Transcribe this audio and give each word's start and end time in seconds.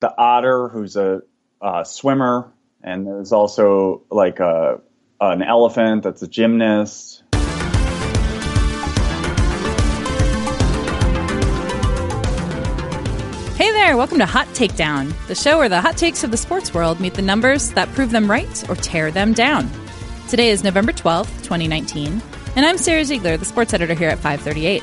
the 0.00 0.14
otter, 0.16 0.68
who's 0.68 0.96
a, 0.96 1.22
a 1.62 1.84
swimmer, 1.84 2.52
and 2.82 3.06
there's 3.06 3.32
also 3.32 4.02
like 4.10 4.40
a 4.40 4.80
an 5.18 5.42
elephant 5.42 6.02
that's 6.02 6.20
a 6.20 6.28
gymnast. 6.28 7.22
Hey 13.56 13.72
there, 13.72 13.96
welcome 13.96 14.18
to 14.18 14.26
Hot 14.26 14.46
Takedown, 14.48 15.14
the 15.28 15.34
show 15.34 15.56
where 15.56 15.70
the 15.70 15.80
hot 15.80 15.96
takes 15.96 16.22
of 16.22 16.30
the 16.30 16.36
sports 16.36 16.74
world 16.74 17.00
meet 17.00 17.14
the 17.14 17.22
numbers 17.22 17.70
that 17.70 17.88
prove 17.94 18.10
them 18.10 18.30
right 18.30 18.68
or 18.68 18.76
tear 18.76 19.10
them 19.10 19.32
down. 19.32 19.70
Today 20.28 20.50
is 20.50 20.62
November 20.62 20.92
12th, 20.92 21.42
2019, 21.42 22.20
and 22.56 22.66
I'm 22.66 22.76
Sarah 22.76 23.04
Ziegler, 23.06 23.38
the 23.38 23.46
sports 23.46 23.72
editor 23.72 23.94
here 23.94 24.10
at 24.10 24.18
538. 24.18 24.82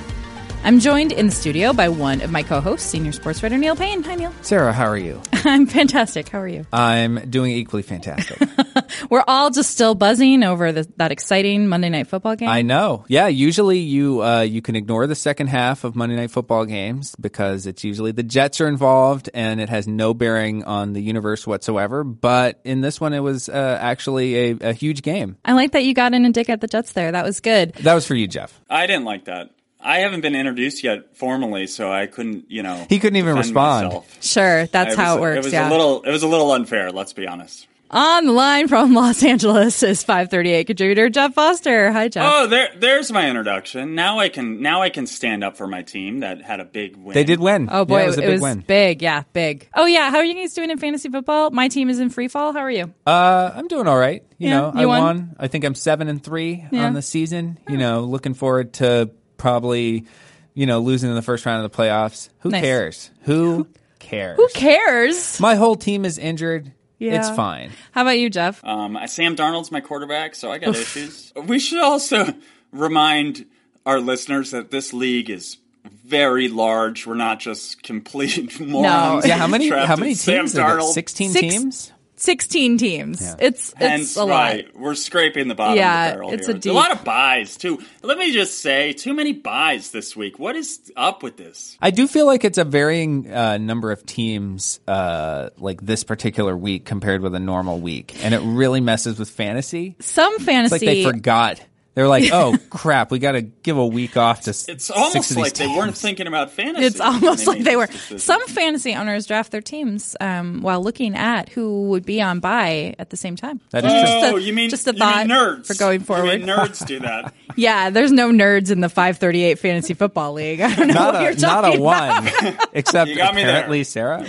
I'm 0.65 0.79
joined 0.79 1.11
in 1.11 1.25
the 1.25 1.31
studio 1.33 1.73
by 1.73 1.89
one 1.89 2.21
of 2.21 2.31
my 2.31 2.41
co-hosts, 2.41 2.89
senior 2.89 3.11
sports 3.11 3.43
writer 3.43 3.57
Neil 3.57 3.75
Payne. 3.75 4.01
Hi, 4.03 4.15
Neil. 4.15 4.33
Sarah, 4.43 4.71
how 4.71 4.85
are 4.85 4.97
you? 4.97 5.21
I'm 5.33 5.67
fantastic. 5.67 6.29
How 6.29 6.39
are 6.39 6.47
you? 6.47 6.65
I'm 6.71 7.29
doing 7.29 7.51
equally 7.51 7.83
fantastic. 7.83 8.41
We're 9.09 9.25
all 9.27 9.49
just 9.49 9.71
still 9.71 9.93
buzzing 9.93 10.41
over 10.41 10.71
the, 10.71 10.89
that 10.95 11.11
exciting 11.11 11.67
Monday 11.67 11.89
Night 11.89 12.07
Football 12.07 12.37
game. 12.37 12.47
I 12.47 12.61
know. 12.61 13.03
Yeah, 13.09 13.27
usually 13.27 13.79
you 13.79 14.23
uh, 14.23 14.41
you 14.41 14.61
can 14.61 14.77
ignore 14.77 15.05
the 15.05 15.15
second 15.15 15.47
half 15.47 15.83
of 15.83 15.97
Monday 15.97 16.15
Night 16.15 16.31
Football 16.31 16.63
games 16.63 17.13
because 17.19 17.67
it's 17.67 17.83
usually 17.83 18.13
the 18.13 18.23
Jets 18.23 18.61
are 18.61 18.67
involved 18.69 19.29
and 19.33 19.59
it 19.59 19.67
has 19.67 19.85
no 19.85 20.13
bearing 20.13 20.63
on 20.63 20.93
the 20.93 21.01
universe 21.01 21.45
whatsoever. 21.45 22.05
But 22.05 22.61
in 22.63 22.79
this 22.79 23.01
one, 23.01 23.11
it 23.11 23.19
was 23.19 23.49
uh, 23.49 23.77
actually 23.81 24.51
a, 24.51 24.69
a 24.69 24.73
huge 24.73 25.01
game. 25.01 25.35
I 25.43 25.53
like 25.53 25.73
that 25.73 25.83
you 25.83 25.93
got 25.93 26.13
in 26.13 26.23
and 26.23 26.33
dig 26.33 26.49
at 26.49 26.61
the 26.61 26.67
Jets 26.67 26.93
there. 26.93 27.11
That 27.11 27.25
was 27.25 27.41
good. 27.41 27.73
That 27.73 27.95
was 27.95 28.07
for 28.07 28.15
you, 28.15 28.29
Jeff. 28.29 28.61
I 28.69 28.87
didn't 28.87 29.03
like 29.03 29.25
that. 29.25 29.49
I 29.83 29.99
haven't 29.99 30.21
been 30.21 30.35
introduced 30.35 30.83
yet 30.83 31.15
formally, 31.17 31.67
so 31.67 31.91
I 31.91 32.07
couldn't, 32.07 32.45
you 32.49 32.63
know. 32.63 32.85
He 32.89 32.99
couldn't 32.99 33.17
even 33.17 33.35
respond. 33.35 33.87
myself. 33.87 34.17
Sure, 34.23 34.65
that's 34.67 34.93
It 34.93 34.99
how 34.99 35.15
was- 35.15 35.17
it 35.17 35.21
works. 35.21 35.37
It 35.37 35.43
was 35.45 35.53
yeah. 35.53 35.69
a 35.69 35.71
little. 35.71 36.01
It 36.03 36.11
was 36.11 36.23
a 36.23 36.27
little 36.27 36.51
unfair. 36.51 36.91
Let's 36.91 37.13
be 37.13 37.27
honest. 37.27 37.67
On 37.91 38.25
the 38.25 38.31
line 38.31 38.67
from 38.67 38.95
Los 38.95 39.23
Angeles 39.23 39.83
is 39.83 40.01
538 40.03 40.65
contributor 40.65 41.09
Jeff 41.09 41.35
Foster. 41.35 41.91
Hi, 41.91 42.07
Jeff. 42.07 42.25
Oh, 42.27 42.47
there, 42.47 42.69
there's 42.75 43.11
my 43.11 43.29
introduction. 43.29 43.93
Now 43.93 44.17
I 44.17 44.29
can, 44.29 44.63
now 44.63 44.81
I 44.81 44.89
can 44.89 45.05
stand 45.05 45.43
up 45.43 45.57
for 45.57 45.67
my 45.67 45.83
team 45.83 46.21
that 46.21 46.41
had 46.41 46.59
a 46.59 46.65
big 46.65 46.97
win. 46.97 47.13
They 47.13 47.23
did 47.23 47.39
win. 47.39 47.69
Oh 47.71 47.85
boy, 47.85 47.97
Yeah, 47.99 48.03
it 48.03 48.07
was 48.07 48.17
a 48.17 48.21
big 48.21 48.41
win. 48.41 48.63
big. 48.65 49.03
Yeah, 49.03 49.21
big. 49.33 49.69
Oh 49.75 49.85
yeah, 49.85 50.09
how 50.09 50.17
are 50.17 50.25
you 50.25 50.33
guys 50.33 50.55
doing 50.55 50.71
in 50.71 50.79
fantasy 50.79 51.07
football? 51.09 51.51
My 51.51 51.67
team 51.67 51.87
is 51.91 51.99
in 51.99 52.09
free 52.09 52.29
fall. 52.29 52.51
How 52.51 52.61
are 52.61 52.71
you? 52.71 52.91
Uh, 53.05 53.51
I'm 53.53 53.67
doing 53.67 53.87
all 53.87 53.99
right. 53.99 54.23
You 54.39 54.49
Yeah, 54.49 54.59
know, 54.59 54.71
you 54.73 54.81
I 54.81 54.85
won? 54.87 55.01
won. 55.03 55.35
I 55.37 55.47
think 55.47 55.63
I'm 55.63 55.75
seven 55.75 56.07
and 56.07 56.23
three 56.23 56.65
Yeah. 56.71 56.87
on 56.87 56.93
the 56.93 57.03
season. 57.03 57.59
You 57.69 57.77
know, 57.77 58.05
looking 58.05 58.33
forward 58.33 58.73
to 58.75 59.11
probably, 59.43 60.05
you 60.53 60.65
know, 60.65 60.79
losing 60.79 61.09
in 61.09 61.15
the 61.15 61.21
first 61.21 61.45
round 61.45 61.63
of 61.65 61.69
the 61.71 61.77
playoffs. 61.77 62.29
Who 62.39 62.49
Nice. 62.49 62.61
cares? 62.61 63.11
Who 63.23 63.67
cares? 63.99 64.37
Who 64.37 64.47
cares? 64.53 65.37
My 65.41 65.55
whole 65.55 65.75
team 65.75 66.05
is 66.05 66.17
injured. 66.17 66.71
Yeah. 66.97 67.19
It's 67.19 67.29
fine. 67.35 67.71
How 67.91 68.03
about 68.03 68.17
you, 68.19 68.29
Jeff? 68.29 68.63
Um, 68.63 68.97
Sam 69.07 69.35
Darnold's 69.35 69.69
my 69.69 69.81
quarterback, 69.81 70.33
so 70.35 70.49
I 70.49 70.59
got 70.59 70.75
issues. 70.75 71.33
We 71.35 71.59
should 71.59 71.81
also 71.83 72.33
remind 72.71 73.45
our 73.85 73.99
listeners 73.99 74.51
that 74.51 74.71
this 74.71 74.93
league 74.93 75.29
is 75.29 75.57
very 76.05 76.47
large. 76.47 77.05
We're 77.05 77.15
not 77.15 77.41
just 77.41 77.83
complete 77.83 78.57
morons. 78.61 79.27
Yeah, 79.27 79.37
how 79.37 79.47
many? 79.47 79.67
How 79.69 79.97
many 79.97 80.15
teams? 80.15 80.55
Are 80.57 80.65
there? 80.67 80.77
Darnold. 80.79 80.93
Sixteen 80.93 81.31
Six- 81.31 81.41
teams. 81.53 81.91
16 82.23 82.77
teams. 82.77 83.21
Yeah. 83.21 83.35
It's 83.39 83.69
it's 83.71 83.73
Hence 83.79 84.15
a 84.15 84.23
lot. 84.23 84.55
we're 84.75 84.95
scraping 84.95 85.47
the 85.49 85.55
bottom 85.55 85.77
Yeah, 85.77 86.05
of 86.05 86.11
the 86.11 86.15
barrel 86.15 86.33
it's 86.33 86.47
here. 86.47 86.55
a 86.55 86.59
deep- 86.59 86.71
a 86.71 86.75
lot 86.75 86.91
of 86.91 87.03
byes 87.03 87.57
too. 87.57 87.81
Let 88.01 88.17
me 88.17 88.31
just 88.31 88.59
say, 88.59 88.93
too 88.93 89.13
many 89.13 89.33
byes 89.33 89.91
this 89.91 90.15
week. 90.15 90.39
What 90.39 90.55
is 90.55 90.91
up 90.95 91.21
with 91.23 91.37
this? 91.37 91.77
I 91.81 91.91
do 91.91 92.07
feel 92.07 92.25
like 92.25 92.43
it's 92.45 92.57
a 92.57 92.63
varying 92.63 93.31
uh, 93.31 93.57
number 93.57 93.91
of 93.91 94.05
teams, 94.05 94.79
uh, 94.87 95.49
like 95.57 95.81
this 95.81 96.03
particular 96.03 96.55
week 96.55 96.85
compared 96.85 97.21
with 97.21 97.35
a 97.35 97.39
normal 97.39 97.79
week, 97.79 98.15
and 98.23 98.33
it 98.33 98.39
really 98.39 98.79
messes 98.81 99.19
with 99.19 99.29
fantasy. 99.29 99.95
Some 99.99 100.33
It's 100.35 100.43
fantasy 100.45 100.73
like 100.73 100.81
they 100.81 101.03
forgot. 101.03 101.61
They're 101.95 102.07
like, 102.07 102.29
"Oh 102.33 102.57
crap, 102.71 103.11
we 103.11 103.19
got 103.19 103.33
to 103.33 103.41
give 103.41 103.77
a 103.77 103.85
week 103.85 104.17
off 104.17 104.41
to." 104.41 104.49
It's 104.49 104.65
six 104.65 104.89
almost 104.89 105.15
of 105.31 105.35
these 105.37 105.37
like 105.37 105.53
they 105.53 105.67
weren't 105.67 105.95
thinking 105.95 106.25
about 106.25 106.49
fantasy. 106.51 106.85
it's 106.85 106.99
almost 106.99 107.45
when 107.45 107.57
like 107.57 107.65
they 107.65 107.75
were. 107.75 107.85
decision. 107.85 108.17
Some 108.19 108.47
fantasy 108.47 108.95
owners 108.95 109.27
draft 109.27 109.51
their 109.51 109.61
teams 109.61 110.15
um, 110.19 110.61
while 110.61 110.81
looking 110.83 111.15
at 111.15 111.49
who 111.49 111.89
would 111.89 112.03
be 112.05 112.19
on 112.21 112.39
bye 112.39 112.95
at 112.97 113.11
the 113.11 113.17
same 113.17 113.35
time. 113.35 113.61
That 113.69 113.85
is 113.85 113.91
true. 113.91 114.01
Just 114.01 114.25
a- 114.25 114.29
Oh, 114.33 114.37
you 114.37 114.53
mean 114.53 114.69
just 114.71 114.87
a 114.87 114.93
you 114.93 114.97
thought 114.97 115.27
mean 115.27 115.37
nerds 115.37 115.67
for 115.67 115.75
going 115.75 115.99
You 115.99 116.05
forward. 116.07 116.39
mean 116.39 116.47
nerds 116.49 116.83
do 116.85 116.99
that. 117.01 117.31
Yeah, 117.55 117.91
there's 117.91 118.11
no 118.11 118.31
nerds 118.31 118.71
in 118.71 118.81
the 118.81 118.89
538 118.89 119.59
fantasy 119.59 119.93
football 119.93 120.33
league. 120.33 120.61
I 120.61 120.73
don't 120.73 120.87
know 120.87 120.93
Not 120.95 121.13
what 121.13 121.21
you're 121.23 121.31
a, 121.33 121.39
not 121.39 121.75
a 121.75 121.79
one, 121.79 122.57
except 122.73 123.09
You 123.09 123.17
there. 123.17 123.29
apparently 123.29 123.83
Sarah. 123.83 124.25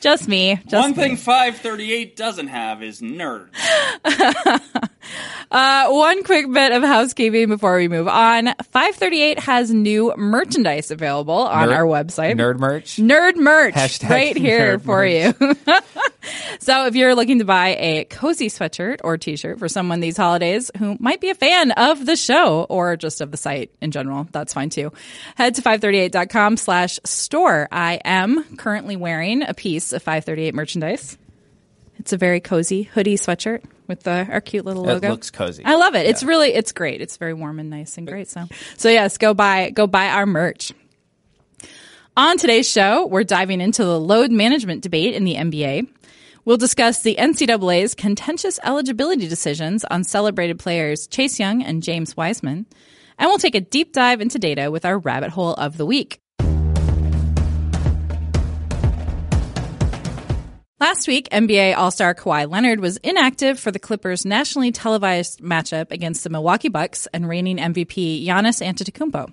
Just 0.00 0.26
me. 0.28 0.56
Just 0.66 0.72
One 0.72 0.90
me. 0.90 0.96
thing 0.96 1.16
538 1.16 2.16
doesn't 2.16 2.48
have 2.48 2.82
is 2.82 3.00
nerds. 3.00 3.50
Uh, 5.50 5.88
one 5.90 6.22
quick 6.24 6.50
bit 6.50 6.72
of 6.72 6.82
housekeeping 6.82 7.48
before 7.48 7.76
we 7.76 7.88
move 7.88 8.08
on. 8.08 8.46
538 8.70 9.38
has 9.40 9.70
new 9.72 10.14
merchandise 10.16 10.90
available 10.90 11.34
on 11.34 11.68
Nerd- 11.68 11.74
our 11.76 11.84
website. 11.84 12.34
Nerd 12.36 12.58
merch. 12.58 12.96
Nerd 12.96 13.36
merch 13.36 13.74
Hashtag 13.74 14.08
right 14.10 14.36
here 14.36 14.78
for 14.78 14.98
merch. 15.04 15.34
you. 15.40 15.54
so 16.60 16.86
if 16.86 16.94
you're 16.94 17.14
looking 17.14 17.40
to 17.40 17.44
buy 17.44 17.76
a 17.78 18.04
cozy 18.04 18.48
sweatshirt 18.48 19.00
or 19.04 19.18
t-shirt 19.18 19.58
for 19.58 19.68
someone 19.68 20.00
these 20.00 20.16
holidays 20.16 20.70
who 20.78 20.96
might 21.00 21.20
be 21.20 21.30
a 21.30 21.34
fan 21.34 21.72
of 21.72 22.06
the 22.06 22.16
show 22.16 22.64
or 22.64 22.96
just 22.96 23.20
of 23.20 23.30
the 23.30 23.36
site 23.36 23.70
in 23.80 23.90
general, 23.90 24.26
that's 24.32 24.52
fine 24.54 24.70
too. 24.70 24.92
Head 25.36 25.54
to 25.56 25.62
538.com 25.62 26.56
slash 26.56 26.98
store. 27.04 27.68
I 27.70 28.00
am 28.04 28.56
currently 28.56 28.96
wearing 28.96 29.42
a 29.42 29.54
piece 29.54 29.92
of 29.92 30.02
538 30.02 30.54
merchandise. 30.54 31.18
It's 32.02 32.12
a 32.12 32.16
very 32.16 32.40
cozy 32.40 32.82
hoodie 32.82 33.14
sweatshirt 33.14 33.62
with 33.86 34.02
the, 34.02 34.26
our 34.28 34.40
cute 34.40 34.64
little 34.64 34.82
logo. 34.82 35.06
It 35.06 35.10
looks 35.12 35.30
cozy. 35.30 35.64
I 35.64 35.76
love 35.76 35.94
it. 35.94 36.04
It's 36.04 36.24
really 36.24 36.52
it's 36.52 36.72
great. 36.72 37.00
It's 37.00 37.16
very 37.16 37.32
warm 37.32 37.60
and 37.60 37.70
nice 37.70 37.96
and 37.96 38.08
great. 38.08 38.28
So 38.28 38.46
so 38.76 38.88
yes, 38.88 39.18
go 39.18 39.34
buy 39.34 39.70
go 39.70 39.86
buy 39.86 40.08
our 40.08 40.26
merch. 40.26 40.72
On 42.16 42.36
today's 42.38 42.68
show, 42.68 43.06
we're 43.06 43.22
diving 43.22 43.60
into 43.60 43.84
the 43.84 44.00
load 44.00 44.32
management 44.32 44.82
debate 44.82 45.14
in 45.14 45.22
the 45.22 45.36
NBA. 45.36 45.86
We'll 46.44 46.56
discuss 46.56 47.02
the 47.02 47.14
NCAA's 47.14 47.94
contentious 47.94 48.58
eligibility 48.64 49.28
decisions 49.28 49.84
on 49.84 50.02
celebrated 50.02 50.58
players 50.58 51.06
Chase 51.06 51.38
Young 51.38 51.62
and 51.62 51.84
James 51.84 52.16
Wiseman. 52.16 52.66
And 53.16 53.28
we'll 53.28 53.38
take 53.38 53.54
a 53.54 53.60
deep 53.60 53.92
dive 53.92 54.20
into 54.20 54.40
data 54.40 54.72
with 54.72 54.84
our 54.84 54.98
rabbit 54.98 55.30
hole 55.30 55.54
of 55.54 55.76
the 55.76 55.86
week. 55.86 56.21
Last 60.82 61.06
week, 61.06 61.28
NBA 61.30 61.76
All 61.76 61.92
Star 61.92 62.12
Kawhi 62.12 62.50
Leonard 62.50 62.80
was 62.80 62.96
inactive 62.96 63.60
for 63.60 63.70
the 63.70 63.78
Clippers' 63.78 64.26
nationally 64.26 64.72
televised 64.72 65.40
matchup 65.40 65.92
against 65.92 66.24
the 66.24 66.28
Milwaukee 66.28 66.70
Bucks 66.70 67.06
and 67.12 67.28
reigning 67.28 67.58
MVP 67.58 68.26
Giannis 68.26 68.60
Antetokounmpo. 68.60 69.32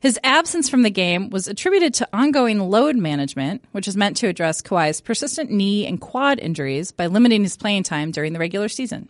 His 0.00 0.20
absence 0.22 0.68
from 0.68 0.82
the 0.82 0.90
game 0.90 1.30
was 1.30 1.48
attributed 1.48 1.94
to 1.94 2.08
ongoing 2.12 2.58
load 2.58 2.96
management, 2.96 3.64
which 3.72 3.88
is 3.88 3.96
meant 3.96 4.18
to 4.18 4.26
address 4.28 4.60
Kawhi's 4.60 5.00
persistent 5.00 5.50
knee 5.50 5.86
and 5.86 5.98
quad 5.98 6.38
injuries 6.38 6.92
by 6.92 7.06
limiting 7.06 7.42
his 7.42 7.56
playing 7.56 7.84
time 7.84 8.10
during 8.10 8.34
the 8.34 8.38
regular 8.38 8.68
season. 8.68 9.08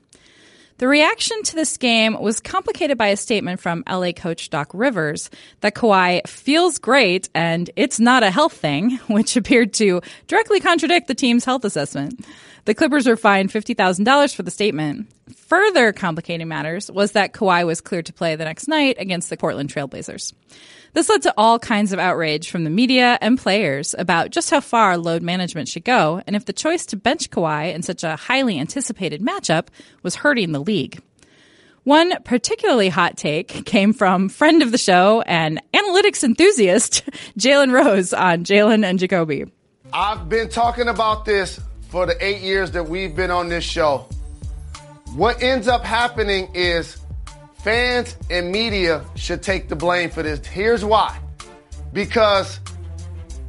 The 0.83 0.89
reaction 0.89 1.41
to 1.45 1.55
this 1.55 1.77
game 1.77 2.21
was 2.21 2.41
complicated 2.41 2.99
by 2.99 3.07
a 3.07 3.17
statement 3.17 3.61
from 3.61 3.85
LA 3.89 4.11
coach 4.11 4.51
Doc 4.51 4.69
Rivers 4.75 5.31
that 5.61 5.77
Kawhi 5.77 6.27
feels 6.27 6.81
great 6.81 7.29
and 7.37 7.71
it's 7.77 8.01
not 8.01 8.25
a 8.25 8.33
health 8.33 8.55
thing, 8.55 8.97
which 9.07 9.37
appeared 9.37 9.75
to 9.75 10.01
directly 10.27 10.59
contradict 10.59 11.07
the 11.07 11.15
team's 11.15 11.45
health 11.45 11.65
assessment. 11.65 12.27
The 12.65 12.75
Clippers 12.75 13.09
were 13.09 13.17
fined 13.17 13.51
$50,000 13.51 14.37
for 14.37 14.45
the 14.45 14.51
statement. 14.53 15.09
Further 15.35 15.93
complicating 15.93 16.47
matters 16.47 16.89
was 16.89 17.13
that 17.13 17.33
Kawhi 17.33 17.67
was 17.67 17.81
cleared 17.81 18.07
to 18.07 18.13
play 18.13 18.37
the 18.37 18.45
next 18.45 18.69
night 18.69 18.97
against 19.01 19.31
the 19.31 19.37
Portland 19.37 19.69
Trailblazers. 19.69 20.33
This 20.93 21.09
led 21.09 21.23
to 21.23 21.35
all 21.37 21.59
kinds 21.59 21.93
of 21.93 21.99
outrage 21.99 22.51
from 22.51 22.63
the 22.63 22.71
media 22.71 23.19
and 23.21 23.37
players 23.37 23.97
about 23.99 24.31
just 24.31 24.51
how 24.51 24.61
far 24.61 24.97
load 24.97 25.23
management 25.23 25.67
should 25.67 25.85
go 25.85 26.23
and 26.25 26.37
if 26.37 26.45
the 26.45 26.53
choice 26.53 26.87
to 26.87 26.97
bench 26.97 27.31
Kawhi 27.31 27.75
in 27.75 27.83
such 27.83 28.05
a 28.05 28.15
highly 28.15 28.61
anticipated 28.61 29.23
matchup 29.23 29.67
was 30.05 30.15
hurting 30.15 30.53
the 30.53 30.61
league. 30.61 31.03
One 31.83 32.23
particularly 32.23 32.91
hot 32.91 33.17
take 33.17 33.65
came 33.65 33.93
from 33.93 34.29
friend 34.29 34.63
of 34.63 34.71
the 34.71 34.79
show 34.79 35.23
and 35.23 35.61
analytics 35.75 36.23
enthusiast 36.23 37.03
Jalen 37.37 37.73
Rose 37.73 38.13
on 38.13 38.45
Jalen 38.45 38.85
and 38.85 39.01
Jacoby. 39.01 39.47
I've 39.93 40.29
been 40.29 40.49
talking 40.49 40.87
about 40.87 41.25
this 41.25 41.59
for 41.93 42.07
the 42.07 42.17
eight 42.25 42.41
years 42.41 42.71
that 42.71 42.89
we've 42.89 43.15
been 43.15 43.31
on 43.31 43.51
this 43.51 43.65
show. 43.65 44.07
What 45.15 45.43
ends 45.43 45.69
up 45.69 45.85
happening 45.85 46.49
is 46.55 46.97
fans 47.59 48.17
and 48.31 48.51
media 48.51 49.05
should 49.15 49.43
take 49.43 49.69
the 49.69 49.77
blame 49.77 50.09
for 50.09 50.23
this. 50.23 50.47
Here's 50.47 50.87
why. 50.87 51.21
Because 51.93 52.61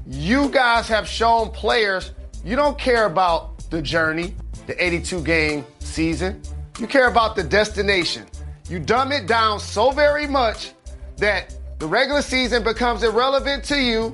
you 0.06 0.50
guys 0.50 0.90
have 0.90 1.08
shown 1.08 1.52
players 1.52 2.12
you 2.44 2.58
don't 2.58 2.78
care 2.78 3.06
about 3.06 3.70
the 3.70 3.82
journey, 3.82 4.36
the 4.68 4.84
82 4.84 5.24
game 5.24 5.66
season. 5.80 6.42
You 6.78 6.88
care 6.88 7.08
about 7.08 7.38
the 7.38 7.44
destination. 7.44 8.26
You 8.68 8.82
dumb 8.82 9.14
it 9.14 9.26
down 9.26 9.62
so 9.62 9.92
very 9.92 10.28
much 10.28 10.74
that 11.16 11.56
the 11.80 11.88
regular 11.88 12.22
season 12.22 12.62
becomes 12.62 13.04
irrelevant 13.04 13.64
to 13.66 13.80
you 13.80 14.14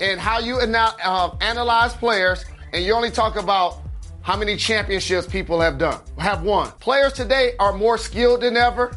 and 0.00 0.18
how 0.18 0.40
you 0.40 0.60
ana- 0.60 0.96
uh, 1.04 1.36
analyze 1.40 1.94
players, 1.94 2.44
and 2.72 2.84
you 2.84 2.92
only 2.94 3.10
talk 3.10 3.36
about 3.36 3.78
how 4.22 4.36
many 4.36 4.56
championships 4.56 5.26
people 5.26 5.60
have 5.60 5.78
done, 5.78 5.98
have 6.18 6.42
won. 6.42 6.70
Players 6.80 7.12
today 7.14 7.52
are 7.58 7.72
more 7.72 7.96
skilled 7.98 8.42
than 8.42 8.56
ever. 8.56 8.92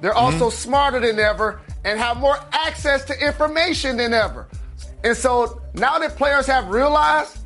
They're 0.00 0.12
Mm-hmm. 0.12 0.42
also 0.42 0.50
smarter 0.50 1.00
than 1.00 1.18
ever 1.18 1.60
and 1.84 1.98
have 1.98 2.18
more 2.18 2.36
access 2.52 3.04
to 3.06 3.18
information 3.18 3.96
than 3.96 4.12
ever. 4.12 4.46
And 5.04 5.16
so 5.16 5.62
now 5.74 5.98
that 5.98 6.16
players 6.16 6.46
have 6.46 6.68
realized 6.68 7.38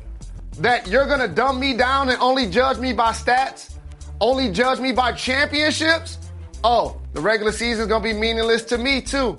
that 0.59 0.87
you're 0.87 1.05
going 1.07 1.19
to 1.21 1.27
dumb 1.27 1.59
me 1.59 1.73
down 1.75 2.09
and 2.09 2.19
only 2.19 2.47
judge 2.49 2.77
me 2.77 2.91
by 2.91 3.11
stats, 3.11 3.75
only 4.19 4.51
judge 4.51 4.79
me 4.79 4.91
by 4.91 5.11
championships, 5.13 6.17
oh, 6.63 6.99
the 7.13 7.21
regular 7.21 7.51
season 7.51 7.83
is 7.83 7.87
going 7.87 8.03
to 8.03 8.09
be 8.13 8.13
meaningless 8.13 8.63
to 8.65 8.77
me 8.77 9.01
too. 9.01 9.37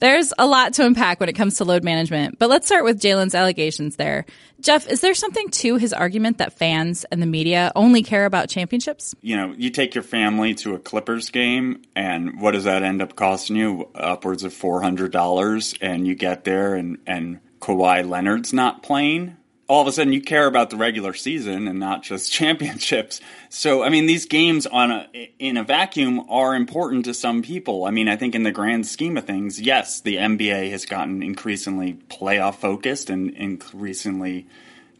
There's 0.00 0.32
a 0.38 0.46
lot 0.46 0.74
to 0.74 0.84
unpack 0.84 1.20
when 1.20 1.28
it 1.28 1.34
comes 1.34 1.58
to 1.58 1.64
load 1.64 1.84
management, 1.84 2.38
but 2.38 2.50
let's 2.50 2.66
start 2.66 2.84
with 2.84 3.00
Jalen's 3.00 3.34
allegations 3.34 3.96
there. 3.96 4.26
Jeff, 4.60 4.88
is 4.88 5.00
there 5.00 5.14
something 5.14 5.48
to 5.50 5.76
his 5.76 5.92
argument 5.92 6.38
that 6.38 6.52
fans 6.52 7.04
and 7.04 7.22
the 7.22 7.26
media 7.26 7.70
only 7.76 8.02
care 8.02 8.26
about 8.26 8.48
championships? 8.48 9.14
you 9.22 9.36
know, 9.36 9.54
you 9.56 9.70
take 9.70 9.94
your 9.94 10.02
family 10.02 10.54
to 10.56 10.74
a 10.74 10.78
Clippers 10.78 11.30
game, 11.30 11.82
and 11.94 12.40
what 12.40 12.52
does 12.52 12.64
that 12.64 12.82
end 12.82 13.02
up 13.02 13.14
costing 13.14 13.56
you? 13.56 13.88
Upwards 13.94 14.42
of 14.42 14.52
four 14.52 14.82
hundred 14.82 15.12
dollars, 15.12 15.74
and 15.80 16.06
you 16.06 16.14
get 16.14 16.44
there, 16.44 16.74
and 16.74 16.98
and 17.06 17.40
Kawhi 17.60 18.06
Leonard's 18.08 18.52
not 18.52 18.82
playing. 18.82 19.36
All 19.66 19.80
of 19.80 19.88
a 19.88 19.92
sudden, 19.92 20.12
you 20.12 20.20
care 20.20 20.46
about 20.46 20.70
the 20.70 20.76
regular 20.76 21.14
season 21.14 21.68
and 21.68 21.78
not 21.78 22.02
just 22.02 22.30
championships. 22.38 23.20
So, 23.48 23.82
I 23.82 23.88
mean, 23.88 24.06
these 24.06 24.26
games 24.26 24.66
on 24.66 24.90
a 24.90 25.32
in 25.38 25.56
a 25.56 25.64
vacuum 25.64 26.28
are 26.28 26.54
important 26.54 27.06
to 27.06 27.14
some 27.14 27.42
people. 27.42 27.84
I 27.84 27.90
mean, 27.90 28.08
I 28.08 28.16
think 28.16 28.34
in 28.34 28.42
the 28.42 28.52
grand 28.52 28.86
scheme 28.86 29.16
of 29.16 29.24
things, 29.24 29.60
yes, 29.60 30.00
the 30.00 30.16
NBA 30.16 30.70
has 30.70 30.86
gotten 30.86 31.22
increasingly 31.22 31.94
playoff 32.08 32.56
focused 32.56 33.10
and 33.10 33.30
increasingly 33.30 34.46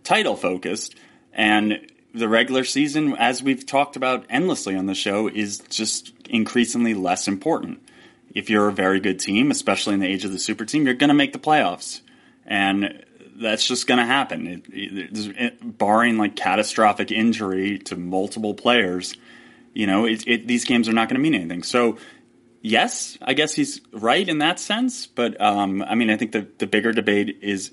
title 0.02 0.36
focused. 0.36 0.94
And 1.32 1.90
the 2.14 2.28
regular 2.28 2.64
season, 2.64 3.16
as 3.16 3.42
we've 3.42 3.66
talked 3.66 3.96
about 3.96 4.24
endlessly 4.30 4.76
on 4.76 4.86
the 4.86 4.94
show, 4.94 5.28
is 5.28 5.58
just 5.68 6.12
increasingly 6.28 6.94
less 6.94 7.26
important. 7.26 7.80
If 8.34 8.50
you're 8.50 8.68
a 8.68 8.72
very 8.72 9.00
good 9.00 9.18
team, 9.18 9.50
especially 9.50 9.94
in 9.94 10.00
the 10.00 10.06
age 10.06 10.24
of 10.24 10.32
the 10.32 10.38
super 10.38 10.64
team, 10.64 10.84
you're 10.84 10.94
going 10.94 11.08
to 11.08 11.14
make 11.14 11.32
the 11.32 11.38
playoffs. 11.38 12.00
And 12.46 13.04
that's 13.40 13.66
just 13.66 13.86
going 13.86 13.98
to 13.98 14.04
happen. 14.06 14.46
It, 14.46 14.64
it, 14.68 15.36
it- 15.38 15.78
barring 15.78 16.18
like 16.18 16.36
catastrophic 16.36 17.10
injury 17.10 17.78
to 17.80 17.96
multiple 17.96 18.54
players, 18.54 19.16
you 19.72 19.86
know, 19.86 20.06
these 20.06 20.64
games 20.64 20.88
are 20.88 20.92
not 20.92 21.08
going 21.08 21.16
to 21.16 21.22
mean 21.22 21.34
anything. 21.34 21.62
So, 21.62 21.98
yes, 22.62 23.18
I 23.22 23.34
guess 23.34 23.54
he's 23.54 23.80
right 23.92 24.28
in 24.28 24.38
that 24.38 24.58
sense. 24.60 25.06
But 25.06 25.40
um, 25.40 25.82
I 25.82 25.94
mean, 25.94 26.10
I 26.10 26.16
think 26.16 26.32
the, 26.32 26.46
the 26.58 26.66
bigger 26.66 26.92
debate 26.92 27.38
is 27.42 27.72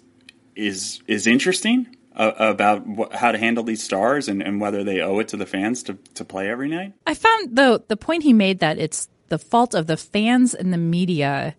is 0.55 1.01
is 1.07 1.27
interesting 1.27 1.95
uh, 2.15 2.31
about 2.37 2.83
wh- 2.85 3.13
how 3.15 3.31
to 3.31 3.37
handle 3.37 3.63
these 3.63 3.83
stars 3.83 4.27
and, 4.27 4.41
and 4.41 4.59
whether 4.59 4.83
they 4.83 4.99
owe 5.01 5.19
it 5.19 5.29
to 5.29 5.37
the 5.37 5.45
fans 5.45 5.83
to, 5.83 5.93
to 6.15 6.25
play 6.25 6.49
every 6.49 6.67
night. 6.67 6.93
I 7.07 7.13
found 7.13 7.55
though 7.55 7.77
the 7.77 7.95
point 7.97 8.23
he 8.23 8.33
made 8.33 8.59
that 8.59 8.77
it's 8.77 9.07
the 9.29 9.37
fault 9.39 9.73
of 9.73 9.87
the 9.87 9.95
fans 9.95 10.53
and 10.53 10.73
the 10.73 10.77
media 10.77 11.55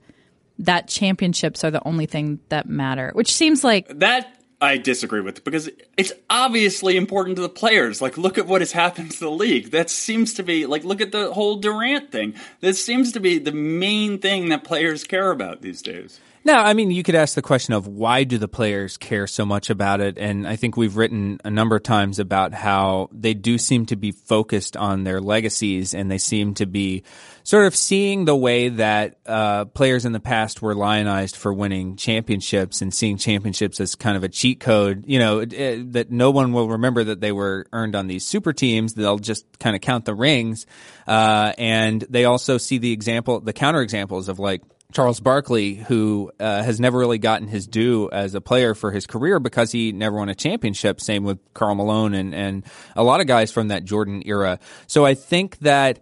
that 0.59 0.89
championships 0.89 1.65
are 1.65 1.71
the 1.71 1.87
only 1.87 2.07
thing 2.07 2.41
that 2.49 2.69
matter, 2.69 3.11
which 3.15 3.33
seems 3.33 3.65
like 3.65 3.89
That 3.99 4.43
I 4.63 4.79
disagree 4.79 5.21
with 5.21 5.43
because 5.43 5.69
it's 5.97 6.13
obviously 6.31 6.97
important 6.97 7.35
to 7.37 7.43
the 7.43 7.49
players. 7.49 8.01
Like, 8.01 8.17
look 8.17 8.39
at 8.39 8.47
what 8.47 8.61
has 8.61 8.71
happened 8.71 9.11
to 9.11 9.21
the 9.21 9.31
league. 9.31 9.73
That 9.73 9.91
seems 9.91 10.35
to 10.35 10.45
be 10.45 10.67
like, 10.67 10.85
look 10.85 11.01
at 11.01 11.11
the 11.11 11.33
whole 11.33 11.57
Durant 11.57 12.13
thing. 12.13 12.35
This 12.61 12.83
seems 12.83 13.11
to 13.13 13.21
be 13.21 13.41
the 13.41 13.51
main 13.51 14.21
thing 14.21 14.51
that 14.51 14.63
players 14.63 15.03
care 15.03 15.33
about 15.33 15.63
these 15.63 15.83
days. 15.83 16.21
No, 16.45 16.55
I 16.55 16.75
mean, 16.75 16.91
you 16.91 17.03
could 17.03 17.15
ask 17.15 17.35
the 17.35 17.43
question 17.43 17.75
of 17.75 17.87
why 17.87 18.25
do 18.25 18.39
the 18.39 18.49
players 18.49 18.97
care 18.97 19.27
so 19.27 19.45
much 19.45 19.69
about 19.69 20.01
it? 20.01 20.19
And 20.19 20.47
I 20.47 20.57
think 20.57 20.77
we've 20.77 20.97
written 20.97 21.41
a 21.45 21.51
number 21.51 21.77
of 21.77 21.85
times 21.85 22.19
about 22.19 22.53
how 22.53 23.11
they 23.13 23.35
do 23.35 23.59
seem 23.59 23.87
to 23.87 23.97
be 23.97 24.11
focused 24.11 24.77
on 24.77 25.05
their 25.05 25.21
legacies 25.21 25.95
and 25.95 26.11
they 26.11 26.19
seem 26.19 26.55
to 26.55 26.67
be 26.67 27.03
sort 27.45 27.67
of 27.67 27.75
seeing 27.77 28.25
the 28.25 28.37
way 28.37 28.69
that 28.69 29.19
uh, 29.27 29.65
players 29.67 30.05
in 30.05 30.13
the 30.13 30.21
past 30.21 30.63
were 30.63 30.75
lionized 30.75 31.37
for 31.37 31.53
winning 31.53 31.97
championships 31.97 32.83
and 32.83 32.93
seeing 32.95 33.17
championships 33.17 33.81
as 33.81 33.95
kind 33.95 34.17
of 34.17 34.25
a 34.25 34.29
cheat 34.29 34.61
code, 34.61 35.05
you 35.07 35.19
know, 35.19 35.41
it- 35.41 35.53
it- 35.53 35.93
that 35.93 36.11
no 36.11 36.31
one 36.31 36.53
will 36.53 36.69
remember 36.69 37.05
that 37.05 37.21
they 37.21 37.33
were 37.33 37.67
earned 37.73 37.97
on 37.97 38.07
these 38.07 38.27
super 38.27 38.53
teams. 38.53 38.95
They'll 38.95 39.19
just 39.19 39.45
kind 39.59 39.75
of 39.77 39.83
count 39.83 40.05
the 40.05 40.15
rings. 40.15 40.67
Uh, 41.07 41.53
and 41.59 42.05
they 42.09 42.25
also 42.25 42.59
see 42.59 42.79
the 42.79 42.93
example, 42.93 43.41
the 43.41 43.53
counter 43.53 43.81
examples 43.83 44.29
of 44.29 44.39
like, 44.39 44.63
Charles 44.93 45.21
Barkley, 45.21 45.77
who 45.77 46.31
uh, 46.39 46.63
has 46.63 46.79
never 46.79 46.99
really 46.99 47.17
gotten 47.17 47.49
his 47.49 47.67
due 47.67 48.11
as 48.13 48.35
a 48.35 48.43
player 48.43 48.75
for 48.75 48.91
his 48.91 49.07
career 49.07 49.41
because 49.41 49.73
he 49.73 49.91
never 49.91 50.19
won 50.19 50.29
a 50.29 50.35
championship. 50.35 51.01
Same 51.01 51.25
with 51.25 51.39
Karl 51.55 51.75
Malone 51.75 52.13
and, 52.13 52.35
and 52.35 52.63
a 52.95 53.03
lot 53.03 53.23
of 53.23 53.27
guys 53.27 53.51
from 53.51 53.69
that 53.69 53.85
Jordan 53.87 54.23
era. 54.27 54.59
So 54.87 55.07
I 55.07 55.15
think 55.15 55.57
that 55.61 56.01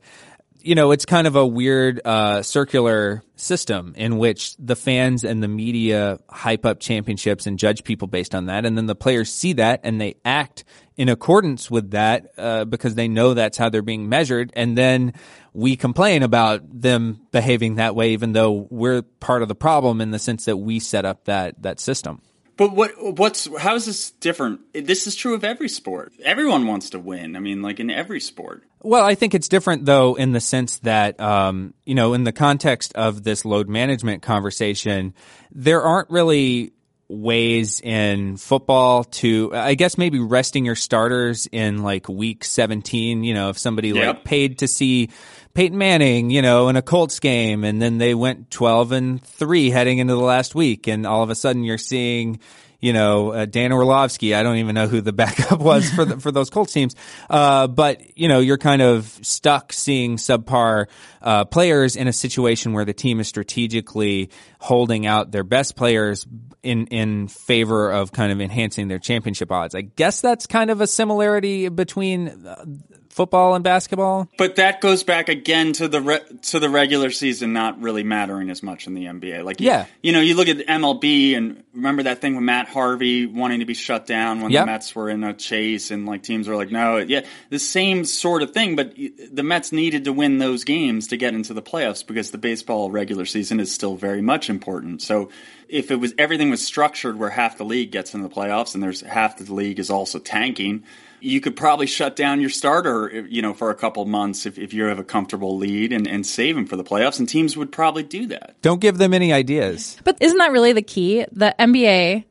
you 0.63 0.75
know, 0.75 0.91
it's 0.91 1.05
kind 1.05 1.27
of 1.27 1.37
a 1.37 1.47
weird 1.47 2.01
uh, 2.05 2.43
circular 2.43 3.23
system 3.37 3.95
in 3.97 4.19
which 4.19 4.57
the 4.59 4.77
fans 4.77 5.25
and 5.25 5.43
the 5.43 5.49
media 5.49 6.19
hype 6.29 6.67
up 6.67 6.81
championships 6.81 7.47
and 7.47 7.59
judge 7.59 7.85
people 7.85 8.09
based 8.09 8.35
on 8.35 8.47
that, 8.47 8.65
and 8.65 8.77
then 8.77 8.87
the 8.87 8.95
players 8.95 9.33
see 9.33 9.55
that 9.55 9.81
and 9.85 10.01
they 10.01 10.17
act 10.25 10.65
in 10.97 11.09
accordance 11.09 11.71
with 11.71 11.93
that 11.93 12.27
uh, 12.37 12.65
because 12.65 12.95
they 12.95 13.09
know 13.09 13.35
that's 13.35 13.57
how 13.57 13.69
they're 13.69 13.83
being 13.83 14.09
measured, 14.09 14.53
and 14.55 14.77
then 14.77 15.13
we 15.53 15.77
complain 15.77 16.23
about 16.23 16.63
them 16.81 17.21
behaving 17.33 17.77
that 17.77 17.95
way, 17.95 18.11
even 18.11 18.33
though 18.33 18.67
we're 18.71 19.03
part 19.03 19.43
of 19.43 19.49
the 19.49 19.55
problem 19.55 20.01
in 20.01 20.11
the 20.11 20.19
sense 20.19 20.45
that 20.45 20.57
we 20.57 20.79
set 20.79 21.05
up 21.05 21.25
that 21.25 21.63
that 21.63 21.81
system. 21.81 22.21
But 22.61 22.73
what 22.77 22.93
what's 23.17 23.49
how 23.57 23.75
is 23.75 23.87
this 23.87 24.11
different? 24.11 24.61
This 24.75 25.07
is 25.07 25.17
true 25.17 25.33
of 25.33 25.45
every 25.45 25.71
sport. 25.71 26.13
Everyone 26.23 26.67
wants 26.67 26.91
to 26.91 26.99
win. 26.99 27.35
I 27.35 27.39
mean, 27.39 27.63
like 27.63 27.81
in 27.81 27.89
every 27.89 28.21
sport. 28.21 28.65
Well, 28.83 29.03
I 29.03 29.15
think 29.15 29.35
it's 29.35 29.49
different 29.49 29.87
though 29.87 30.15
in 30.15 30.33
the 30.33 30.41
sense 30.41 30.77
that, 30.81 31.19
um, 31.19 31.73
you 31.87 31.95
know, 31.95 32.13
in 32.13 32.25
the 32.25 32.33
context 32.33 32.93
of 32.97 33.23
this 33.23 33.47
load 33.47 33.71
management 33.71 34.21
conversation, 34.21 35.15
there 35.51 35.81
aren't 35.81 36.11
really 36.11 36.75
ways 37.09 37.81
in 37.81 38.37
football 38.37 39.05
to, 39.05 39.51
I 39.55 39.75
guess 39.75 39.97
maybe 39.97 40.19
resting 40.19 40.67
your 40.67 40.77
starters 40.77 41.49
in 41.51 41.83
like 41.83 42.11
week 42.11 42.45
17, 42.45 43.25
you 43.25 43.33
know, 43.33 43.49
if 43.49 43.57
somebody 43.57 43.89
Yep. 43.89 44.17
like 44.17 44.25
paid 44.25 44.59
to 44.59 44.69
see 44.69 45.09
Peyton 45.55 45.77
Manning, 45.77 46.31
you 46.31 46.43
know, 46.43 46.69
in 46.69 46.77
a 46.77 46.83
Colts 46.83 47.21
game 47.21 47.65
and 47.65 47.81
then 47.81 47.99
they 47.99 48.15
went 48.15 48.51
12 48.51 48.93
and 48.93 49.23
3 49.23 49.71
heading 49.71 49.99
into 49.99 50.15
the 50.15 50.21
last 50.21 50.55
week 50.55 50.87
and 50.87 51.07
all 51.07 51.23
of 51.23 51.31
a 51.31 51.35
sudden 51.35 51.65
you're 51.65 51.79
seeing 51.79 52.41
you 52.81 52.95
know, 52.95 53.33
uh, 53.33 53.45
Dan 53.45 53.73
Orlovsky. 53.73 54.35
I 54.35 54.43
don't 54.43 54.57
even 54.57 54.75
know 54.75 54.89
who 54.89 55.01
the 55.01 55.13
backup 55.13 55.61
was 55.61 55.91
for 55.91 56.05
the, 56.05 56.19
for 56.19 56.33
those 56.33 56.51
Colts 56.51 56.73
teams. 56.73 56.95
Uh, 57.29 57.67
but 57.67 58.17
you 58.19 58.29
know, 58.29 58.41
you're 58.41 58.59
kind 58.59 58.83
of 58.83 59.07
stuck 59.23 59.73
seeing 59.73 60.17
subpar 60.17 60.87
uh, 61.23 61.45
players 61.45 61.97
in 61.97 62.09
a 62.09 62.13
situation 62.13 62.73
where 62.73 62.85
the 62.85 62.95
team 62.95 63.21
is 63.21 63.29
strategically 63.29 64.31
holding 64.59 65.07
out 65.07 65.31
their 65.31 65.45
best 65.45 65.77
players 65.77 66.27
in 66.63 66.87
in 66.89 67.29
favor 67.29 67.91
of 67.91 68.13
kind 68.13 68.33
of 68.33 68.41
enhancing 68.41 68.89
their 68.89 68.99
championship 68.99 69.53
odds. 69.53 69.75
I 69.75 69.83
guess 69.83 70.21
that's 70.21 70.47
kind 70.47 70.71
of 70.71 70.81
a 70.81 70.87
similarity 70.87 71.69
between 71.69 72.47
uh, 72.47 72.65
football 73.11 73.55
and 73.55 73.63
basketball. 73.63 74.29
But 74.39 74.57
that 74.57 74.81
goes 74.81 75.03
back 75.03 75.29
again 75.29 75.73
to 75.75 75.89
the 75.89 76.01
re- 76.01 76.21
to 76.43 76.59
the 76.61 76.71
regular 76.71 77.11
season 77.11 77.53
not 77.53 77.81
really 77.83 78.03
mattering 78.05 78.49
as 78.51 78.63
much 78.63 78.87
in 78.87 78.95
the 78.95 79.05
NBA. 79.07 79.45
Like, 79.45 79.61
Yeah. 79.61 79.87
you, 80.03 80.13
know, 80.13 80.21
you 80.21 80.35
look 80.37 80.49
at 80.49 80.59
MLB 80.67 81.35
and 81.37 81.63
remember 81.75 82.05
that 82.05 82.21
thing 82.21 82.37
with 82.37 82.45
Matt 82.45 82.69
Harvey 82.69 83.27
wanting 83.27 83.59
to 83.61 83.67
be 83.67 83.75
shut 83.75 84.07
down 84.07 84.41
when 84.41 84.53
Yep. 84.53 84.63
the 84.63 84.67
Mets 84.67 84.95
were 84.95 85.11
in 85.11 85.25
a 85.25 85.35
chase 85.35 85.91
and 85.91 86.07
like 86.07 86.23
teams 86.23 86.47
were 86.49 86.57
like, 86.57 86.71
no, 86.71 86.99
yeah, 86.99 87.23
the 87.51 87.59
same 87.59 88.05
sort 88.05 88.43
of 88.43 88.53
thing. 88.53 88.77
But 88.77 88.95
the 88.97 89.43
Mets 89.43 89.73
needed 89.73 90.05
to 90.05 90.13
win 90.13 90.39
those 90.39 90.65
games 90.65 91.09
to 91.09 91.17
get 91.17 91.35
into 91.35 91.53
the 91.53 91.63
playoffs 91.63 92.07
because 92.07 92.31
the 92.31 92.39
baseball 92.39 92.91
regular 92.91 93.27
season 93.27 93.59
is 93.61 93.73
still 93.75 93.97
very 93.97 94.23
much 94.23 94.49
important. 94.49 95.03
So 95.03 95.31
if 95.69 95.91
it 95.91 95.97
was 95.97 96.15
everything 96.17 96.49
was 96.51 96.65
structured 96.65 97.19
where 97.19 97.31
half 97.31 97.59
the 97.59 97.65
league 97.65 97.91
gets 97.91 98.15
into 98.15 98.29
the 98.29 98.35
playoffs 98.35 98.75
and 98.75 98.83
there's 98.83 99.01
half 99.03 99.37
the 99.37 99.53
league 99.53 99.79
is 99.81 99.91
also 99.91 100.19
tanking 100.21 100.85
you 101.21 101.41
could 101.41 101.57
probably 101.57 101.87
shut 101.87 102.17
down 102.17 102.41
your 102.41 102.51
starter, 102.51 103.27
you 103.29 103.43
know, 103.43 103.55
for 103.55 103.71
a 103.71 103.75
couple 103.75 104.05
months 104.05 104.47
if, 104.47 104.59
if 104.59 104.73
you 104.73 104.85
have 104.85 104.99
a 104.99 105.05
comfortable 105.05 105.57
lead 105.57 105.93
and, 105.93 106.07
and 106.07 106.27
save 106.27 106.57
him 106.57 106.67
for 106.67 106.77
the 106.77 106.85
playoffs. 106.85 107.19
And 107.19 107.29
teams 107.29 107.57
would 107.57 107.73
probably 107.73 108.03
do 108.03 108.27
that. 108.27 108.57
Don't 108.63 108.81
give 108.81 108.99
them 108.99 109.15
any 109.15 109.33
ideas. 109.33 109.97
But 110.05 110.17
isn't 110.21 110.39
that 110.39 110.53
really 110.53 110.73
the 110.73 110.83
key? 110.83 111.25
The 111.33 111.55
NBA, 111.59 112.25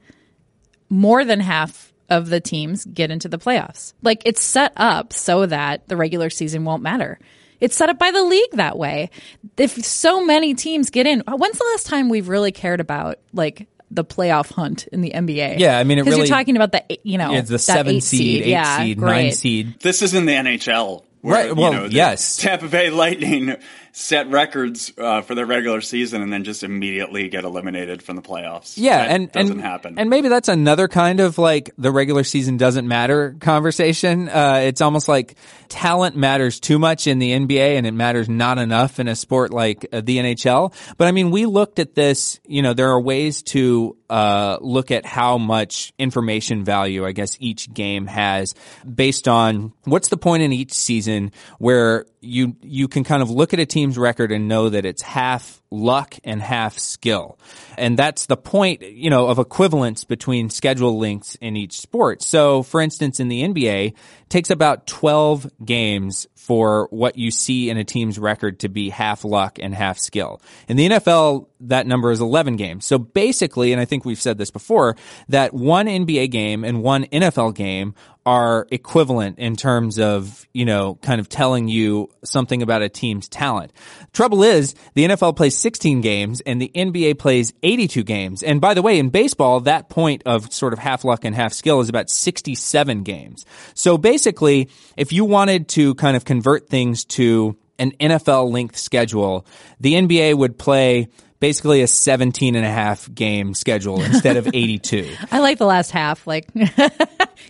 more 0.89 1.24
than 1.24 1.39
half 1.39 1.93
of 2.10 2.29
the 2.29 2.39
teams 2.39 2.86
get 2.86 3.12
into 3.12 3.29
the 3.29 3.38
playoffs. 3.38 3.93
Like 4.01 4.24
it's 4.25 4.43
set 4.43 4.74
up 4.75 5.13
so 5.13 5.46
that 5.46 5.88
the 5.88 5.96
regular 5.96 6.29
season 6.29 6.65
won't 6.65 6.84
matter. 6.84 7.19
It's 7.60 7.75
set 7.75 7.89
up 7.89 8.00
by 8.00 8.12
the 8.12 8.24
league 8.24 8.51
that 8.53 8.77
way. 8.77 9.10
If 9.58 9.84
so 9.84 10.25
many 10.25 10.53
teams 10.53 10.89
get 10.89 11.05
in, 11.05 11.22
when's 11.27 11.58
the 11.58 11.65
last 11.72 11.88
time 11.88 12.10
we've 12.10 12.29
really 12.29 12.51
cared 12.51 12.79
about 12.79 13.19
like 13.34 13.67
the 13.91 14.03
playoff 14.05 14.51
hunt 14.51 14.88
in 14.88 15.01
the 15.01 15.12
NBA? 15.12 15.60
Yeah, 15.60 15.77
I 15.77 15.84
mean, 15.84 15.98
it 15.98 16.03
because 16.03 16.17
really- 16.17 16.27
you're 16.29 16.38
talking 16.38 16.55
about 16.55 16.72
the 16.72 17.00
you 17.03 17.17
know 17.17 17.34
It's 17.34 17.50
the 17.50 17.53
that 17.53 17.60
seven 17.60 17.96
eight 17.96 18.03
seed, 18.03 18.43
eight 18.43 18.50
yeah, 18.50 18.77
seed, 18.79 18.98
great. 18.98 19.24
nine 19.24 19.31
seed. 19.31 19.79
This 19.81 20.01
is 20.01 20.13
in 20.13 20.25
the 20.25 20.34
NHL. 20.34 21.03
Where, 21.22 21.48
Right, 21.48 21.56
well, 21.56 21.74
you 21.74 21.80
know, 21.80 21.86
yes. 21.86 22.38
Tampa 22.38 22.68
Bay 22.68 22.90
Lightning 22.90 23.58
set 23.92 24.30
records 24.30 24.94
uh, 24.98 25.22
for 25.22 25.36
their 25.36 25.46
regular 25.46 25.82
season 25.82 26.22
and 26.22 26.32
then 26.32 26.46
just 26.46 26.64
immediately 26.64 27.28
get 27.28 27.44
eliminated 27.44 28.02
from 28.02 28.16
the 28.16 28.22
playoffs. 28.22 28.76
Yeah, 28.78 29.00
That 29.00 29.12
and 29.12 29.32
doesn't 29.32 29.52
and, 29.54 29.62
happen. 29.62 30.00
And 30.00 30.10
maybe 30.10 30.30
that's 30.30 30.48
another 30.48 30.88
kind 30.88 31.20
of 31.20 31.38
like 31.38 31.72
the 31.78 31.92
regular 31.92 32.24
season 32.24 32.56
doesn't 32.56 32.88
matter 32.88 33.36
conversation. 33.42 34.30
Uh, 34.30 34.62
it's 34.64 34.80
almost 34.80 35.10
like 35.10 35.36
talent 35.68 36.16
matters 36.16 36.60
too 36.60 36.80
much 36.80 37.08
in 37.08 37.20
the 37.20 37.32
NBA 37.32 37.78
and 37.78 37.86
it 37.86 37.94
matters 37.94 38.30
not 38.30 38.58
enough 38.58 39.00
in 39.00 39.10
a 39.10 39.16
sport 39.16 39.52
like 39.52 39.86
uh, 39.92 40.02
the 40.02 40.18
NHL. 40.18 40.74
But 40.98 41.08
I 41.08 41.12
mean, 41.12 41.32
we 41.32 41.46
looked 41.46 41.80
at 41.80 41.96
this. 41.96 42.40
You 42.46 42.62
know, 42.62 42.74
there 42.74 42.92
are 42.92 43.02
ways 43.02 43.44
to 43.44 43.98
uh, 44.10 44.58
look 44.62 44.92
at 44.92 45.06
how 45.06 45.38
much 45.38 45.94
information 45.98 46.63
value 46.63 47.06
I 47.06 47.12
guess 47.12 47.38
each 47.39 47.74
game 47.74 48.08
has 48.08 48.56
based 48.84 49.28
on 49.28 49.74
what's 49.84 50.10
the 50.10 50.18
point 50.18 50.44
in 50.44 50.54
each 50.54 50.74
season 50.74 51.32
where 51.58 52.06
you 52.22 52.56
you 52.62 52.88
can 52.88 53.04
kind 53.04 53.22
of 53.22 53.30
look 53.30 53.54
at 53.54 53.60
a 53.60 53.66
team's 53.66 53.98
record 53.98 54.32
and 54.32 54.48
know 54.48 54.70
that 54.70 54.86
it's 54.86 55.01
half 55.01 55.62
luck 55.72 56.16
and 56.24 56.42
half 56.42 56.78
skill. 56.78 57.38
And 57.78 57.98
that's 57.98 58.25
the 58.25 58.38
point, 58.38 58.82
you 58.82 59.10
know, 59.10 59.28
of 59.28 59.39
equivalence 59.39 60.04
between 60.04 60.50
schedule 60.50 60.98
lengths 60.98 61.36
in 61.36 61.56
each 61.56 61.80
sport. 61.80 62.22
So, 62.22 62.63
for 62.63 62.82
instance, 62.82 63.20
in 63.20 63.28
the 63.28 63.44
NBA, 63.44 63.94
takes 64.30 64.50
about 64.50 64.88
12 64.88 65.51
games 65.63 66.28
for 66.50 66.88
what 66.89 67.15
you 67.15 67.29
see 67.29 67.70
in 67.70 67.77
a 67.77 67.84
team's 67.84 68.18
record 68.18 68.58
to 68.62 68.70
be 68.70 68.89
half 68.89 69.24
luck 69.24 69.60
and 69.62 69.75
half 69.75 70.00
skill. 70.00 70.41
In 70.68 70.77
the 70.77 70.89
NFL, 70.89 71.46
that 71.60 71.86
number 71.86 72.10
is 72.10 72.22
11 72.22 72.56
games. 72.56 72.88
So 72.88 72.98
basically, 72.98 73.72
and 73.72 73.79
I 73.79 73.86
think 73.86 74.03
we've 74.03 74.20
said 74.20 74.39
this 74.39 74.50
before, 74.50 74.96
that 75.27 75.53
one 75.53 75.86
NBA 75.86 76.32
game 76.32 76.63
and 76.63 76.82
one 76.82 77.06
NFL 77.06 77.53
game 77.53 77.94
are 78.30 78.68
equivalent 78.70 79.40
in 79.40 79.56
terms 79.56 79.98
of, 79.98 80.48
you 80.54 80.64
know, 80.64 81.00
kind 81.02 81.20
of 81.20 81.28
telling 81.28 81.68
you 81.68 82.08
something 82.24 82.62
about 82.62 82.84
a 82.84 82.88
team's 82.88 83.28
talent. 83.28 83.74
Trouble 84.14 84.44
is, 84.44 84.76
the 84.94 85.08
NFL 85.08 85.36
plays 85.36 85.58
16 85.58 86.02
games 86.02 86.40
and 86.42 86.62
the 86.62 86.72
NBA 86.76 87.18
plays 87.18 87.54
82 87.64 88.04
games. 88.04 88.44
And 88.44 88.62
by 88.62 88.76
the 88.76 88.84
way, 88.84 89.00
in 89.00 89.10
baseball, 89.10 89.62
that 89.62 89.90
point 89.90 90.22
of 90.28 90.54
sort 90.54 90.74
of 90.74 90.80
half 90.80 91.04
luck 91.04 91.26
and 91.26 91.36
half 91.36 91.54
skill 91.54 91.80
is 91.80 91.90
about 91.90 92.12
67 92.12 93.02
games. 93.02 93.48
So 93.74 93.98
basically, 93.98 94.70
if 94.96 95.12
you 95.12 95.26
wanted 95.26 95.68
to 95.70 95.96
kind 95.96 96.16
of 96.16 96.24
convert 96.24 96.70
things 96.70 97.06
to 97.06 97.58
an 97.80 97.94
NFL 97.94 98.52
length 98.52 98.78
schedule, 98.78 99.44
the 99.80 99.96
NBA 99.96 100.38
would 100.38 100.60
play 100.60 101.08
basically 101.39 101.81
a 101.81 101.88
17 101.88 102.55
and 102.55 102.65
a 102.65 102.69
half 102.69 103.13
game 103.13 103.53
schedule 103.53 104.01
instead 104.01 104.38
of 104.38 104.48
82. 104.53 105.10
I 105.31 105.39
like 105.39 105.58
the 105.58 105.65
last 105.65 105.91
half. 105.91 106.25
Like, 106.27 106.53
go 106.53 106.63
out 106.63 106.91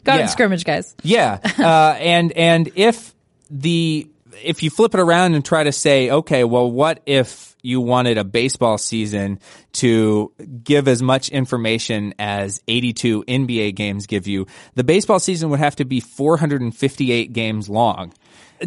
Yeah. 0.05 0.17
and 0.19 0.29
scrimmage, 0.29 0.63
guys. 0.65 0.95
Yeah, 1.03 1.39
uh, 1.59 1.95
and 1.99 2.31
and 2.33 2.71
if 2.75 3.13
the 3.49 4.07
if 4.43 4.63
you 4.63 4.69
flip 4.69 4.93
it 4.93 4.99
around 4.99 5.33
and 5.35 5.43
try 5.43 5.63
to 5.63 5.71
say, 5.71 6.09
okay, 6.11 6.43
well, 6.43 6.71
what 6.71 7.01
if 7.05 7.55
you 7.61 7.81
wanted 7.81 8.17
a 8.17 8.23
baseball 8.23 8.77
season 8.77 9.37
to 9.73 10.31
give 10.63 10.87
as 10.87 11.01
much 11.01 11.27
information 11.27 12.13
as 12.17 12.61
82 12.69 13.23
NBA 13.27 13.75
games 13.75 14.05
give 14.07 14.27
you? 14.27 14.45
The 14.75 14.83
baseball 14.85 15.19
season 15.19 15.49
would 15.49 15.59
have 15.59 15.75
to 15.77 15.83
be 15.85 15.99
458 15.99 17.33
games 17.33 17.67
long. 17.69 18.13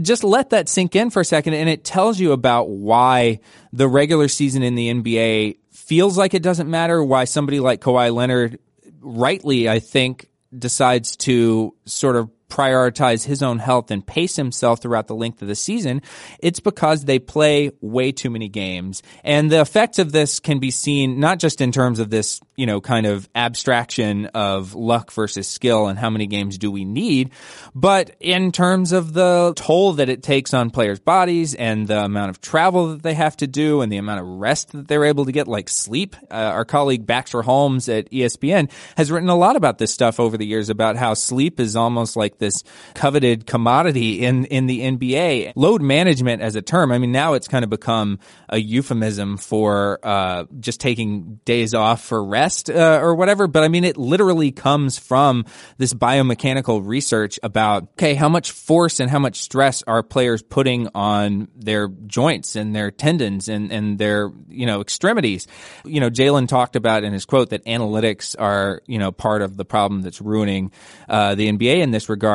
Just 0.00 0.24
let 0.24 0.50
that 0.50 0.68
sink 0.68 0.96
in 0.96 1.10
for 1.10 1.20
a 1.20 1.24
second, 1.24 1.54
and 1.54 1.68
it 1.68 1.84
tells 1.84 2.18
you 2.18 2.32
about 2.32 2.70
why 2.70 3.40
the 3.72 3.88
regular 3.88 4.28
season 4.28 4.62
in 4.62 4.74
the 4.74 4.92
NBA 4.92 5.58
feels 5.70 6.16
like 6.16 6.34
it 6.34 6.42
doesn't 6.42 6.70
matter. 6.70 7.02
Why 7.02 7.24
somebody 7.24 7.60
like 7.60 7.80
Kawhi 7.80 8.14
Leonard 8.14 8.58
rightly, 9.00 9.68
I 9.68 9.80
think, 9.80 10.30
decides 10.56 11.16
to 11.16 11.74
sort 11.84 12.16
of 12.16 12.30
prioritize 12.52 13.24
his 13.24 13.42
own 13.42 13.58
health 13.58 13.90
and 13.90 14.06
pace 14.06 14.36
himself 14.36 14.82
throughout 14.82 15.06
the 15.06 15.14
length 15.14 15.40
of 15.40 15.48
the 15.48 15.54
season, 15.54 16.02
it's 16.38 16.60
because 16.60 17.06
they 17.06 17.18
play 17.18 17.70
way 17.80 18.12
too 18.12 18.28
many 18.28 18.50
games. 18.50 19.02
And 19.24 19.50
the 19.50 19.62
effects 19.62 19.98
of 19.98 20.12
this 20.12 20.38
can 20.38 20.58
be 20.58 20.70
seen 20.70 21.18
not 21.18 21.38
just 21.38 21.62
in 21.62 21.72
terms 21.72 21.98
of 21.98 22.10
this, 22.10 22.42
you 22.56 22.66
know, 22.66 22.82
kind 22.82 23.06
of 23.06 23.26
abstraction 23.34 24.26
of 24.26 24.74
luck 24.74 25.12
versus 25.12 25.48
skill 25.48 25.86
and 25.86 25.98
how 25.98 26.10
many 26.10 26.26
games 26.26 26.58
do 26.58 26.70
we 26.70 26.84
need, 26.84 27.30
but 27.74 28.14
in 28.20 28.52
terms 28.52 28.92
of 28.92 29.14
the 29.14 29.54
toll 29.56 29.94
that 29.94 30.10
it 30.10 30.22
takes 30.22 30.52
on 30.52 30.68
players' 30.68 31.00
bodies 31.00 31.54
and 31.54 31.88
the 31.88 32.04
amount 32.04 32.28
of 32.28 32.42
travel 32.42 32.88
that 32.88 33.02
they 33.02 33.14
have 33.14 33.34
to 33.38 33.46
do 33.46 33.80
and 33.80 33.90
the 33.90 33.96
amount 33.96 34.20
of 34.20 34.26
rest 34.26 34.72
that 34.72 34.88
they're 34.88 35.06
able 35.06 35.24
to 35.24 35.32
get, 35.32 35.48
like 35.48 35.70
sleep. 35.70 36.14
Uh, 36.30 36.34
our 36.34 36.66
colleague 36.66 37.06
Baxter 37.06 37.40
Holmes 37.40 37.88
at 37.88 38.10
ESPN 38.10 38.70
has 38.98 39.10
written 39.10 39.30
a 39.30 39.36
lot 39.36 39.56
about 39.56 39.78
this 39.78 39.94
stuff 39.94 40.20
over 40.20 40.36
the 40.36 40.44
years 40.44 40.68
about 40.68 40.96
how 40.96 41.14
sleep 41.14 41.58
is 41.58 41.76
almost 41.76 42.14
like 42.14 42.41
this 42.42 42.62
coveted 42.94 43.46
commodity 43.46 44.20
in, 44.24 44.44
in 44.46 44.66
the 44.66 44.80
NBA. 44.80 45.52
Load 45.56 45.80
management 45.80 46.42
as 46.42 46.54
a 46.56 46.62
term, 46.62 46.92
I 46.92 46.98
mean, 46.98 47.12
now 47.12 47.32
it's 47.32 47.48
kind 47.48 47.64
of 47.64 47.70
become 47.70 48.18
a 48.48 48.58
euphemism 48.58 49.38
for 49.38 49.98
uh, 50.02 50.44
just 50.60 50.80
taking 50.80 51.40
days 51.44 51.72
off 51.72 52.04
for 52.04 52.22
rest 52.22 52.68
uh, 52.68 52.98
or 53.00 53.14
whatever. 53.14 53.46
But 53.46 53.62
I 53.62 53.68
mean, 53.68 53.84
it 53.84 53.96
literally 53.96 54.50
comes 54.50 54.98
from 54.98 55.46
this 55.78 55.94
biomechanical 55.94 56.86
research 56.86 57.38
about, 57.42 57.84
okay, 57.94 58.14
how 58.14 58.28
much 58.28 58.50
force 58.50 59.00
and 59.00 59.10
how 59.10 59.18
much 59.18 59.40
stress 59.40 59.82
are 59.86 60.02
players 60.02 60.42
putting 60.42 60.88
on 60.94 61.48
their 61.54 61.88
joints 61.88 62.56
and 62.56 62.74
their 62.74 62.90
tendons 62.90 63.48
and, 63.48 63.72
and 63.72 63.98
their, 63.98 64.30
you 64.48 64.66
know, 64.66 64.80
extremities. 64.80 65.46
You 65.84 66.00
know, 66.00 66.10
Jalen 66.10 66.48
talked 66.48 66.76
about 66.76 67.04
in 67.04 67.12
his 67.12 67.24
quote 67.24 67.50
that 67.50 67.64
analytics 67.64 68.34
are, 68.38 68.82
you 68.86 68.98
know, 68.98 69.12
part 69.12 69.42
of 69.42 69.56
the 69.56 69.64
problem 69.64 70.02
that's 70.02 70.20
ruining 70.20 70.72
uh, 71.08 71.34
the 71.34 71.50
NBA 71.50 71.78
in 71.78 71.90
this 71.90 72.08
regard. 72.08 72.31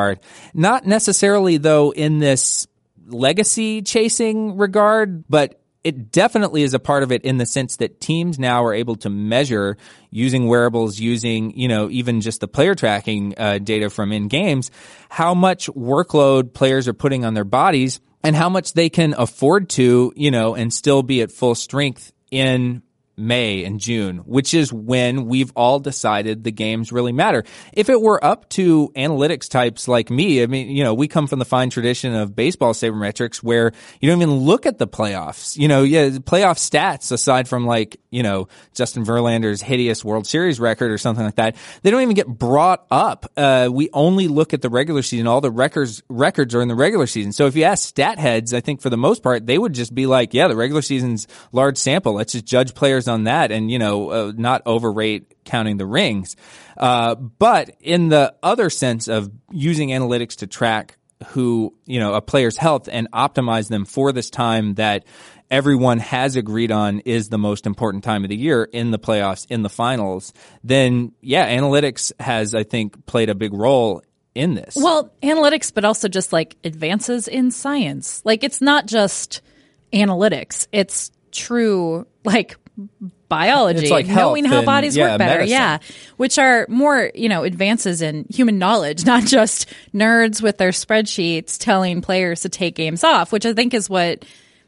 Not 0.54 0.86
necessarily, 0.86 1.56
though, 1.56 1.92
in 1.92 2.18
this 2.18 2.66
legacy 3.06 3.82
chasing 3.82 4.56
regard, 4.56 5.24
but 5.28 5.60
it 5.84 6.10
definitely 6.10 6.62
is 6.62 6.74
a 6.74 6.78
part 6.78 7.02
of 7.02 7.12
it 7.12 7.22
in 7.22 7.38
the 7.38 7.46
sense 7.46 7.76
that 7.76 8.00
teams 8.00 8.38
now 8.38 8.64
are 8.64 8.74
able 8.74 8.96
to 8.96 9.08
measure 9.08 9.76
using 10.10 10.46
wearables, 10.46 10.98
using, 10.98 11.56
you 11.58 11.68
know, 11.68 11.88
even 11.88 12.20
just 12.20 12.40
the 12.40 12.48
player 12.48 12.74
tracking 12.74 13.34
uh, 13.38 13.58
data 13.58 13.88
from 13.88 14.12
in 14.12 14.28
games, 14.28 14.70
how 15.08 15.34
much 15.34 15.68
workload 15.68 16.52
players 16.52 16.88
are 16.88 16.94
putting 16.94 17.24
on 17.24 17.34
their 17.34 17.44
bodies 17.44 18.00
and 18.22 18.34
how 18.34 18.48
much 18.48 18.72
they 18.72 18.90
can 18.90 19.14
afford 19.16 19.68
to, 19.70 20.12
you 20.16 20.30
know, 20.30 20.54
and 20.54 20.74
still 20.74 21.02
be 21.02 21.22
at 21.22 21.30
full 21.30 21.54
strength 21.54 22.12
in 22.30 22.82
May 23.18 23.64
and 23.64 23.80
June, 23.80 24.18
which 24.18 24.54
is 24.54 24.72
when 24.72 25.26
we've 25.26 25.52
all 25.56 25.80
decided 25.80 26.44
the 26.44 26.52
games 26.52 26.92
really 26.92 27.12
matter. 27.12 27.44
If 27.72 27.88
it 27.88 28.00
were 28.00 28.22
up 28.24 28.48
to 28.50 28.92
analytics 28.96 29.48
types 29.48 29.88
like 29.88 30.10
me, 30.10 30.42
I 30.42 30.46
mean, 30.46 30.70
you 30.70 30.84
know, 30.84 30.94
we 30.94 31.08
come 31.08 31.26
from 31.26 31.38
the 31.38 31.44
fine 31.44 31.70
tradition 31.70 32.14
of 32.14 32.36
baseball 32.36 32.72
sabermetrics 32.74 33.38
where 33.38 33.72
you 34.00 34.08
don't 34.08 34.22
even 34.22 34.34
look 34.34 34.66
at 34.66 34.78
the 34.78 34.86
playoffs. 34.86 35.56
You 35.58 35.68
know, 35.68 35.82
yeah, 35.82 36.08
playoff 36.10 36.58
stats 36.58 37.10
aside 37.10 37.48
from 37.48 37.66
like, 37.66 38.00
you 38.10 38.22
know, 38.22 38.48
Justin 38.74 39.04
Verlander's 39.04 39.60
hideous 39.60 40.04
World 40.04 40.26
Series 40.26 40.60
record 40.60 40.90
or 40.90 40.98
something 40.98 41.24
like 41.24 41.36
that, 41.36 41.56
they 41.82 41.90
don't 41.90 42.02
even 42.02 42.14
get 42.14 42.28
brought 42.28 42.86
up. 42.90 43.26
Uh, 43.36 43.68
we 43.70 43.90
only 43.92 44.28
look 44.28 44.54
at 44.54 44.62
the 44.62 44.70
regular 44.70 45.02
season. 45.02 45.26
All 45.26 45.40
the 45.40 45.50
records 45.50 46.02
records 46.08 46.54
are 46.54 46.62
in 46.62 46.68
the 46.68 46.74
regular 46.74 47.06
season. 47.06 47.32
So 47.32 47.46
if 47.46 47.56
you 47.56 47.64
ask 47.64 47.86
stat 47.86 48.18
heads, 48.18 48.54
I 48.54 48.60
think 48.60 48.80
for 48.80 48.90
the 48.90 48.96
most 48.96 49.22
part, 49.22 49.46
they 49.46 49.58
would 49.58 49.72
just 49.72 49.94
be 49.94 50.06
like, 50.06 50.34
yeah, 50.34 50.48
the 50.48 50.56
regular 50.56 50.82
season's 50.82 51.26
large 51.52 51.78
sample. 51.78 52.12
Let's 52.12 52.32
just 52.32 52.44
judge 52.44 52.74
players 52.74 53.07
on 53.08 53.24
that 53.24 53.50
and, 53.50 53.70
you 53.70 53.78
know, 53.78 54.10
uh, 54.10 54.32
not 54.36 54.62
overrate 54.66 55.44
counting 55.44 55.76
the 55.76 55.86
rings. 55.86 56.36
Uh, 56.76 57.14
but 57.14 57.70
in 57.80 58.08
the 58.08 58.34
other 58.42 58.70
sense 58.70 59.08
of 59.08 59.30
using 59.50 59.88
analytics 59.88 60.36
to 60.36 60.46
track 60.46 60.98
who, 61.28 61.74
you 61.84 61.98
know, 61.98 62.14
a 62.14 62.20
player's 62.20 62.56
health 62.56 62.88
and 62.90 63.10
optimize 63.10 63.68
them 63.68 63.84
for 63.84 64.12
this 64.12 64.30
time 64.30 64.74
that 64.74 65.04
everyone 65.50 65.98
has 65.98 66.36
agreed 66.36 66.70
on 66.70 67.00
is 67.00 67.28
the 67.28 67.38
most 67.38 67.66
important 67.66 68.04
time 68.04 68.24
of 68.24 68.30
the 68.30 68.36
year 68.36 68.64
in 68.64 68.90
the 68.90 68.98
playoffs, 68.98 69.46
in 69.50 69.62
the 69.62 69.68
finals, 69.68 70.32
then 70.62 71.12
yeah, 71.20 71.48
analytics 71.56 72.12
has, 72.20 72.54
I 72.54 72.64
think, 72.64 73.06
played 73.06 73.30
a 73.30 73.34
big 73.34 73.52
role 73.52 74.02
in 74.34 74.54
this. 74.54 74.76
Well, 74.76 75.12
analytics, 75.22 75.72
but 75.72 75.84
also 75.84 76.08
just 76.08 76.32
like 76.32 76.56
advances 76.64 77.28
in 77.28 77.50
science. 77.50 78.22
Like 78.24 78.44
it's 78.44 78.60
not 78.60 78.86
just 78.86 79.42
analytics; 79.92 80.68
it's 80.72 81.10
true 81.32 82.06
like 82.24 82.56
biology, 83.28 83.80
It's 83.80 83.90
like 83.90 84.06
knowing 84.06 84.44
how 84.44 84.58
and, 84.58 84.66
bodies 84.66 84.96
yeah, 84.96 85.10
work 85.12 85.18
better. 85.18 85.40
medicine. 85.40 85.50
Yeah, 85.52 85.78
which 86.16 86.38
are 86.38 86.66
more 86.68 87.10
you 87.14 87.28
know 87.28 87.44
advances 87.44 88.02
in 88.02 88.26
human 88.30 88.58
knowledge, 88.58 89.04
not 89.06 89.24
just 89.24 89.66
nerds 89.94 90.42
with 90.42 90.58
their 90.58 90.70
spreadsheets 90.70 91.58
telling 91.58 92.00
players 92.00 92.42
to 92.42 92.48
take 92.48 92.74
games 92.74 93.04
off. 93.04 93.32
Which 93.32 93.46
I 93.46 93.52
think 93.54 93.74
is 93.74 93.90
what 93.90 94.24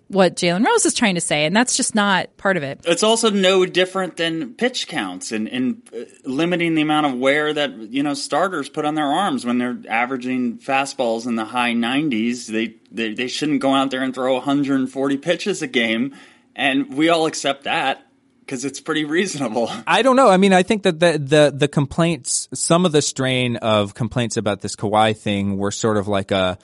what 0.09 0.35
Jalen 0.35 0.67
Rose 0.67 0.85
is 0.87 0.93
trying 0.95 1.15
to 1.15 1.21
say, 1.21 1.45
and 1.45 1.55
that's 1.55 1.77
just 1.77 1.95
not 1.95 2.37
part 2.37 2.57
of 2.57 2.65
it. 2.65 2.81
It's 2.85 3.05
also 3.05 3.31
no 3.31 3.65
different 3.65 4.17
than 4.17 4.55
pitch 4.55 4.89
counts 4.89 5.31
and, 5.31 5.47
and 5.49 5.89
uh, 5.95 6.01
limiting 6.25 6.75
the 6.75 6.83
amount 6.83 7.07
of 7.07 7.15
wear 7.15 7.53
that 7.55 7.79
you 7.93 8.03
know 8.03 8.15
starters 8.15 8.69
put 8.69 8.85
on 8.85 8.97
their 8.97 9.07
arms 9.07 9.47
when 9.47 9.59
they're 9.59 9.79
averaging 9.89 10.59
fastballs 10.59 11.27
in 11.27 11.37
the 11.37 11.45
high 11.45 11.73
90s. 11.75 12.47
They 12.49 12.75
they, 12.91 13.15
they 13.15 13.29
shouldn't 13.29 13.61
go 13.61 13.73
out 13.73 13.93
there 13.93 14.03
and 14.03 14.13
throw 14.13 14.35
140 14.35 15.17
pitches 15.19 15.63
a 15.63 15.69
game, 15.69 16.17
and 16.61 16.95
we 16.95 17.09
all 17.09 17.25
accept 17.25 17.65
that 17.65 18.07
because 18.41 18.67
it's 18.67 18.81
pretty 18.81 19.07
reasonable. 19.07 19.71
I 19.87 20.03
don't 20.03 20.15
know. 20.15 20.29
I 20.29 20.37
mean, 20.37 20.53
I 20.53 20.63
think 20.63 20.83
that 20.83 21.01
the, 21.01 21.19
the, 21.19 21.53
the 21.57 21.69
complaints, 21.69 22.49
some 22.53 22.85
of 22.85 22.93
the 22.93 23.01
strain 23.01 23.57
of 23.57 23.95
complaints 23.95 24.37
about 24.37 24.61
this 24.61 24.77
Kawhi 24.77 25.17
thing 25.17 25.57
were 25.57 25.71
sort 25.71 25.97
of 25.97 26.07
like 26.07 26.31
a 26.31 26.59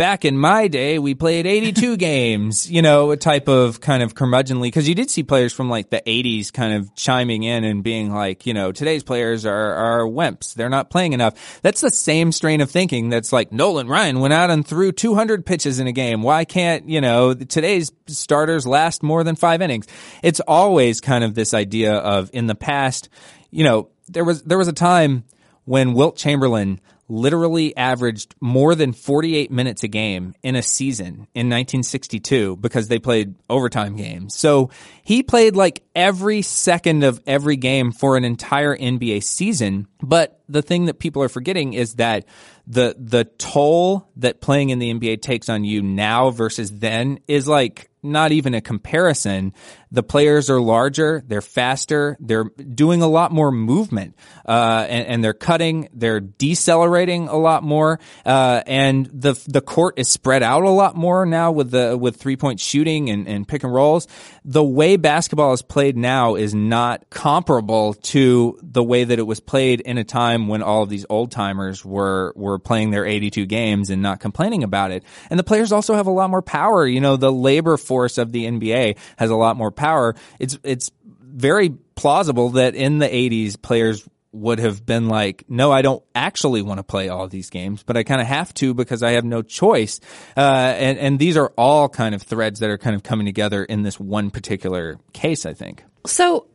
back 0.00 0.24
in 0.24 0.38
my 0.38 0.66
day, 0.66 0.98
we 0.98 1.14
played 1.14 1.46
82 1.46 1.96
games, 1.98 2.70
you 2.70 2.80
know, 2.80 3.10
a 3.10 3.18
type 3.18 3.48
of 3.48 3.80
kind 3.82 4.02
of 4.02 4.14
curmudgeonly, 4.14 4.62
because 4.62 4.88
you 4.88 4.94
did 4.94 5.10
see 5.10 5.22
players 5.22 5.52
from 5.52 5.68
like 5.68 5.90
the 5.90 6.00
80s 6.06 6.50
kind 6.50 6.72
of 6.72 6.94
chiming 6.94 7.42
in 7.42 7.64
and 7.64 7.82
being 7.84 8.10
like, 8.10 8.46
you 8.46 8.54
know, 8.54 8.72
today's 8.72 9.02
players 9.02 9.44
are, 9.44 9.74
are 9.74 10.06
wimps. 10.06 10.54
They're 10.54 10.70
not 10.70 10.88
playing 10.88 11.12
enough. 11.12 11.60
That's 11.60 11.82
the 11.82 11.90
same 11.90 12.32
strain 12.32 12.62
of 12.62 12.70
thinking 12.70 13.10
that's 13.10 13.30
like 13.30 13.52
Nolan 13.52 13.88
Ryan 13.88 14.20
went 14.20 14.32
out 14.32 14.48
and 14.48 14.66
threw 14.66 14.90
200 14.90 15.44
pitches 15.44 15.78
in 15.80 15.86
a 15.86 15.92
game. 15.92 16.22
Why 16.22 16.46
can't, 16.46 16.88
you 16.88 17.02
know, 17.02 17.34
today's 17.34 17.92
starters 18.06 18.66
last 18.66 19.02
more 19.02 19.22
than 19.22 19.36
five 19.36 19.60
innings? 19.60 19.86
It's 20.22 20.40
always 20.40 21.02
kind 21.02 21.24
of 21.24 21.34
this 21.34 21.52
idea 21.52 21.92
of 21.94 22.30
in 22.32 22.46
the 22.46 22.54
past, 22.54 23.10
you 23.50 23.64
know, 23.64 23.90
there 24.08 24.24
was, 24.24 24.42
there 24.44 24.56
was 24.58 24.68
a 24.68 24.72
time 24.72 25.24
when 25.66 25.92
Wilt 25.92 26.16
Chamberlain 26.16 26.80
literally 27.10 27.76
averaged 27.76 28.34
more 28.40 28.74
than 28.74 28.92
48 28.92 29.50
minutes 29.50 29.82
a 29.82 29.88
game 29.88 30.34
in 30.42 30.56
a 30.56 30.62
season 30.62 31.26
in 31.34 31.48
1962 31.48 32.56
because 32.56 32.88
they 32.88 32.98
played 32.98 33.34
overtime 33.50 33.96
games. 33.96 34.34
So 34.34 34.70
he 35.02 35.22
played 35.22 35.56
like 35.56 35.82
every 35.94 36.42
second 36.42 37.02
of 37.02 37.20
every 37.26 37.56
game 37.56 37.92
for 37.92 38.16
an 38.16 38.24
entire 38.24 38.76
NBA 38.76 39.24
season. 39.24 39.88
But 40.02 40.40
the 40.48 40.62
thing 40.62 40.86
that 40.86 40.98
people 40.98 41.22
are 41.22 41.28
forgetting 41.28 41.74
is 41.74 41.94
that 41.94 42.24
the 42.66 42.94
the 42.98 43.24
toll 43.24 44.08
that 44.16 44.40
playing 44.40 44.70
in 44.70 44.78
the 44.78 44.92
NBA 44.94 45.22
takes 45.22 45.48
on 45.48 45.64
you 45.64 45.82
now 45.82 46.30
versus 46.30 46.70
then 46.70 47.18
is 47.26 47.48
like 47.48 47.89
not 48.02 48.32
even 48.32 48.54
a 48.54 48.60
comparison. 48.60 49.52
The 49.92 50.02
players 50.02 50.48
are 50.50 50.60
larger, 50.60 51.22
they're 51.26 51.42
faster, 51.42 52.16
they're 52.20 52.44
doing 52.44 53.02
a 53.02 53.08
lot 53.08 53.32
more 53.32 53.50
movement, 53.50 54.14
uh, 54.46 54.86
and, 54.88 55.06
and, 55.06 55.24
they're 55.24 55.32
cutting, 55.32 55.88
they're 55.92 56.20
decelerating 56.20 57.26
a 57.26 57.36
lot 57.36 57.64
more, 57.64 57.98
uh, 58.24 58.62
and 58.66 59.06
the 59.06 59.32
the 59.48 59.60
court 59.60 59.98
is 59.98 60.08
spread 60.08 60.44
out 60.44 60.62
a 60.62 60.70
lot 60.70 60.94
more 60.94 61.26
now 61.26 61.50
with 61.50 61.72
the 61.72 61.96
with 61.98 62.16
three 62.16 62.36
point 62.36 62.60
shooting 62.60 63.10
and, 63.10 63.26
and 63.26 63.48
pick 63.48 63.64
and 63.64 63.74
rolls. 63.74 64.06
The 64.44 64.62
way 64.62 64.96
basketball 64.96 65.52
is 65.54 65.62
played 65.62 65.96
now 65.96 66.36
is 66.36 66.54
not 66.54 67.10
comparable 67.10 67.94
to 67.94 68.58
the 68.62 68.84
way 68.84 69.02
that 69.02 69.18
it 69.18 69.26
was 69.26 69.40
played 69.40 69.80
in 69.80 69.98
a 69.98 70.04
time 70.04 70.46
when 70.46 70.62
all 70.62 70.84
of 70.84 70.88
these 70.88 71.04
old 71.10 71.32
timers 71.32 71.84
were 71.84 72.32
were 72.36 72.60
playing 72.60 72.92
their 72.92 73.04
82 73.04 73.44
games 73.46 73.90
and 73.90 74.02
not 74.02 74.20
complaining 74.20 74.62
about 74.62 74.92
it. 74.92 75.02
And 75.30 75.38
the 75.38 75.44
players 75.44 75.72
also 75.72 75.94
have 75.94 76.06
a 76.06 76.12
lot 76.12 76.30
more 76.30 76.42
power. 76.42 76.86
You 76.86 77.00
know, 77.00 77.16
the 77.16 77.32
labor 77.32 77.76
force 77.90 78.18
of 78.18 78.30
the 78.30 78.44
NBA 78.44 78.96
has 79.16 79.30
a 79.30 79.34
lot 79.34 79.56
more 79.56 79.72
power. 79.72 80.14
It's 80.38 80.56
it's 80.62 80.92
very 81.20 81.70
plausible 81.96 82.50
that 82.50 82.76
in 82.76 82.98
the 82.98 83.08
80s 83.08 83.60
players 83.60 84.08
would 84.32 84.60
have 84.60 84.86
been 84.86 85.08
like, 85.08 85.44
no, 85.48 85.72
I 85.72 85.82
don't 85.82 86.04
actually 86.14 86.62
want 86.62 86.78
to 86.78 86.84
play 86.84 87.08
all 87.08 87.26
these 87.26 87.50
games, 87.50 87.82
but 87.82 87.96
I 87.96 88.04
kind 88.04 88.20
of 88.20 88.28
have 88.28 88.54
to 88.54 88.74
because 88.74 89.02
I 89.02 89.12
have 89.12 89.24
no 89.24 89.42
choice. 89.42 89.98
Uh, 90.36 90.40
and, 90.40 90.98
and 90.98 91.18
these 91.18 91.36
are 91.36 91.52
all 91.56 91.88
kind 91.88 92.14
of 92.14 92.22
threads 92.22 92.60
that 92.60 92.70
are 92.70 92.78
kind 92.78 92.94
of 92.94 93.02
coming 93.02 93.26
together 93.26 93.64
in 93.64 93.82
this 93.82 93.98
one 93.98 94.30
particular 94.30 94.98
case, 95.12 95.46
I 95.46 95.52
think. 95.52 95.82
So 96.06 96.46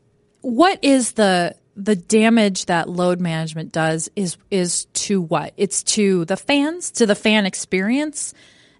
what 0.42 0.80
is 0.84 1.14
the 1.14 1.56
the 1.78 1.96
damage 1.98 2.68
that 2.68 2.88
load 2.88 3.20
management 3.20 3.74
does 3.74 4.10
is 4.16 4.38
is 4.50 4.86
to 4.94 5.22
what? 5.22 5.54
It's 5.58 5.84
to 5.84 6.24
the 6.24 6.38
fans, 6.38 6.92
to 6.92 7.06
the 7.06 7.16
fan 7.16 7.46
experience. 7.46 8.34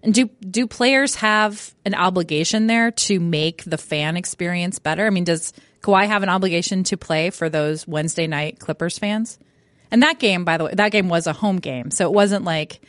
And 0.06 0.14
do 0.14 0.30
do 0.38 0.68
players 0.68 1.16
have 1.16 1.74
an 1.84 1.94
obligation 1.94 2.68
there 2.68 2.92
to 2.92 3.18
make 3.18 3.64
the 3.64 3.76
fan 3.76 4.16
experience 4.16 4.78
better? 4.78 5.04
I 5.04 5.10
mean, 5.10 5.24
does 5.24 5.52
Kawhi 5.82 6.06
have 6.06 6.22
an 6.22 6.28
obligation 6.28 6.84
to 6.84 6.96
play 6.96 7.30
for 7.30 7.48
those 7.48 7.88
Wednesday 7.88 8.28
night 8.28 8.60
Clippers 8.60 9.00
fans? 9.00 9.36
And 9.90 10.04
that 10.04 10.20
game, 10.20 10.44
by 10.44 10.58
the 10.58 10.64
way, 10.66 10.74
that 10.74 10.92
game 10.92 11.08
was 11.08 11.26
a 11.26 11.32
home 11.32 11.58
game, 11.58 11.90
so 11.90 12.06
it 12.06 12.12
wasn't 12.12 12.44
like 12.44 12.80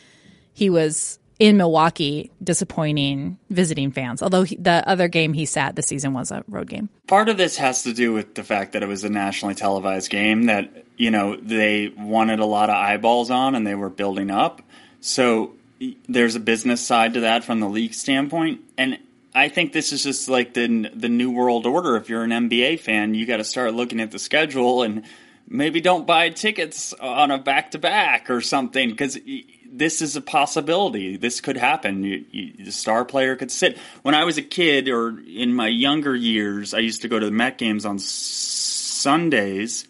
he 0.54 0.70
was 0.70 1.18
in 1.40 1.58
Milwaukee 1.58 2.32
disappointing 2.44 3.40
visiting 3.50 3.92
fans. 3.92 4.22
Although 4.22 4.44
he, 4.44 4.56
the 4.56 4.88
other 4.88 5.08
game 5.08 5.34
he 5.34 5.46
sat 5.46 5.76
this 5.76 5.88
season 5.88 6.14
was 6.14 6.30
a 6.30 6.44
road 6.48 6.70
game. 6.70 6.88
Part 7.08 7.30
of 7.30 7.38
this 7.38 7.58
has 7.58 7.82
to 7.84 7.94
do 7.94 8.14
with 8.14 8.36
the 8.36 8.44
fact 8.44 8.74
that 8.74 8.84
it 8.84 8.88
was 8.88 9.04
a 9.04 9.10
nationally 9.10 9.56
televised 9.56 10.12
game 10.12 10.44
that, 10.44 10.72
you 10.98 11.10
know, 11.10 11.36
they 11.36 11.92
wanted 11.98 12.40
a 12.40 12.46
lot 12.46 12.70
of 12.70 12.76
eyeballs 12.76 13.32
on 13.32 13.56
and 13.56 13.66
they 13.66 13.76
were 13.76 13.90
building 13.90 14.30
up. 14.30 14.62
So 15.00 15.57
there's 16.08 16.36
a 16.36 16.40
business 16.40 16.82
side 16.82 17.14
to 17.16 17.22
that 17.22 17.44
from 17.44 17.60
the 17.60 17.70
league 17.70 17.94
standpoint. 17.94 18.62
And 18.78 19.00
I 19.34 19.50
think 19.50 19.74
this 19.74 19.94
is 19.94 20.04
just 20.04 20.30
like 20.30 20.54
the 20.54 20.90
the 20.94 21.10
new 21.10 21.32
world 21.32 21.66
order. 21.66 21.96
If 21.96 22.10
you're 22.10 22.24
an 22.24 22.32
NBA 22.32 22.80
fan, 22.80 23.14
you 23.14 23.26
got 23.26 23.38
to 23.38 23.44
start 23.44 23.74
looking 23.74 24.00
at 24.00 24.12
the 24.12 24.20
schedule 24.20 24.84
and 24.84 25.04
maybe 25.48 25.80
don't 25.80 26.06
buy 26.06 26.30
tickets 26.30 26.94
on 26.94 27.32
a 27.32 27.38
back 27.38 27.72
to 27.72 27.80
back 27.80 28.30
or 28.30 28.42
something 28.42 28.90
because 28.90 29.18
this 29.70 30.02
is 30.02 30.16
a 30.16 30.22
possibility. 30.22 31.18
This 31.18 31.42
could 31.42 31.58
happen. 31.58 32.04
You, 32.04 32.26
you, 32.32 32.66
the 32.66 32.72
star 32.72 33.06
player 33.06 33.36
could 33.36 33.52
sit. 33.52 33.78
When 34.02 34.16
I 34.16 34.24
was 34.24 34.38
a 34.38 34.42
kid 34.42 34.90
or 34.90 35.20
in 35.20 35.54
my 35.54 35.68
younger 35.68 36.16
years, 36.16 36.74
I 36.74 36.80
used 36.80 37.04
to 37.04 37.08
go 37.08 37.20
to 37.20 37.26
the 37.26 37.32
Met 37.32 37.58
games 37.58 37.86
on 37.86 38.00
Sundays, 38.00 39.88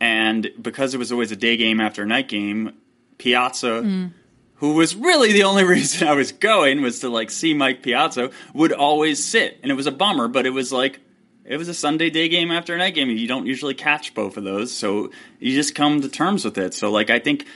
and 0.00 0.50
because 0.60 0.94
it 0.94 0.98
was 0.98 1.12
always 1.12 1.30
a 1.30 1.36
day 1.36 1.56
game 1.56 1.80
after 1.80 2.02
a 2.02 2.06
night 2.06 2.28
game, 2.28 2.72
Piazza. 3.18 3.82
Mm. 3.82 4.12
Who 4.58 4.74
was 4.74 4.96
really 4.96 5.32
the 5.32 5.44
only 5.44 5.64
reason 5.76 6.08
I 6.08 6.14
was 6.14 6.32
going 6.32 6.82
was 6.82 7.00
to 7.00 7.08
like 7.08 7.30
see 7.30 7.54
Mike 7.54 7.82
Piazza 7.82 8.30
would 8.54 8.72
always 8.72 9.24
sit, 9.24 9.58
and 9.62 9.70
it 9.70 9.74
was 9.74 9.86
a 9.86 9.92
bummer, 9.92 10.28
but 10.28 10.46
it 10.46 10.50
was 10.50 10.72
like 10.72 11.00
it 11.44 11.56
was 11.56 11.68
a 11.68 11.74
Sunday 11.74 12.10
day 12.10 12.28
game 12.28 12.50
after 12.50 12.74
a 12.74 12.78
night 12.78 12.94
game. 12.94 13.08
And 13.08 13.18
you 13.18 13.28
don't 13.28 13.46
usually 13.46 13.74
catch 13.74 14.14
both 14.14 14.36
of 14.36 14.44
those, 14.44 14.72
so 14.72 15.10
you 15.38 15.54
just 15.54 15.74
come 15.74 16.00
to 16.02 16.08
terms 16.08 16.44
with 16.44 16.58
it. 16.58 16.74
So 16.74 16.90
like 16.90 17.10
I 17.10 17.18
think 17.18 17.46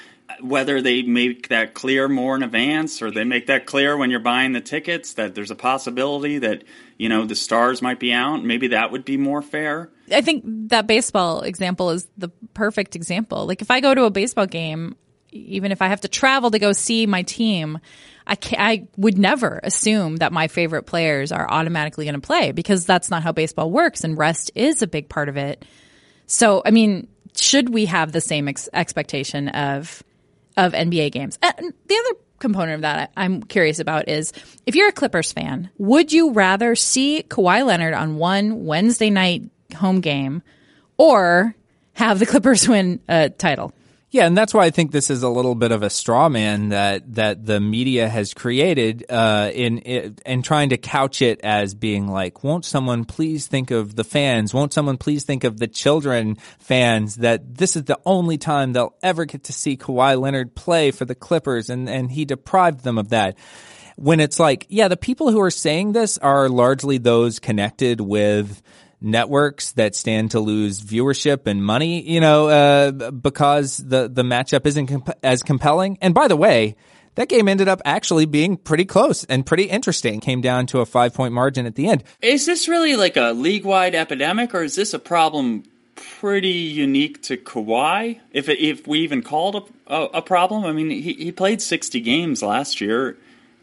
whether 0.41 0.81
they 0.81 1.03
make 1.03 1.49
that 1.49 1.75
clear 1.75 2.09
more 2.09 2.37
in 2.37 2.43
advance 2.43 3.03
or 3.03 3.11
they 3.11 3.25
make 3.25 3.47
that 3.47 3.67
clear 3.67 3.97
when 3.97 4.11
you're 4.11 4.21
buying 4.21 4.53
the 4.53 4.61
tickets 4.61 5.15
that 5.15 5.35
there's 5.35 5.51
a 5.51 5.55
possibility 5.55 6.39
that 6.39 6.65
you 6.97 7.09
know 7.09 7.25
the 7.25 7.35
stars 7.35 7.83
might 7.83 8.01
be 8.01 8.13
out 8.13 8.45
maybe 8.45 8.69
that 8.69 8.91
would 8.91 9.05
be 9.05 9.17
more 9.17 9.43
fair 9.43 9.91
i 10.11 10.21
think 10.21 10.43
that 10.47 10.87
baseball 10.87 11.43
example 11.43 11.91
is 11.91 12.09
the 12.17 12.29
perfect 12.55 12.97
example 12.97 13.47
like 13.47 13.61
if 13.61 13.71
i 13.71 13.81
go 13.81 13.95
to 13.95 14.05
a 14.05 14.11
baseball 14.11 14.47
game 14.47 14.97
even 15.33 15.73
if 15.73 15.83
i 15.83 15.89
have 15.89 16.01
to 16.01 16.09
travel 16.09 16.51
to 16.51 16.59
go 16.59 16.73
see 16.73 17.07
my 17.07 17.23
team 17.23 17.79
I, 18.25 18.39
I 18.57 18.87
would 18.97 19.19
never 19.19 19.59
assume 19.65 20.19
that 20.19 20.33
my 20.33 20.47
favorite 20.47 20.85
players 20.85 21.33
are 21.33 21.51
automatically 21.51 22.05
going 22.05 22.15
to 22.15 22.25
play 22.25 22.53
because 22.53 22.87
that's 22.87 23.11
not 23.11 23.25
how 23.25 23.33
baseball 23.33 23.69
works 23.69 24.05
and 24.05 24.17
rest 24.17 24.53
is 24.55 24.81
a 24.81 24.87
big 24.87 25.09
part 25.09 25.29
of 25.29 25.37
it 25.37 25.65
so 26.27 26.63
i 26.65 26.71
mean 26.71 27.09
should 27.37 27.69
we 27.69 27.87
have 27.87 28.13
the 28.13 28.21
same 28.21 28.47
ex- 28.47 28.69
expectation 28.73 29.49
of 29.49 30.05
of 30.57 30.73
NBA 30.73 31.13
games. 31.13 31.39
Uh, 31.43 31.53
and 31.57 31.73
the 31.87 31.97
other 31.97 32.21
component 32.39 32.77
of 32.77 32.81
that 32.83 33.13
I'm 33.17 33.43
curious 33.43 33.79
about 33.79 34.09
is 34.09 34.33
if 34.67 34.75
you're 34.75 34.89
a 34.89 34.93
Clippers 34.93 35.33
fan, 35.33 35.71
would 35.79 36.13
you 36.13 36.33
rather 36.33 36.75
see 36.75 37.25
Kawhi 37.27 37.65
Leonard 37.65 37.95
on 37.95 38.17
one 38.17 38.65
Wednesday 38.65 39.11
night 39.11 39.43
home 39.77 40.01
game 40.01 40.43
or 40.97 41.55
have 41.95 42.19
the 42.19 42.27
Clippers 42.27 42.69
win 42.69 43.01
a 43.09 43.31
title? 43.31 43.73
Yeah, 44.13 44.27
and 44.27 44.37
that's 44.37 44.53
why 44.53 44.67
I 44.67 44.71
think 44.71 44.93
this 44.93 45.09
is 45.09 45.23
a 45.23 45.31
little 45.31 45.55
bit 45.55 45.73
of 45.73 45.83
a 45.83 45.89
straw 45.89 46.29
man 46.29 46.69
that 46.69 47.15
that 47.15 47.47
the 47.47 47.61
media 47.61 48.11
has 48.11 48.35
created 48.35 49.07
uh, 49.09 49.51
in 49.55 49.79
in 49.79 50.43
trying 50.43 50.69
to 50.69 50.77
couch 50.77 51.23
it 51.23 51.41
as 51.41 51.75
being 51.75 52.09
like, 52.09 52.45
won't 52.45 52.67
someone 52.67 53.07
please 53.07 53.47
think 53.47 53.71
of 53.71 53.97
the 53.97 54.05
fans? 54.05 54.53
Won't 54.53 54.75
someone 54.75 54.99
please 54.99 55.25
think 55.25 55.45
of 55.45 55.59
the 55.59 55.67
children 55.67 56.37
fans? 56.59 57.17
That 57.17 57.57
this 57.57 57.75
is 57.75 57.85
the 57.85 57.99
only 58.05 58.37
time 58.37 58.75
they'll 58.75 58.95
ever 59.03 59.25
get 59.25 59.45
to 59.45 59.55
see 59.55 59.79
Kawhi 59.79 60.21
Leonard 60.21 60.55
play 60.55 60.91
for 60.91 61.07
the 61.07 61.15
Clippers, 61.15 61.71
and 61.71 61.89
and 61.89 62.13
he 62.13 62.27
deprived 62.27 62.85
them 62.85 62.99
of 62.99 63.09
that 63.09 63.39
when 63.97 64.21
it's 64.21 64.39
like, 64.39 64.67
yeah, 64.69 64.89
the 64.89 64.97
people 64.99 65.31
who 65.31 65.41
are 65.41 65.51
saying 65.51 65.93
this 65.93 66.19
are 66.19 66.51
largely 66.51 66.99
those 66.99 67.39
connected 67.39 67.99
with 67.99 68.61
networks 69.03 69.73
that 69.73 69.95
stand 69.95 70.31
to 70.33 70.41
lose 70.41 70.81
viewership 70.81 71.47
and 71.47 71.65
money, 71.65 72.03
you 72.03 72.21
know, 72.21 72.49
uh, 72.49 73.11
because 73.11 73.79
the, 73.79 74.09
the 74.09 74.23
matchup 74.23 74.67
isn't 74.67 74.87
comp- 74.87 75.19
as 75.23 75.43
compelling. 75.43 75.99
And 76.01 76.15
by 76.15 76.29
the 76.29 76.37
way, 76.37 76.77
that 77.15 77.29
game 77.29 77.49
ended 77.49 77.69
up 77.69 77.83
actually 77.85 78.27
being 78.27 78.57
pretty 78.57 78.85
close 78.85 79.25
and 79.25 79.45
pretty 79.45 79.65
interesting. 79.65 80.21
Came 80.21 80.41
down 80.41 80.67
to 80.69 80.81
a 80.81 80.87
five 80.87 81.15
point 81.15 81.35
margin 81.35 81.67
at 81.67 81.75
the 81.75 81.89
end. 81.89 82.05
Is 82.21 82.47
this 82.47 82.69
really 82.69 82.97
like 82.97 83.17
a 83.17 83.33
league 83.33 83.65
wide 83.65 83.95
epidemic 83.95 84.55
or 84.55 84.63
is 84.63 84.77
this 84.77 84.95
a 84.95 84.99
problem 84.99 85.65
pretty 85.95 86.49
unique 86.49 87.23
to 87.25 87.37
Kawhi? 87.37 88.21
If, 88.33 88.49
it, 88.49 88.61
if 88.61 88.87
we 88.87 89.01
even 89.01 89.23
called 89.23 89.71
a, 89.87 89.95
a, 89.95 90.05
a 90.15 90.23
problem, 90.23 90.65
I 90.65 90.73
mean, 90.73 90.91
he, 90.91 91.13
he 91.13 91.33
played 91.33 91.61
60 91.61 92.01
games 92.01 92.43
last 92.43 92.81
year 92.81 93.19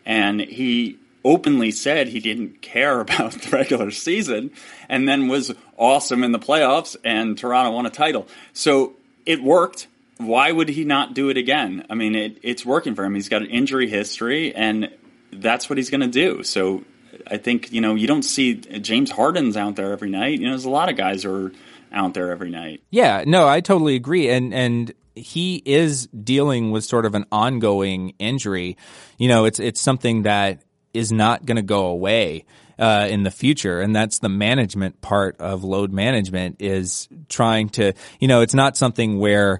and 0.06 0.39
he 0.39 0.97
openly 1.24 1.72
said 1.72 2.08
he 2.08 2.20
didn't 2.20 2.62
care 2.62 3.00
about 3.02 3.34
the 3.34 3.50
regular 3.50 3.92
season 3.92 4.52
and 4.88 5.08
then 5.08 5.28
was 5.28 5.54
awesome 5.78 6.24
in 6.24 6.32
the 6.32 6.40
playoffs 6.40 6.96
and 7.04 7.38
Toronto 7.38 7.72
won 7.72 7.86
a 7.86 7.90
title. 7.90 8.28
So 8.54 8.94
it 9.26 9.42
worked. 9.44 9.88
Why 10.18 10.52
would 10.52 10.68
he 10.68 10.84
not 10.84 11.14
do 11.14 11.30
it 11.30 11.38
again? 11.38 11.86
I 11.90 11.96
mean, 11.96 12.14
it, 12.14 12.40
it's 12.44 12.66
working 12.66 12.96
for 12.96 13.06
him. 13.06 13.16
He's 13.16 13.30
got 13.30 13.42
an 13.42 13.50
injury 13.50 13.90
history 13.90 14.54
and 14.54 14.92
that's 15.32 15.70
what 15.70 15.78
he's 15.78 15.90
going 15.90 16.02
to 16.02 16.08
do. 16.08 16.44
So 16.44 16.84
I 17.28 17.38
think, 17.38 17.72
you 17.72 17.82
know, 17.82 17.96
you 17.96 18.08
don't 18.08 18.24
see 18.24 18.56
James 18.56 19.12
Harden's 19.12 19.56
out 19.56 19.76
there 19.76 19.92
every 19.94 20.10
night. 20.10 20.40
You 20.40 20.46
know, 20.46 20.52
there's 20.52 20.66
a 20.66 20.70
lot 20.70 20.90
of 20.90 20.98
guys 20.98 21.24
who 21.24 21.48
are 21.48 21.52
out 21.92 22.14
there 22.14 22.32
every 22.32 22.50
night. 22.50 22.82
Yeah, 22.90 23.24
no, 23.26 23.48
I 23.48 23.62
totally 23.62 23.96
agree. 23.96 24.30
And 24.30 24.54
and 24.54 24.94
he 25.16 25.62
is 25.66 26.08
dealing 26.08 26.72
with 26.72 26.84
sort 26.84 27.06
of 27.06 27.16
an 27.16 27.26
ongoing 27.32 28.14
injury. 28.20 28.78
You 29.18 29.28
know, 29.28 29.46
it's 29.46 29.60
it's 29.60 29.82
something 29.82 30.24
that 30.24 30.62
is 30.93 31.12
not 31.12 31.45
going 31.45 31.58
to 31.58 31.63
go 31.63 31.88
away. 31.88 32.45
Uh, 32.78 33.10
in 33.10 33.23
the 33.23 33.30
future, 33.30 33.82
and 33.82 33.93
that's 33.93 34.19
the 34.19 34.30
management 34.30 35.02
part 35.02 35.36
of 35.41 35.65
load 35.65 35.91
management 35.91 36.56
is 36.62 37.10
trying 37.28 37.67
to, 37.67 37.91
you 38.21 38.28
know, 38.30 38.39
it's 38.39 38.54
not 38.54 38.78
something 38.78 39.19
where 39.19 39.60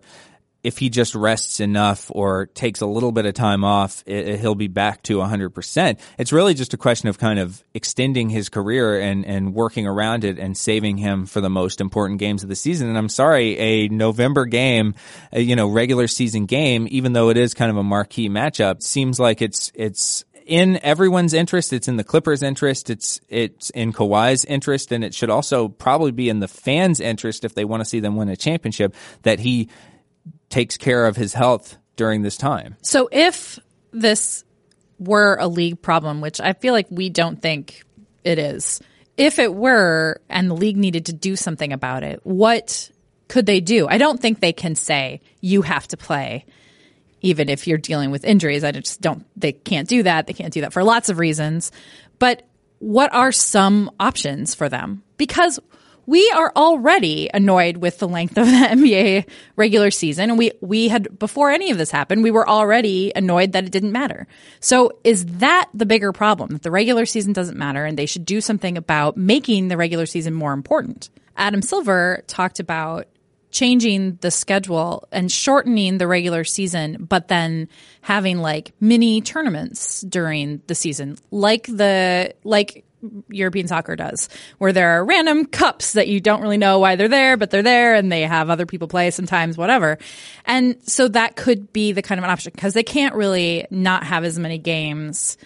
if 0.64 0.78
he 0.78 0.90
just 0.90 1.16
rests 1.16 1.60
enough 1.60 2.12
or 2.14 2.48
takes 2.48 2.82
a 2.82 2.86
little 2.86 3.12
bit 3.12 3.26
of 3.26 3.34
time 3.34 3.64
off, 3.64 4.04
it, 4.06 4.40
he'll 4.40 4.56
be 4.56 4.68
back 4.68 5.02
to 5.04 5.18
100%. 5.18 6.00
It's 6.18 6.34
really 6.34 6.54
just 6.54 6.74
a 6.74 6.78
question 6.78 7.08
of 7.08 7.18
kind 7.18 7.40
of 7.40 7.64
extending 7.74 8.30
his 8.30 8.50
career 8.50 9.00
and, 9.00 9.26
and 9.26 9.54
working 9.54 9.88
around 9.88 10.26
it 10.26 10.38
and 10.38 10.58
saving 10.58 10.98
him 10.98 11.26
for 11.26 11.40
the 11.40 11.50
most 11.50 11.80
important 11.80 12.20
games 12.20 12.44
of 12.44 12.50
the 12.50 12.56
season. 12.56 12.90
And 12.90 12.98
I'm 12.98 13.10
sorry, 13.10 13.58
a 13.58 13.88
November 13.88 14.46
game, 14.46 14.96
a, 15.32 15.40
you 15.40 15.56
know, 15.56 15.68
regular 15.68 16.08
season 16.08 16.46
game, 16.46 16.88
even 16.92 17.14
though 17.14 17.30
it 17.30 17.38
is 17.38 17.54
kind 17.54 17.72
of 17.72 17.78
a 17.78 17.84
marquee 17.84 18.28
matchup, 18.28 18.84
seems 18.84 19.20
like 19.20 19.42
it's, 19.42 19.72
it's, 19.76 20.26
in 20.50 20.84
everyone's 20.84 21.34
interest. 21.34 21.72
It's 21.72 21.88
in 21.88 21.98
the 21.98 22.04
Clippers' 22.04 22.42
interest. 22.42 22.90
It's 22.90 23.22
it's 23.30 23.70
in 23.70 23.94
Kawhi's 23.94 24.44
interest, 24.46 24.92
and 24.92 25.04
it 25.04 25.14
should 25.14 25.30
also 25.30 25.68
probably 25.68 26.12
be 26.12 26.28
in 26.28 26.40
the 26.40 26.48
fans' 26.48 27.00
interest 27.00 27.46
if 27.46 27.54
they 27.54 27.64
want 27.64 27.82
to 27.82 27.86
see 27.86 28.00
them 28.00 28.16
win 28.16 28.30
a 28.30 28.36
championship 28.36 28.96
that 29.22 29.40
he 29.40 29.70
takes 30.50 30.76
care 30.76 31.06
of 31.06 31.16
his 31.16 31.34
health 31.34 31.78
during 31.96 32.24
this 32.24 32.36
time. 32.36 32.76
So 32.82 33.08
if 33.12 33.60
this 33.92 34.44
were 34.98 35.38
a 35.40 35.48
league 35.48 35.82
problem, 35.82 36.20
which 36.20 36.42
I 36.42 36.54
feel 36.54 36.74
like 36.74 36.88
we 36.90 37.10
don't 37.10 37.40
think 37.40 37.84
it 38.24 38.40
is, 38.40 38.82
if 39.18 39.38
it 39.38 39.54
were 39.54 40.20
and 40.30 40.50
the 40.50 40.56
league 40.56 40.78
needed 40.78 41.06
to 41.06 41.14
do 41.14 41.36
something 41.36 41.72
about 41.72 42.04
it, 42.04 42.22
what 42.24 42.90
could 43.28 43.46
they 43.46 43.62
do? 43.62 43.88
I 43.88 44.00
don't 44.00 44.20
think 44.20 44.40
they 44.40 44.54
can 44.54 44.74
say 44.74 45.22
you 45.42 45.62
have 45.62 45.88
to 45.90 45.98
play 45.98 46.46
even 47.22 47.50
if 47.50 47.68
you're 47.68 47.78
dealing 47.78 48.12
with 48.12 48.24
injuries. 48.24 48.64
I 48.64 48.72
just 48.72 49.02
don't 49.02 49.26
they 49.36 49.52
can't 49.54 49.88
do 49.88 50.04
that. 50.04 50.28
They 50.28 50.34
can't 50.34 50.54
do 50.54 50.62
that 50.62 50.74
for 50.74 50.84
lots 50.84 51.10
of 51.10 51.20
reasons. 51.20 51.72
But 52.18 52.44
what 52.80 53.14
are 53.14 53.32
some 53.32 53.92
options 54.00 54.56
for 54.56 54.70
them? 54.70 55.04
Because 55.18 55.60
we 56.10 56.28
are 56.32 56.52
already 56.56 57.30
annoyed 57.32 57.78
with 57.78 58.00
the 58.00 58.08
length 58.08 58.36
of 58.36 58.46
the 58.48 58.52
NBA 58.52 59.30
regular 59.56 59.92
season. 59.92 60.32
And 60.32 60.40
we, 60.40 60.52
we 60.60 60.88
had, 60.88 61.20
before 61.20 61.52
any 61.52 61.70
of 61.70 61.78
this 61.78 61.92
happened, 61.92 62.24
we 62.24 62.32
were 62.32 62.50
already 62.50 63.12
annoyed 63.16 63.52
that 63.52 63.66
it 63.66 63.72
didn't 63.72 63.92
matter. 63.92 64.26
So 64.60 64.92
is 65.04 65.24
that 65.38 65.70
the 65.72 65.86
bigger 65.86 66.12
problem? 66.12 66.50
That 66.50 66.64
the 66.64 66.72
regular 66.72 67.06
season 67.06 67.34
doesn't 67.34 67.58
matter 67.60 67.86
and 67.86 67.96
they 67.96 68.08
should 68.08 68.26
do 68.26 68.42
something 68.42 68.76
about 68.76 69.18
making 69.18 69.68
the 69.68 69.78
regular 69.78 70.08
season 70.08 70.34
more 70.34 70.54
important? 70.54 71.12
Adam 71.38 71.62
Silver 71.62 72.24
talked 72.26 72.60
about 72.60 73.06
changing 73.52 74.18
the 74.22 74.32
schedule 74.32 75.08
and 75.12 75.32
shortening 75.32 75.98
the 75.98 76.08
regular 76.08 76.44
season, 76.44 77.06
but 77.08 77.28
then 77.28 77.68
having 78.02 78.40
like 78.40 78.74
mini 78.80 79.22
tournaments 79.22 80.02
during 80.02 80.62
the 80.68 80.76
season, 80.76 81.18
like 81.32 81.66
the, 81.66 82.34
like 82.44 82.86
European 83.30 83.68
soccer 83.68 83.96
does, 83.96 84.30
where 84.58 84.74
there 84.74 84.90
are 84.92 85.06
random 85.06 85.46
cups 85.46 85.94
that 85.94 86.08
you 86.08 86.20
don't 86.20 86.42
really 86.42 86.58
know 86.58 86.80
why 86.80 86.96
they're 86.96 87.08
there, 87.08 87.38
but 87.38 87.50
they're 87.50 87.64
there 87.64 87.96
and 87.96 88.12
they 88.12 88.22
have 88.22 88.50
other 88.50 88.66
people 88.66 88.88
play 88.88 89.10
sometimes, 89.12 89.58
whatever. 89.58 89.98
And 90.46 90.76
so 90.88 91.08
that 91.08 91.36
could 91.36 91.72
be 91.72 91.92
the 91.92 92.02
kind 92.02 92.20
of 92.20 92.26
an 92.26 92.30
option 92.30 92.52
because 92.54 92.74
they 92.74 92.84
can't 92.84 93.16
really 93.16 93.66
not 93.72 94.04
have 94.04 94.24
as 94.24 94.38
many 94.38 94.58
games 94.58 95.38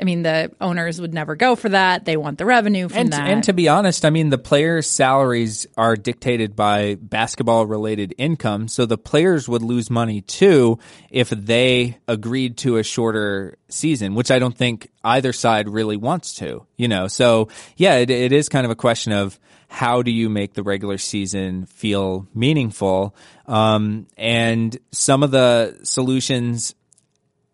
I 0.00 0.04
mean, 0.04 0.22
the 0.22 0.50
owners 0.60 1.00
would 1.00 1.12
never 1.12 1.36
go 1.36 1.56
for 1.56 1.68
that. 1.68 2.04
They 2.04 2.16
want 2.16 2.38
the 2.38 2.46
revenue 2.46 2.88
from 2.88 2.98
and, 2.98 3.12
that. 3.12 3.28
And 3.28 3.44
to 3.44 3.52
be 3.52 3.68
honest, 3.68 4.04
I 4.04 4.10
mean, 4.10 4.30
the 4.30 4.38
players' 4.38 4.86
salaries 4.86 5.66
are 5.76 5.94
dictated 5.94 6.56
by 6.56 6.96
basketball 7.00 7.66
related 7.66 8.14
income. 8.16 8.68
So 8.68 8.86
the 8.86 8.96
players 8.98 9.48
would 9.48 9.62
lose 9.62 9.90
money 9.90 10.22
too 10.22 10.78
if 11.10 11.28
they 11.28 11.98
agreed 12.08 12.56
to 12.58 12.78
a 12.78 12.82
shorter 12.82 13.58
season, 13.68 14.14
which 14.14 14.30
I 14.30 14.38
don't 14.38 14.56
think 14.56 14.90
either 15.04 15.32
side 15.32 15.68
really 15.68 15.96
wants 15.96 16.36
to, 16.36 16.66
you 16.76 16.88
know? 16.88 17.06
So 17.06 17.48
yeah, 17.76 17.96
it, 17.96 18.08
it 18.08 18.32
is 18.32 18.48
kind 18.48 18.64
of 18.64 18.70
a 18.70 18.76
question 18.76 19.12
of, 19.12 19.38
how 19.72 20.02
do 20.02 20.10
you 20.10 20.28
make 20.28 20.54
the 20.54 20.64
regular 20.64 20.98
season 20.98 21.64
feel 21.66 22.26
meaningful? 22.34 23.14
Um, 23.46 24.08
and 24.16 24.76
some 24.90 25.22
of 25.22 25.30
the 25.30 25.78
solutions 25.84 26.74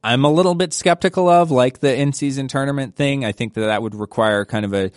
I'm 0.07 0.25
a 0.25 0.31
little 0.31 0.55
bit 0.55 0.73
skeptical 0.73 1.29
of, 1.29 1.51
like 1.51 1.81
the 1.81 1.93
in 1.93 2.13
season 2.13 2.47
tournament 2.47 2.95
thing. 2.95 3.25
I 3.25 3.33
think 3.33 3.55
that 3.55 3.63
that 3.63 3.83
would 3.83 3.97
require 3.97 4.45
kind 4.45 4.65
of 4.65 4.73
a, 4.73 4.93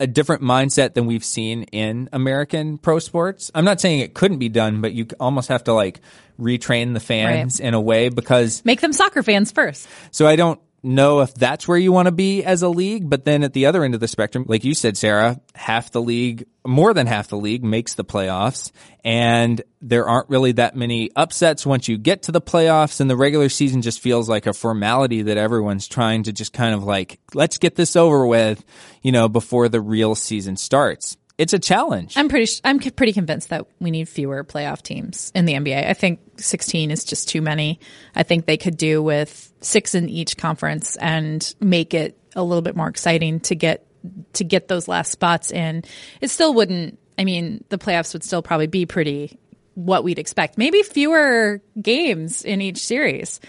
a 0.00 0.08
different 0.08 0.42
mindset 0.42 0.94
than 0.94 1.06
we've 1.06 1.24
seen 1.24 1.62
in 1.64 2.08
American 2.12 2.76
pro 2.76 2.98
sports. 2.98 3.52
I'm 3.54 3.64
not 3.64 3.80
saying 3.80 4.00
it 4.00 4.14
couldn't 4.14 4.38
be 4.38 4.48
done, 4.48 4.80
but 4.80 4.92
you 4.94 5.06
almost 5.20 5.48
have 5.48 5.62
to 5.64 5.74
like 5.74 6.00
retrain 6.40 6.92
the 6.92 6.98
fans 6.98 7.60
right. 7.60 7.68
in 7.68 7.74
a 7.74 7.80
way 7.80 8.08
because 8.08 8.64
make 8.64 8.80
them 8.80 8.92
soccer 8.92 9.22
fans 9.22 9.52
first. 9.52 9.86
So 10.10 10.26
I 10.26 10.34
don't 10.34 10.60
know 10.82 11.20
if 11.20 11.34
that's 11.34 11.66
where 11.66 11.78
you 11.78 11.92
want 11.92 12.06
to 12.06 12.12
be 12.12 12.44
as 12.44 12.62
a 12.62 12.68
league. 12.68 13.08
But 13.08 13.24
then 13.24 13.42
at 13.42 13.52
the 13.52 13.66
other 13.66 13.84
end 13.84 13.94
of 13.94 14.00
the 14.00 14.08
spectrum, 14.08 14.44
like 14.48 14.64
you 14.64 14.74
said, 14.74 14.96
Sarah, 14.96 15.40
half 15.54 15.90
the 15.90 16.00
league, 16.00 16.46
more 16.66 16.94
than 16.94 17.06
half 17.06 17.28
the 17.28 17.36
league 17.36 17.64
makes 17.64 17.94
the 17.94 18.04
playoffs. 18.04 18.70
And 19.04 19.62
there 19.80 20.08
aren't 20.08 20.28
really 20.28 20.52
that 20.52 20.76
many 20.76 21.10
upsets 21.16 21.66
once 21.66 21.88
you 21.88 21.98
get 21.98 22.22
to 22.24 22.32
the 22.32 22.40
playoffs. 22.40 23.00
And 23.00 23.10
the 23.10 23.16
regular 23.16 23.48
season 23.48 23.82
just 23.82 24.00
feels 24.00 24.28
like 24.28 24.46
a 24.46 24.52
formality 24.52 25.22
that 25.22 25.36
everyone's 25.36 25.88
trying 25.88 26.24
to 26.24 26.32
just 26.32 26.52
kind 26.52 26.74
of 26.74 26.84
like, 26.84 27.20
let's 27.34 27.58
get 27.58 27.74
this 27.74 27.96
over 27.96 28.26
with, 28.26 28.64
you 29.02 29.12
know, 29.12 29.28
before 29.28 29.68
the 29.68 29.80
real 29.80 30.14
season 30.14 30.56
starts 30.56 31.16
it's 31.38 31.52
a 31.52 31.58
challenge. 31.58 32.14
I'm 32.16 32.28
pretty 32.28 32.50
I'm 32.64 32.80
pretty 32.80 33.12
convinced 33.12 33.50
that 33.50 33.66
we 33.78 33.92
need 33.92 34.08
fewer 34.08 34.42
playoff 34.42 34.82
teams 34.82 35.30
in 35.34 35.44
the 35.44 35.54
NBA. 35.54 35.88
I 35.88 35.94
think 35.94 36.20
16 36.36 36.90
is 36.90 37.04
just 37.04 37.28
too 37.28 37.40
many. 37.40 37.78
I 38.14 38.24
think 38.24 38.46
they 38.46 38.56
could 38.56 38.76
do 38.76 39.00
with 39.00 39.52
6 39.60 39.94
in 39.94 40.08
each 40.08 40.36
conference 40.36 40.96
and 40.96 41.54
make 41.60 41.94
it 41.94 42.18
a 42.34 42.42
little 42.42 42.62
bit 42.62 42.76
more 42.76 42.88
exciting 42.88 43.40
to 43.40 43.54
get 43.54 43.86
to 44.34 44.44
get 44.44 44.66
those 44.66 44.88
last 44.88 45.12
spots 45.12 45.52
in. 45.52 45.84
It 46.20 46.28
still 46.30 46.52
wouldn't 46.54 46.98
I 47.16 47.24
mean, 47.24 47.64
the 47.68 47.78
playoffs 47.78 48.12
would 48.12 48.24
still 48.24 48.42
probably 48.42 48.66
be 48.66 48.84
pretty 48.86 49.38
what 49.74 50.02
we'd 50.02 50.18
expect. 50.18 50.58
Maybe 50.58 50.82
fewer 50.82 51.62
games 51.80 52.44
in 52.44 52.60
each 52.60 52.78
series. 52.78 53.40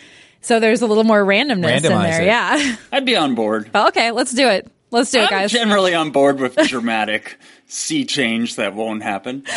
So 0.41 0.59
there's 0.59 0.81
a 0.81 0.87
little 0.87 1.03
more 1.03 1.25
randomness 1.25 1.81
Randomize 1.81 1.85
in 1.85 2.01
there. 2.01 2.21
It. 2.21 2.25
Yeah. 2.27 2.75
I'd 2.91 3.05
be 3.05 3.15
on 3.15 3.35
board. 3.35 3.71
okay, 3.73 4.11
let's 4.11 4.33
do 4.33 4.47
it. 4.47 4.71
Let's 4.91 5.11
do 5.11 5.19
it, 5.19 5.23
I'm 5.23 5.29
guys. 5.29 5.51
generally 5.51 5.93
on 5.93 6.11
board 6.11 6.39
with 6.39 6.55
dramatic 6.55 7.37
sea 7.69 8.03
change 8.03 8.57
that 8.57 8.73
won't 8.73 9.03
happen. 9.03 9.45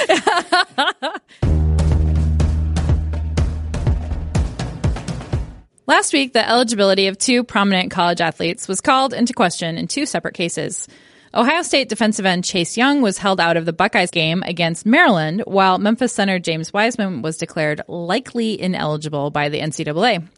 Last 5.87 6.13
week, 6.13 6.33
the 6.33 6.49
eligibility 6.49 7.09
of 7.09 7.19
two 7.19 7.43
prominent 7.43 7.91
college 7.91 8.21
athletes 8.21 8.69
was 8.69 8.81
called 8.81 9.13
into 9.13 9.33
question 9.33 9.77
in 9.77 9.89
two 9.89 10.07
separate 10.07 10.35
cases. 10.35 10.87
Ohio 11.35 11.63
State 11.63 11.89
defensive 11.89 12.25
end 12.25 12.45
Chase 12.45 12.77
Young 12.77 13.03
was 13.03 13.19
held 13.19 13.41
out 13.41 13.57
of 13.57 13.65
the 13.65 13.73
Buckeyes 13.73 14.11
game 14.11 14.43
against 14.47 14.87
Maryland, 14.87 15.43
while 15.47 15.79
Memphis 15.79 16.13
center 16.13 16.39
James 16.39 16.73
Wiseman 16.73 17.23
was 17.23 17.39
declared 17.39 17.81
likely 17.89 18.61
ineligible 18.61 19.31
by 19.31 19.49
the 19.49 19.59
NCAA. 19.59 20.29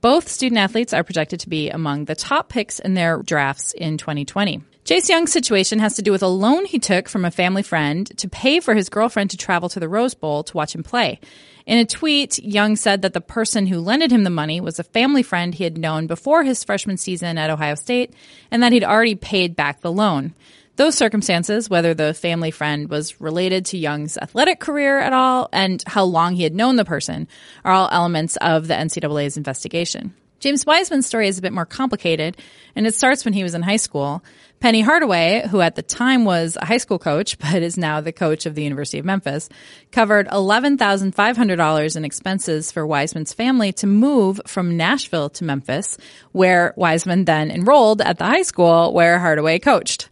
Both 0.00 0.28
student 0.28 0.58
athletes 0.58 0.92
are 0.92 1.04
projected 1.04 1.40
to 1.40 1.48
be 1.48 1.70
among 1.70 2.06
the 2.06 2.14
top 2.14 2.48
picks 2.48 2.78
in 2.78 2.94
their 2.94 3.22
drafts 3.22 3.72
in 3.72 3.98
2020. 3.98 4.62
Chase 4.88 5.10
Young's 5.10 5.32
situation 5.32 5.80
has 5.80 5.96
to 5.96 6.02
do 6.02 6.12
with 6.12 6.22
a 6.22 6.28
loan 6.28 6.64
he 6.64 6.78
took 6.78 7.10
from 7.10 7.26
a 7.26 7.30
family 7.30 7.62
friend 7.62 8.06
to 8.16 8.26
pay 8.26 8.58
for 8.58 8.72
his 8.72 8.88
girlfriend 8.88 9.28
to 9.28 9.36
travel 9.36 9.68
to 9.68 9.78
the 9.78 9.86
Rose 9.86 10.14
Bowl 10.14 10.42
to 10.44 10.56
watch 10.56 10.74
him 10.74 10.82
play. 10.82 11.20
In 11.66 11.76
a 11.76 11.84
tweet, 11.84 12.38
Young 12.38 12.74
said 12.74 13.02
that 13.02 13.12
the 13.12 13.20
person 13.20 13.66
who 13.66 13.80
lended 13.80 14.10
him 14.10 14.24
the 14.24 14.30
money 14.30 14.62
was 14.62 14.78
a 14.78 14.82
family 14.82 15.22
friend 15.22 15.54
he 15.54 15.64
had 15.64 15.76
known 15.76 16.06
before 16.06 16.42
his 16.42 16.64
freshman 16.64 16.96
season 16.96 17.36
at 17.36 17.50
Ohio 17.50 17.74
State 17.74 18.14
and 18.50 18.62
that 18.62 18.72
he'd 18.72 18.82
already 18.82 19.14
paid 19.14 19.54
back 19.54 19.82
the 19.82 19.92
loan. 19.92 20.32
Those 20.76 20.94
circumstances, 20.94 21.68
whether 21.68 21.92
the 21.92 22.14
family 22.14 22.50
friend 22.50 22.88
was 22.88 23.20
related 23.20 23.66
to 23.66 23.76
Young's 23.76 24.16
athletic 24.16 24.58
career 24.58 24.98
at 25.00 25.12
all 25.12 25.50
and 25.52 25.84
how 25.86 26.04
long 26.04 26.34
he 26.34 26.44
had 26.44 26.54
known 26.54 26.76
the 26.76 26.86
person, 26.86 27.28
are 27.62 27.72
all 27.72 27.90
elements 27.92 28.36
of 28.36 28.68
the 28.68 28.74
NCAA's 28.74 29.36
investigation. 29.36 30.14
James 30.40 30.64
Wiseman's 30.64 31.06
story 31.06 31.26
is 31.26 31.38
a 31.38 31.42
bit 31.42 31.52
more 31.52 31.66
complicated, 31.66 32.36
and 32.76 32.86
it 32.86 32.94
starts 32.94 33.24
when 33.24 33.34
he 33.34 33.42
was 33.42 33.54
in 33.54 33.62
high 33.62 33.76
school. 33.76 34.22
Penny 34.60 34.80
Hardaway, 34.80 35.46
who 35.48 35.60
at 35.60 35.74
the 35.74 35.82
time 35.82 36.24
was 36.24 36.56
a 36.60 36.64
high 36.64 36.76
school 36.78 36.98
coach, 36.98 37.38
but 37.40 37.62
is 37.62 37.76
now 37.76 38.00
the 38.00 38.12
coach 38.12 38.46
of 38.46 38.54
the 38.54 38.62
University 38.62 38.98
of 38.98 39.04
Memphis, 39.04 39.48
covered 39.90 40.28
$11,500 40.28 41.96
in 41.96 42.04
expenses 42.04 42.70
for 42.70 42.86
Wiseman's 42.86 43.32
family 43.32 43.72
to 43.74 43.86
move 43.86 44.40
from 44.46 44.76
Nashville 44.76 45.28
to 45.30 45.44
Memphis, 45.44 45.98
where 46.32 46.72
Wiseman 46.76 47.24
then 47.24 47.50
enrolled 47.50 48.00
at 48.00 48.18
the 48.18 48.26
high 48.26 48.42
school 48.42 48.92
where 48.92 49.18
Hardaway 49.18 49.58
coached. 49.58 50.08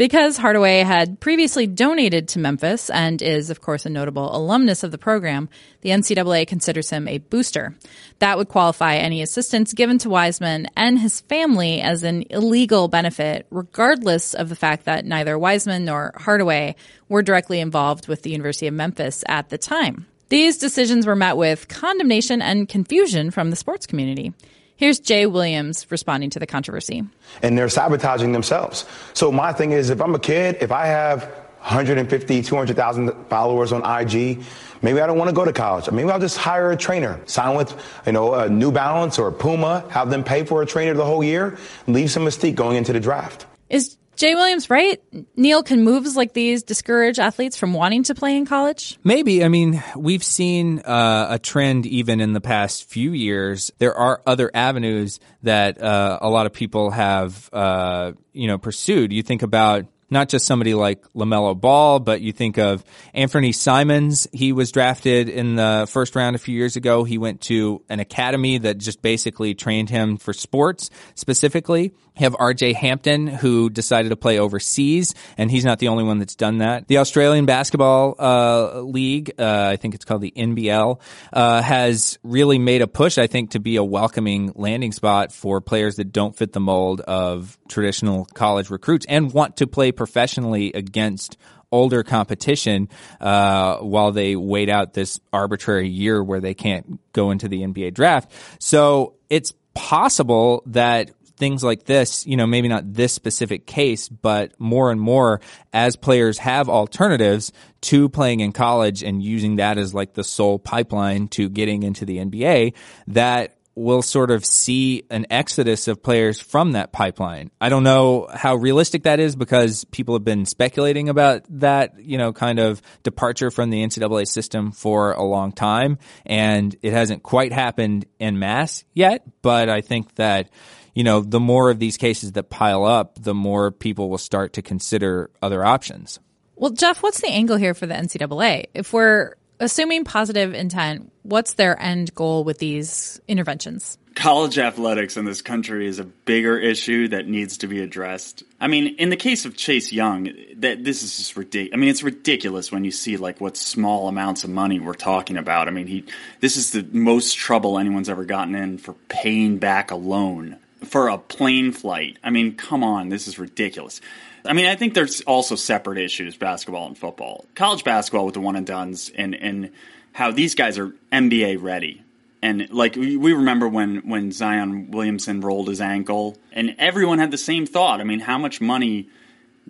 Because 0.00 0.38
Hardaway 0.38 0.78
had 0.78 1.20
previously 1.20 1.66
donated 1.66 2.28
to 2.28 2.38
Memphis 2.38 2.88
and 2.88 3.20
is, 3.20 3.50
of 3.50 3.60
course, 3.60 3.84
a 3.84 3.90
notable 3.90 4.34
alumnus 4.34 4.82
of 4.82 4.92
the 4.92 4.96
program, 4.96 5.50
the 5.82 5.90
NCAA 5.90 6.46
considers 6.46 6.88
him 6.88 7.06
a 7.06 7.18
booster. 7.18 7.76
That 8.18 8.38
would 8.38 8.48
qualify 8.48 8.94
any 8.94 9.20
assistance 9.20 9.74
given 9.74 9.98
to 9.98 10.08
Wiseman 10.08 10.68
and 10.74 10.98
his 10.98 11.20
family 11.20 11.82
as 11.82 12.02
an 12.02 12.24
illegal 12.30 12.88
benefit, 12.88 13.46
regardless 13.50 14.32
of 14.32 14.48
the 14.48 14.56
fact 14.56 14.86
that 14.86 15.04
neither 15.04 15.38
Wiseman 15.38 15.84
nor 15.84 16.14
Hardaway 16.16 16.76
were 17.10 17.20
directly 17.20 17.60
involved 17.60 18.08
with 18.08 18.22
the 18.22 18.30
University 18.30 18.68
of 18.68 18.72
Memphis 18.72 19.22
at 19.28 19.50
the 19.50 19.58
time. 19.58 20.06
These 20.30 20.56
decisions 20.56 21.06
were 21.06 21.14
met 21.14 21.36
with 21.36 21.68
condemnation 21.68 22.40
and 22.40 22.66
confusion 22.66 23.30
from 23.30 23.50
the 23.50 23.56
sports 23.56 23.86
community. 23.86 24.32
Here's 24.80 24.98
Jay 24.98 25.26
Williams 25.26 25.86
responding 25.90 26.30
to 26.30 26.38
the 26.38 26.46
controversy. 26.46 27.04
And 27.42 27.58
they're 27.58 27.68
sabotaging 27.68 28.32
themselves. 28.32 28.86
So 29.12 29.30
my 29.30 29.52
thing 29.52 29.72
is, 29.72 29.90
if 29.90 30.00
I'm 30.00 30.14
a 30.14 30.18
kid, 30.18 30.56
if 30.62 30.72
I 30.72 30.86
have 30.86 31.24
150, 31.58 32.42
200,000 32.42 33.26
followers 33.28 33.72
on 33.72 33.82
IG, 33.82 34.42
maybe 34.80 35.02
I 35.02 35.06
don't 35.06 35.18
want 35.18 35.28
to 35.28 35.34
go 35.34 35.44
to 35.44 35.52
college. 35.52 35.90
Maybe 35.90 36.10
I'll 36.10 36.18
just 36.18 36.38
hire 36.38 36.70
a 36.70 36.78
trainer, 36.78 37.20
sign 37.26 37.58
with, 37.58 37.78
you 38.06 38.12
know, 38.12 38.32
a 38.32 38.48
New 38.48 38.72
Balance 38.72 39.18
or 39.18 39.30
Puma, 39.30 39.84
have 39.90 40.08
them 40.08 40.24
pay 40.24 40.46
for 40.46 40.62
a 40.62 40.66
trainer 40.66 40.94
the 40.94 41.04
whole 41.04 41.22
year, 41.22 41.58
leave 41.86 42.10
some 42.10 42.24
mystique 42.24 42.54
going 42.54 42.78
into 42.78 42.94
the 42.94 43.00
draft. 43.00 43.44
Is 43.68 43.98
Jay 44.20 44.34
Williams 44.34 44.68
right? 44.68 45.02
Neil, 45.34 45.62
can 45.62 45.82
moves 45.82 46.14
like 46.14 46.34
these 46.34 46.62
discourage 46.62 47.18
athletes 47.18 47.56
from 47.56 47.72
wanting 47.72 48.02
to 48.02 48.14
play 48.14 48.36
in 48.36 48.44
college? 48.44 48.98
Maybe. 49.02 49.42
I 49.42 49.48
mean, 49.48 49.82
we've 49.96 50.22
seen 50.22 50.80
uh, 50.80 51.28
a 51.30 51.38
trend 51.38 51.86
even 51.86 52.20
in 52.20 52.34
the 52.34 52.40
past 52.42 52.84
few 52.84 53.12
years. 53.12 53.72
There 53.78 53.94
are 53.94 54.20
other 54.26 54.50
avenues 54.52 55.20
that 55.42 55.80
uh, 55.80 56.18
a 56.20 56.28
lot 56.28 56.44
of 56.44 56.52
people 56.52 56.90
have, 56.90 57.48
uh, 57.50 58.12
you 58.34 58.46
know, 58.46 58.58
pursued. 58.58 59.10
You 59.10 59.22
think 59.22 59.42
about 59.42 59.86
not 60.10 60.28
just 60.28 60.44
somebody 60.44 60.74
like 60.74 61.02
LaMelo 61.14 61.58
Ball, 61.58 62.00
but 62.00 62.20
you 62.20 62.32
think 62.32 62.58
of 62.58 62.84
Anfernee 63.14 63.54
Simons. 63.54 64.26
He 64.32 64.52
was 64.52 64.72
drafted 64.72 65.28
in 65.28 65.54
the 65.54 65.86
first 65.88 66.16
round 66.16 66.36
a 66.36 66.38
few 66.38 66.54
years 66.54 66.76
ago. 66.76 67.04
He 67.04 67.16
went 67.16 67.42
to 67.42 67.82
an 67.88 68.00
academy 68.00 68.58
that 68.58 68.78
just 68.78 69.00
basically 69.00 69.54
trained 69.54 69.88
him 69.88 70.16
for 70.16 70.32
sports 70.32 70.90
specifically. 71.14 71.94
You 72.20 72.24
have 72.24 72.34
RJ 72.34 72.74
Hampton 72.74 73.28
who 73.28 73.70
decided 73.70 74.10
to 74.10 74.16
play 74.16 74.38
overseas 74.38 75.14
and 75.38 75.50
he's 75.50 75.64
not 75.64 75.78
the 75.78 75.88
only 75.88 76.04
one 76.04 76.18
that's 76.18 76.34
done 76.34 76.58
that. 76.58 76.86
The 76.86 76.98
Australian 76.98 77.46
Basketball 77.46 78.14
uh, 78.18 78.80
League, 78.80 79.32
uh, 79.38 79.68
I 79.72 79.76
think 79.76 79.94
it's 79.94 80.04
called 80.04 80.20
the 80.20 80.32
NBL, 80.36 81.00
uh, 81.32 81.62
has 81.62 82.18
really 82.22 82.58
made 82.58 82.82
a 82.82 82.86
push, 82.86 83.16
I 83.16 83.26
think, 83.26 83.52
to 83.52 83.58
be 83.58 83.76
a 83.76 83.84
welcoming 83.84 84.52
landing 84.54 84.92
spot 84.92 85.32
for 85.32 85.62
players 85.62 85.96
that 85.96 86.12
don't 86.12 86.36
fit 86.36 86.52
the 86.52 86.60
mold 86.60 87.00
of 87.00 87.58
traditional 87.68 88.26
college 88.26 88.68
recruits 88.68 89.06
and 89.08 89.32
want 89.32 89.56
to 89.56 89.66
play 89.66 89.90
professionally 89.90 90.72
against 90.74 91.38
older 91.72 92.02
competition 92.02 92.90
uh, 93.22 93.78
while 93.78 94.12
they 94.12 94.36
wait 94.36 94.68
out 94.68 94.92
this 94.92 95.20
arbitrary 95.32 95.88
year 95.88 96.22
where 96.22 96.40
they 96.40 96.52
can't 96.52 97.00
go 97.14 97.30
into 97.30 97.48
the 97.48 97.62
NBA 97.62 97.94
draft. 97.94 98.30
So 98.58 99.14
it's 99.30 99.54
possible 99.74 100.62
that 100.66 101.10
things 101.40 101.64
like 101.64 101.84
this, 101.84 102.24
you 102.26 102.36
know, 102.36 102.46
maybe 102.46 102.68
not 102.68 102.94
this 102.94 103.12
specific 103.12 103.66
case, 103.66 104.08
but 104.08 104.52
more 104.60 104.92
and 104.92 105.00
more 105.00 105.40
as 105.72 105.96
players 105.96 106.38
have 106.38 106.68
alternatives 106.68 107.50
to 107.80 108.08
playing 108.08 108.38
in 108.38 108.52
college 108.52 109.02
and 109.02 109.20
using 109.22 109.56
that 109.56 109.78
as 109.78 109.92
like 109.92 110.12
the 110.12 110.22
sole 110.22 110.60
pipeline 110.60 111.26
to 111.28 111.48
getting 111.48 111.82
into 111.82 112.04
the 112.04 112.18
NBA, 112.18 112.74
that 113.08 113.56
we'll 113.74 114.02
sort 114.02 114.30
of 114.30 114.44
see 114.44 115.04
an 115.10 115.26
exodus 115.30 115.88
of 115.88 116.02
players 116.02 116.40
from 116.40 116.72
that 116.72 116.92
pipeline. 116.92 117.50
I 117.60 117.70
don't 117.70 117.82
know 117.82 118.28
how 118.32 118.56
realistic 118.56 119.04
that 119.04 119.20
is 119.20 119.36
because 119.36 119.84
people 119.86 120.14
have 120.14 120.24
been 120.24 120.44
speculating 120.44 121.08
about 121.08 121.44
that, 121.60 121.98
you 121.98 122.18
know, 122.18 122.32
kind 122.32 122.58
of 122.58 122.82
departure 123.02 123.50
from 123.50 123.70
the 123.70 123.82
NCAA 123.82 124.28
system 124.28 124.72
for 124.72 125.12
a 125.12 125.22
long 125.22 125.52
time. 125.52 125.98
And 126.26 126.76
it 126.82 126.92
hasn't 126.92 127.22
quite 127.22 127.52
happened 127.52 128.06
in 128.18 128.38
mass 128.38 128.84
yet, 128.92 129.24
but 129.40 129.70
I 129.70 129.80
think 129.80 130.14
that, 130.16 130.50
you 130.94 131.04
know, 131.04 131.20
the 131.20 131.40
more 131.40 131.70
of 131.70 131.78
these 131.78 131.96
cases 131.96 132.32
that 132.32 132.50
pile 132.50 132.84
up, 132.84 133.22
the 133.22 133.34
more 133.34 133.70
people 133.70 134.08
will 134.08 134.18
start 134.18 134.52
to 134.54 134.62
consider 134.62 135.30
other 135.42 135.64
options. 135.64 136.18
Well, 136.56 136.72
Jeff, 136.72 137.02
what's 137.02 137.20
the 137.20 137.28
angle 137.28 137.56
here 137.56 137.74
for 137.74 137.86
the 137.86 137.94
NCAA? 137.94 138.66
If 138.74 138.92
we're 138.92 139.34
assuming 139.60 140.04
positive 140.04 140.54
intent, 140.54 141.12
what's 141.22 141.54
their 141.54 141.80
end 141.80 142.14
goal 142.14 142.44
with 142.44 142.58
these 142.58 143.20
interventions? 143.28 143.98
College 144.16 144.58
athletics 144.58 145.16
in 145.16 145.24
this 145.24 145.40
country 145.40 145.86
is 145.86 146.00
a 146.00 146.04
bigger 146.04 146.58
issue 146.58 147.08
that 147.08 147.28
needs 147.28 147.58
to 147.58 147.68
be 147.68 147.80
addressed. 147.80 148.42
I 148.60 148.66
mean, 148.66 148.96
in 148.96 149.08
the 149.08 149.16
case 149.16 149.44
of 149.44 149.56
Chase 149.56 149.92
Young, 149.92 150.30
that 150.56 150.82
this 150.82 151.02
is 151.02 151.16
just 151.16 151.36
ridiculous. 151.36 151.74
I 151.74 151.76
mean, 151.76 151.88
it's 151.88 152.02
ridiculous 152.02 152.72
when 152.72 152.84
you 152.84 152.90
see 152.90 153.16
like 153.16 153.40
what 153.40 153.56
small 153.56 154.08
amounts 154.08 154.42
of 154.42 154.50
money 154.50 154.80
we're 154.80 154.94
talking 154.94 155.36
about. 155.36 155.68
I 155.68 155.70
mean, 155.70 155.86
he 155.86 156.04
this 156.40 156.56
is 156.56 156.72
the 156.72 156.84
most 156.90 157.38
trouble 157.38 157.78
anyone's 157.78 158.08
ever 158.08 158.24
gotten 158.24 158.54
in 158.54 158.78
for 158.78 158.94
paying 159.08 159.58
back 159.58 159.92
a 159.92 159.96
loan 159.96 160.58
for 160.84 161.08
a 161.08 161.18
plane 161.18 161.72
flight. 161.72 162.18
I 162.22 162.30
mean, 162.30 162.56
come 162.56 162.82
on, 162.82 163.08
this 163.08 163.28
is 163.28 163.38
ridiculous. 163.38 164.00
I 164.44 164.52
mean, 164.52 164.66
I 164.66 164.76
think 164.76 164.94
there's 164.94 165.20
also 165.22 165.54
separate 165.54 165.98
issues, 165.98 166.36
basketball 166.36 166.86
and 166.86 166.96
football. 166.96 167.46
College 167.54 167.84
basketball 167.84 168.24
with 168.24 168.34
the 168.34 168.40
one 168.40 168.56
and 168.56 168.66
dones 168.66 169.10
and 169.14 169.34
and 169.34 169.70
how 170.12 170.30
these 170.30 170.54
guys 170.54 170.78
are 170.78 170.94
NBA 171.12 171.62
ready. 171.62 172.02
And 172.42 172.70
like 172.70 172.96
we 172.96 173.16
remember 173.16 173.68
when 173.68 174.08
when 174.08 174.32
Zion 174.32 174.90
Williamson 174.90 175.40
rolled 175.40 175.68
his 175.68 175.80
ankle, 175.80 176.38
and 176.52 176.74
everyone 176.78 177.18
had 177.18 177.30
the 177.30 177.38
same 177.38 177.66
thought. 177.66 178.00
I 178.00 178.04
mean, 178.04 178.20
how 178.20 178.38
much 178.38 178.60
money 178.60 179.08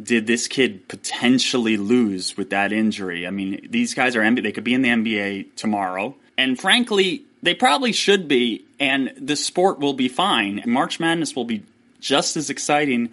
did 0.01 0.27
this 0.27 0.47
kid 0.47 0.87
potentially 0.87 1.77
lose 1.77 2.37
with 2.37 2.51
that 2.51 2.73
injury? 2.73 3.27
I 3.27 3.31
mean, 3.31 3.67
these 3.69 3.95
guys 3.95 4.15
are 4.15 4.21
NBA. 4.21 4.45
They 4.45 4.53
could 4.53 4.65
be 4.65 4.75
in 4.75 4.83
the 4.83 4.89
NBA 4.89 5.57
tomorrow, 5.57 6.15
and 6.39 6.59
frankly, 6.59 7.25
they 7.43 7.55
probably 7.55 7.93
should 7.93 8.29
be. 8.29 8.65
And 8.79 9.13
the 9.17 9.37
sport 9.37 9.79
will 9.79 9.93
be 9.93 10.09
fine. 10.09 10.63
March 10.67 11.01
Madness 11.01 11.37
will 11.37 11.45
be 11.45 11.65
just 12.01 12.37
as 12.37 12.51
exciting 12.51 13.11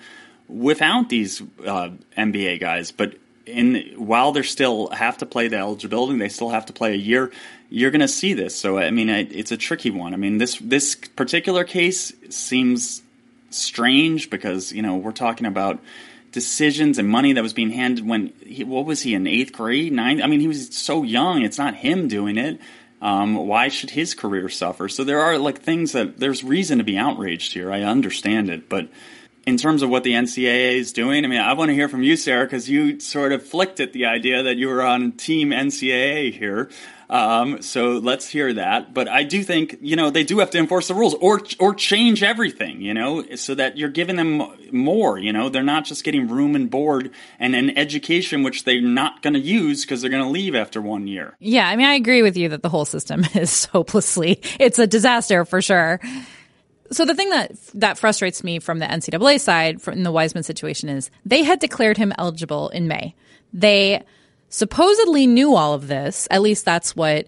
without 0.48 1.10
these 1.10 1.42
uh, 1.66 1.90
NBA 2.18 2.60
guys. 2.60 2.92
But 2.92 3.16
in 3.46 3.94
while 3.96 4.32
they 4.32 4.44
still 4.44 4.90
have 4.90 5.18
to 5.18 5.26
play 5.26 5.48
the 5.48 5.58
eligibility, 5.58 6.18
they 6.18 6.30
still 6.30 6.50
have 6.50 6.66
to 6.68 6.74
play 6.74 6.94
a 6.94 6.98
year. 6.98 7.32
You're 7.70 7.92
going 7.92 8.02
to 8.02 8.08
see 8.08 8.34
this. 8.34 8.56
So 8.56 8.78
I 8.78 8.92
mean, 8.92 9.10
it's 9.10 9.52
a 9.52 9.58
tricky 9.58 9.92
one. 9.92 10.14
I 10.14 10.18
mean, 10.18 10.38
this 10.38 10.58
this 10.60 10.96
particular 10.96 11.64
case 11.64 12.14
seems 12.30 13.02
strange 13.50 14.30
because 14.30 14.72
you 14.72 14.82
know 14.82 14.96
we're 14.98 15.12
talking 15.12 15.46
about 15.46 15.80
decisions 16.32 17.00
and 17.00 17.10
money 17.10 17.34
that 17.34 17.42
was 17.42 17.54
being 17.54 17.72
handed 17.72 18.06
when 18.06 18.34
he, 18.46 18.64
what 18.64 18.86
was 18.86 19.02
he 19.02 19.14
in 19.14 19.26
eighth 19.26 19.54
grade, 19.54 19.92
ninth? 19.94 20.22
I 20.22 20.28
mean, 20.28 20.40
he 20.40 20.48
was 20.48 20.76
so 20.76 21.04
young. 21.04 21.42
It's 21.42 21.58
not 21.58 21.76
him 21.76 22.08
doing 22.08 22.38
it. 22.38 22.60
Um, 23.02 23.36
why 23.36 23.68
should 23.68 23.92
his 23.92 24.14
career 24.14 24.50
suffer? 24.50 24.90
So 24.90 25.04
there 25.04 25.22
are 25.22 25.38
like 25.38 25.62
things 25.62 25.92
that 25.92 26.18
there's 26.20 26.44
reason 26.44 26.80
to 26.80 26.84
be 26.84 26.98
outraged 26.98 27.54
here. 27.54 27.72
I 27.72 27.84
understand 27.84 28.50
it, 28.50 28.70
but 28.70 28.90
in 29.46 29.56
terms 29.58 29.82
of 29.82 29.90
what 29.90 30.04
the 30.04 30.12
NCAA 30.12 30.74
is 30.74 30.92
doing, 30.92 31.24
I 31.24 31.28
mean, 31.28 31.40
I 31.40 31.54
want 31.54 31.70
to 31.70 31.76
hear 31.76 31.88
from 31.88 32.04
you, 32.04 32.18
Sarah, 32.18 32.46
because 32.46 32.70
you 32.70 33.00
sort 33.00 33.32
of 33.32 33.46
flicked 33.46 33.80
at 33.80 33.94
the 33.94 34.06
idea 34.06 34.44
that 34.44 34.58
you 34.58 34.68
were 34.68 34.84
on 34.84 35.14
Team 35.14 35.52
NCAA 35.52 36.34
here. 36.34 36.70
Um, 37.10 37.62
so 37.62 37.94
let's 37.98 38.28
hear 38.28 38.54
that. 38.54 38.94
But 38.94 39.08
I 39.08 39.24
do 39.24 39.44
think 39.44 39.78
you 39.82 39.96
know 39.96 40.10
they 40.10 40.24
do 40.24 40.40
have 40.40 40.50
to 40.52 40.58
enforce 40.58 40.88
the 40.88 40.96
rules 40.96 41.14
or 41.16 41.42
or 41.60 41.74
change 41.74 42.24
everything, 42.24 42.82
you 42.82 42.94
know, 42.94 43.24
so 43.36 43.56
that 43.56 43.78
you're 43.78 43.90
giving 43.90 44.16
them 44.16 44.44
more. 44.72 45.18
You 45.18 45.32
know, 45.32 45.50
they're 45.50 45.64
not 45.64 45.86
just 45.86 46.04
getting 46.04 46.28
room 46.28 46.56
and 46.56 46.70
board 46.70 47.12
and 47.40 47.56
an 47.56 47.78
education 47.78 48.44
which 48.44 48.66
they're 48.66 48.82
not 48.82 49.22
going 49.22 49.34
to 49.34 49.40
use 49.40 49.84
because 49.84 50.02
they're 50.02 50.12
going 50.12 50.24
to 50.24 50.30
leave 50.30 50.56
after 50.56 50.82
one 50.82 51.08
year. 51.08 51.36
Yeah, 51.40 51.68
I 51.68 51.76
mean, 51.76 51.88
I 51.88 51.94
agree 51.94 52.22
with 52.22 52.36
you 52.36 52.50
that 52.50 52.62
the 52.62 52.70
whole 52.70 52.86
system 52.86 53.26
is 53.36 53.66
hopelessly 53.66 54.42
it's 54.60 54.80
a 54.80 54.88
disaster 54.88 55.46
for 55.46 55.62
sure. 55.62 56.00
So 56.92 57.06
the 57.06 57.16
thing 57.16 57.30
that 57.30 57.52
that 57.76 57.98
frustrates 57.98 58.44
me 58.44 58.60
from 58.60 58.80
the 58.80 58.86
NCAA 58.86 59.40
side 59.40 59.82
from 59.82 60.04
the 60.04 60.12
Wiseman 60.12 60.44
situation 60.44 60.90
is 60.90 61.10
they 61.26 61.44
had 61.44 61.60
declared 61.60 61.98
him 61.98 62.14
eligible 62.18 62.70
in 62.70 62.88
May. 62.88 63.16
They 63.54 64.04
supposedly 64.50 65.28
knew 65.28 65.56
all 65.56 65.74
of 65.74 65.88
this. 65.88 66.28
At 66.32 66.42
least 66.42 66.66
that's 66.66 66.96
what 66.96 67.28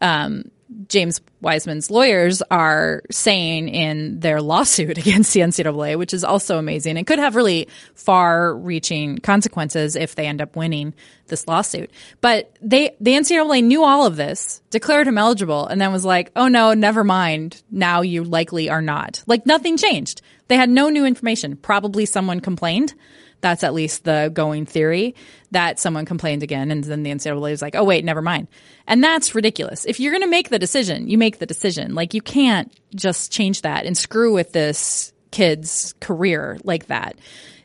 um, 0.00 0.50
James 0.86 1.20
Wiseman's 1.40 1.90
lawyers 1.90 2.42
are 2.50 3.02
saying 3.10 3.68
in 3.68 4.20
their 4.20 4.40
lawsuit 4.42 4.98
against 4.98 5.32
the 5.32 5.40
NCAA, 5.40 5.96
which 5.96 6.12
is 6.12 6.24
also 6.24 6.58
amazing. 6.58 6.96
It 6.96 7.06
could 7.06 7.18
have 7.18 7.36
really 7.36 7.68
far 7.94 8.54
reaching 8.54 9.18
consequences 9.18 9.96
if 9.96 10.14
they 10.14 10.26
end 10.26 10.40
up 10.40 10.56
winning 10.56 10.94
this 11.26 11.46
lawsuit. 11.46 11.90
But 12.20 12.54
they, 12.60 12.96
the 13.00 13.12
NCAA 13.12 13.64
knew 13.64 13.84
all 13.84 14.06
of 14.06 14.16
this, 14.16 14.62
declared 14.70 15.06
him 15.06 15.18
eligible, 15.18 15.66
and 15.66 15.80
then 15.80 15.92
was 15.92 16.04
like, 16.04 16.30
oh 16.36 16.48
no, 16.48 16.74
never 16.74 17.04
mind. 17.04 17.62
Now 17.70 18.02
you 18.02 18.24
likely 18.24 18.68
are 18.68 18.82
not. 18.82 19.22
Like 19.26 19.46
nothing 19.46 19.76
changed. 19.76 20.22
They 20.48 20.56
had 20.56 20.70
no 20.70 20.88
new 20.88 21.04
information. 21.04 21.56
Probably 21.56 22.06
someone 22.06 22.40
complained. 22.40 22.94
That's 23.40 23.62
at 23.62 23.74
least 23.74 24.04
the 24.04 24.30
going 24.32 24.66
theory 24.66 25.14
that 25.50 25.78
someone 25.78 26.04
complained 26.04 26.42
again 26.42 26.70
and 26.70 26.82
then 26.82 27.02
the 27.02 27.10
NCAA 27.10 27.52
is 27.52 27.62
like, 27.62 27.74
oh 27.76 27.84
wait, 27.84 28.04
never 28.04 28.22
mind. 28.22 28.48
And 28.86 29.02
that's 29.02 29.34
ridiculous. 29.34 29.84
If 29.84 30.00
you're 30.00 30.12
going 30.12 30.22
to 30.22 30.28
make 30.28 30.48
the 30.48 30.58
decision, 30.58 31.08
you 31.08 31.18
make 31.18 31.38
the 31.38 31.46
decision. 31.46 31.94
Like 31.94 32.14
you 32.14 32.22
can't 32.22 32.72
just 32.94 33.30
change 33.32 33.62
that 33.62 33.86
and 33.86 33.96
screw 33.96 34.34
with 34.34 34.52
this 34.52 35.12
kid's 35.30 35.94
career 36.00 36.58
like 36.64 36.86
that. 36.86 37.16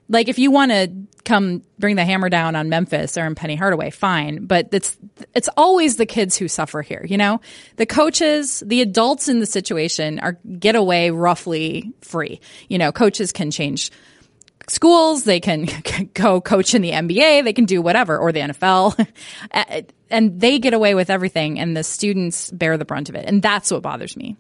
Like 0.10 0.28
if 0.28 0.38
you 0.38 0.52
want 0.52 0.72
to 0.72 0.92
come 1.24 1.64
bring 1.80 1.96
the 1.96 2.06
hammer 2.06 2.30
down 2.30 2.56
on 2.56 2.70
Memphis 2.70 3.18
or 3.18 3.24
on 3.24 3.36
Penny 3.36 3.56
Hardaway, 3.56 3.90
fine. 3.90 4.46
But 4.46 4.70
it's 4.72 4.98
it's 5.34 5.50
always 5.56 5.96
the 5.96 6.06
kids 6.06 6.38
who 6.38 6.48
suffer 6.48 6.82
here. 6.82 7.06
You 7.08 7.18
know, 7.18 7.42
the 7.78 7.86
coaches, 7.86 8.62
the 8.66 8.82
adults 8.82 9.28
in 9.28 9.40
the 9.40 9.46
situation 9.46 10.20
are 10.20 10.38
get 10.60 10.76
away 10.76 11.10
roughly 11.10 11.94
free. 12.02 12.42
You 12.68 12.78
know, 12.78 12.92
coaches 12.92 13.32
can 13.32 13.52
change 13.52 13.92
schools, 14.68 15.24
they 15.24 15.40
can 15.40 15.68
go 16.14 16.42
coach 16.42 16.74
in 16.74 16.82
the 16.82 16.92
NBA, 16.92 17.44
they 17.44 17.54
can 17.54 17.66
do 17.66 17.82
whatever, 17.82 18.18
or 18.18 18.32
the 18.32 18.40
NFL. 18.42 19.08
and 20.10 20.40
they 20.40 20.60
get 20.60 20.74
away 20.74 20.96
with 20.96 21.10
everything 21.10 21.60
and 21.60 21.76
the 21.76 21.84
students 21.84 22.52
bear 22.52 22.78
the 22.78 22.86
brunt 22.86 23.10
of 23.10 23.16
it. 23.16 23.26
And 23.28 23.42
that's 23.42 23.72
what 23.72 23.82
bothers 23.82 24.16
me. 24.16 24.38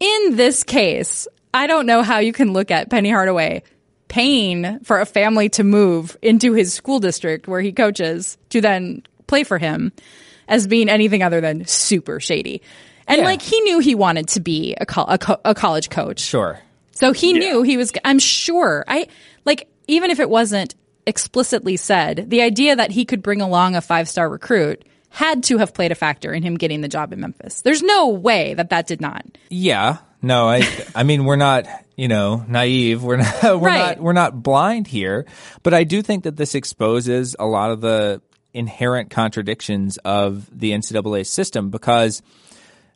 In 0.00 0.36
this 0.36 0.64
case, 0.64 1.26
I 1.54 1.66
don't 1.66 1.86
know 1.86 2.02
how 2.02 2.18
you 2.18 2.32
can 2.32 2.52
look 2.52 2.70
at 2.70 2.90
Penny 2.90 3.10
Hardaway 3.10 3.62
paying 4.08 4.80
for 4.80 5.00
a 5.00 5.06
family 5.06 5.48
to 5.50 5.64
move 5.64 6.16
into 6.22 6.52
his 6.52 6.74
school 6.74 6.98
district 6.98 7.48
where 7.48 7.60
he 7.60 7.72
coaches 7.72 8.36
to 8.50 8.60
then 8.60 9.02
play 9.26 9.44
for 9.44 9.58
him 9.58 9.92
as 10.48 10.66
being 10.66 10.88
anything 10.90 11.22
other 11.22 11.40
than 11.40 11.64
super 11.64 12.20
shady. 12.20 12.60
And 13.06 13.18
Yeah. 13.20 13.24
like 13.24 13.40
he 13.42 13.58
knew 13.62 13.78
he 13.78 13.94
wanted 13.94 14.28
to 14.28 14.40
be 14.40 14.74
a, 14.80 14.84
col- 14.84 15.06
a, 15.08 15.18
co- 15.18 15.40
a 15.44 15.54
college 15.54 15.88
coach. 15.88 16.20
Sure. 16.20 16.58
So 16.92 17.12
he 17.12 17.32
knew 17.32 17.62
he 17.62 17.76
was, 17.76 17.92
I'm 18.04 18.18
sure, 18.18 18.84
I, 18.86 19.08
like, 19.44 19.68
even 19.88 20.10
if 20.10 20.20
it 20.20 20.30
wasn't 20.30 20.74
explicitly 21.06 21.76
said, 21.76 22.30
the 22.30 22.42
idea 22.42 22.76
that 22.76 22.90
he 22.92 23.04
could 23.04 23.22
bring 23.22 23.40
along 23.40 23.74
a 23.74 23.80
five 23.80 24.08
star 24.08 24.28
recruit 24.28 24.84
had 25.10 25.42
to 25.44 25.58
have 25.58 25.74
played 25.74 25.92
a 25.92 25.94
factor 25.96 26.32
in 26.32 26.42
him 26.42 26.56
getting 26.56 26.80
the 26.80 26.88
job 26.88 27.12
in 27.12 27.20
Memphis. 27.20 27.60
There's 27.62 27.82
no 27.82 28.08
way 28.08 28.54
that 28.54 28.70
that 28.70 28.86
did 28.86 29.00
not. 29.00 29.26
Yeah. 29.50 29.98
No, 30.22 30.48
I 30.48 30.62
I 30.94 31.02
mean 31.02 31.24
we're 31.24 31.36
not, 31.36 31.66
you 31.96 32.06
know, 32.08 32.44
naive. 32.48 33.02
We're 33.02 33.16
not 33.16 33.42
we're 33.42 33.56
Right. 33.58 33.96
not 33.96 34.00
we're 34.00 34.12
not 34.12 34.42
blind 34.42 34.86
here, 34.86 35.26
but 35.62 35.74
I 35.74 35.82
do 35.84 36.00
think 36.00 36.24
that 36.24 36.36
this 36.36 36.54
exposes 36.54 37.34
a 37.38 37.44
lot 37.46 37.72
of 37.72 37.80
the 37.80 38.22
inherent 38.54 39.10
contradictions 39.10 39.98
of 40.04 40.48
the 40.56 40.70
NCAA 40.70 41.26
system 41.26 41.70
because 41.70 42.22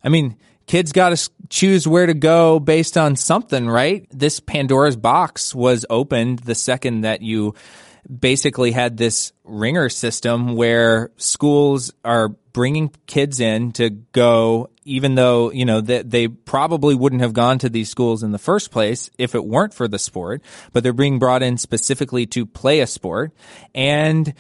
I 0.05 0.09
mean, 0.09 0.37
kids 0.67 0.93
got 0.93 1.17
to 1.17 1.31
choose 1.49 1.87
where 1.87 2.07
to 2.07 2.15
go 2.15 2.59
based 2.59 2.97
on 2.97 3.17
something, 3.17 3.69
right? 3.69 4.07
This 4.11 4.41
Pandora's 4.41 4.97
box 4.97 5.55
was 5.55 5.87
opened 5.89 6.41
the 6.41 6.55
second 6.55 7.03
that 7.03 7.23
you 7.23 7.55
basically 8.07 8.73
had 8.73 8.97
this 8.97 9.33
ringer 9.45 9.89
system 9.89 10.55
where 10.55 11.11
schools 11.17 11.93
are 12.05 12.29
bringing 12.29 12.91
kids 13.07 13.41
in 13.41 13.73
to 13.73 13.91
go 13.91 14.71
even 14.85 15.17
though 15.17 15.51
you 15.51 15.65
know 15.65 15.81
that 15.81 16.09
they 16.09 16.29
probably 16.29 16.95
wouldn't 16.95 17.21
have 17.21 17.33
gone 17.33 17.59
to 17.59 17.69
these 17.69 17.91
schools 17.91 18.23
in 18.23 18.31
the 18.31 18.39
first 18.39 18.71
place 18.71 19.11
if 19.19 19.35
it 19.35 19.45
weren't 19.45 19.75
for 19.75 19.89
the 19.89 19.99
sport 19.99 20.41
but 20.73 20.83
they're 20.83 20.93
being 20.93 21.19
brought 21.19 21.43
in 21.43 21.59
specifically 21.59 22.27
to 22.27 22.47
play 22.47 22.81
a 22.81 22.87
sport 22.87 23.33
and 23.75 24.33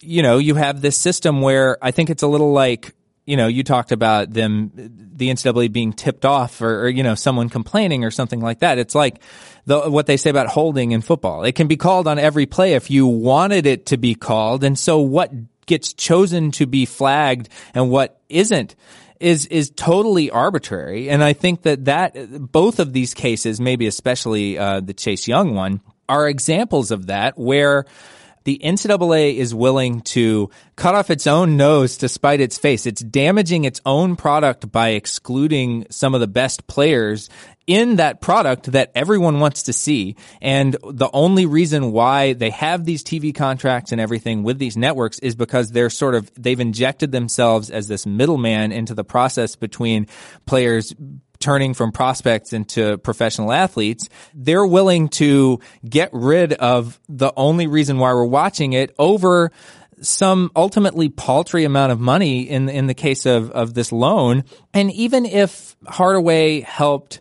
you 0.00 0.22
know 0.22 0.38
you 0.38 0.54
have 0.54 0.82
this 0.82 0.96
system 0.96 1.40
where 1.40 1.78
i 1.82 1.90
think 1.90 2.10
it's 2.10 2.22
a 2.22 2.28
little 2.28 2.52
like 2.52 2.94
you 3.26 3.36
know, 3.36 3.46
you 3.46 3.62
talked 3.62 3.92
about 3.92 4.30
them, 4.32 4.70
the 4.74 5.30
NCAA 5.30 5.72
being 5.72 5.92
tipped 5.92 6.24
off 6.24 6.60
or, 6.60 6.84
or, 6.84 6.88
you 6.88 7.02
know, 7.02 7.14
someone 7.14 7.48
complaining 7.48 8.04
or 8.04 8.10
something 8.10 8.40
like 8.40 8.60
that. 8.60 8.78
It's 8.78 8.94
like 8.94 9.22
the, 9.64 9.90
what 9.90 10.06
they 10.06 10.16
say 10.16 10.30
about 10.30 10.48
holding 10.48 10.92
in 10.92 11.00
football. 11.00 11.44
It 11.44 11.54
can 11.54 11.66
be 11.66 11.76
called 11.76 12.06
on 12.06 12.18
every 12.18 12.46
play 12.46 12.74
if 12.74 12.90
you 12.90 13.06
wanted 13.06 13.66
it 13.66 13.86
to 13.86 13.96
be 13.96 14.14
called. 14.14 14.62
And 14.62 14.78
so 14.78 14.98
what 14.98 15.32
gets 15.66 15.94
chosen 15.94 16.50
to 16.52 16.66
be 16.66 16.84
flagged 16.84 17.48
and 17.72 17.90
what 17.90 18.20
isn't 18.28 18.76
is, 19.20 19.46
is 19.46 19.70
totally 19.70 20.30
arbitrary. 20.30 21.08
And 21.08 21.24
I 21.24 21.32
think 21.32 21.62
that 21.62 21.86
that, 21.86 22.14
both 22.52 22.78
of 22.78 22.92
these 22.92 23.14
cases, 23.14 23.58
maybe 23.58 23.86
especially, 23.86 24.58
uh, 24.58 24.80
the 24.80 24.92
Chase 24.92 25.26
Young 25.26 25.54
one, 25.54 25.80
are 26.10 26.28
examples 26.28 26.90
of 26.90 27.06
that 27.06 27.38
where, 27.38 27.86
the 28.44 28.60
NCAA 28.62 29.36
is 29.36 29.54
willing 29.54 30.02
to 30.02 30.50
cut 30.76 30.94
off 30.94 31.10
its 31.10 31.26
own 31.26 31.56
nose 31.56 31.98
to 31.98 32.08
spite 32.08 32.40
its 32.40 32.58
face. 32.58 32.86
It's 32.86 33.02
damaging 33.02 33.64
its 33.64 33.80
own 33.84 34.16
product 34.16 34.70
by 34.70 34.90
excluding 34.90 35.86
some 35.90 36.14
of 36.14 36.20
the 36.20 36.26
best 36.26 36.66
players 36.66 37.28
in 37.66 37.96
that 37.96 38.20
product 38.20 38.72
that 38.72 38.90
everyone 38.94 39.40
wants 39.40 39.64
to 39.64 39.72
see. 39.72 40.16
And 40.42 40.76
the 40.82 41.08
only 41.12 41.46
reason 41.46 41.92
why 41.92 42.34
they 42.34 42.50
have 42.50 42.84
these 42.84 43.02
TV 43.02 43.34
contracts 43.34 43.92
and 43.92 44.00
everything 44.00 44.42
with 44.42 44.58
these 44.58 44.76
networks 44.76 45.18
is 45.20 45.34
because 45.34 45.70
they're 45.70 45.90
sort 45.90 46.14
of, 46.14 46.30
they've 46.34 46.60
injected 46.60 47.12
themselves 47.12 47.70
as 47.70 47.88
this 47.88 48.04
middleman 48.04 48.72
into 48.72 48.94
the 48.94 49.04
process 49.04 49.56
between 49.56 50.06
players 50.44 50.94
turning 51.44 51.74
from 51.74 51.92
prospects 51.92 52.54
into 52.54 52.96
professional 52.98 53.52
athletes, 53.52 54.08
they're 54.32 54.64
willing 54.64 55.08
to 55.10 55.60
get 55.86 56.08
rid 56.12 56.54
of 56.54 56.98
the 57.08 57.32
only 57.36 57.66
reason 57.66 57.98
why 57.98 58.14
we're 58.14 58.24
watching 58.24 58.72
it 58.72 58.94
over 58.98 59.52
some 60.00 60.50
ultimately 60.56 61.10
paltry 61.10 61.64
amount 61.64 61.92
of 61.92 62.00
money 62.00 62.42
in 62.42 62.68
in 62.70 62.86
the 62.86 62.94
case 62.94 63.26
of 63.26 63.50
of 63.50 63.74
this 63.74 63.92
loan. 63.92 64.44
And 64.72 64.90
even 64.92 65.26
if 65.26 65.76
Hardaway 65.86 66.60
helped 66.60 67.20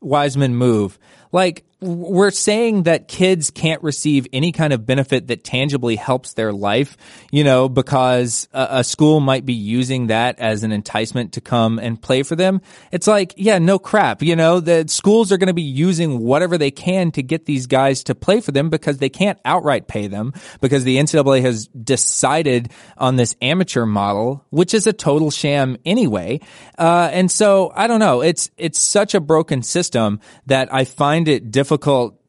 Wiseman 0.00 0.56
move, 0.56 0.98
like 1.30 1.64
we're 1.80 2.30
saying 2.30 2.82
that 2.82 3.08
kids 3.08 3.50
can't 3.50 3.82
receive 3.82 4.26
any 4.32 4.52
kind 4.52 4.72
of 4.72 4.84
benefit 4.84 5.28
that 5.28 5.42
tangibly 5.44 5.96
helps 5.96 6.34
their 6.34 6.52
life, 6.52 6.96
you 7.30 7.42
know, 7.42 7.70
because 7.70 8.48
a, 8.52 8.66
a 8.70 8.84
school 8.84 9.20
might 9.20 9.46
be 9.46 9.54
using 9.54 10.08
that 10.08 10.38
as 10.38 10.62
an 10.62 10.72
enticement 10.72 11.32
to 11.34 11.40
come 11.40 11.78
and 11.78 12.00
play 12.00 12.22
for 12.22 12.36
them. 12.36 12.60
It's 12.92 13.06
like, 13.06 13.32
yeah, 13.38 13.58
no 13.58 13.78
crap, 13.78 14.22
you 14.22 14.36
know, 14.36 14.60
the 14.60 14.86
schools 14.88 15.32
are 15.32 15.38
going 15.38 15.46
to 15.46 15.54
be 15.54 15.62
using 15.62 16.18
whatever 16.18 16.58
they 16.58 16.70
can 16.70 17.12
to 17.12 17.22
get 17.22 17.46
these 17.46 17.66
guys 17.66 18.04
to 18.04 18.14
play 18.14 18.42
for 18.42 18.52
them 18.52 18.68
because 18.68 18.98
they 18.98 19.08
can't 19.08 19.38
outright 19.46 19.88
pay 19.88 20.06
them 20.06 20.34
because 20.60 20.84
the 20.84 20.98
NCAA 20.98 21.40
has 21.42 21.66
decided 21.68 22.70
on 22.98 23.16
this 23.16 23.36
amateur 23.40 23.86
model, 23.86 24.44
which 24.50 24.74
is 24.74 24.86
a 24.86 24.92
total 24.92 25.30
sham 25.30 25.78
anyway. 25.86 26.40
Uh, 26.78 27.08
and 27.10 27.30
so 27.30 27.72
I 27.74 27.86
don't 27.86 28.00
know. 28.00 28.20
It's, 28.20 28.50
it's 28.58 28.80
such 28.80 29.14
a 29.14 29.20
broken 29.20 29.62
system 29.62 30.20
that 30.46 30.72
I 30.74 30.84
find 30.84 31.26
it 31.26 31.50
difficult 31.50 31.69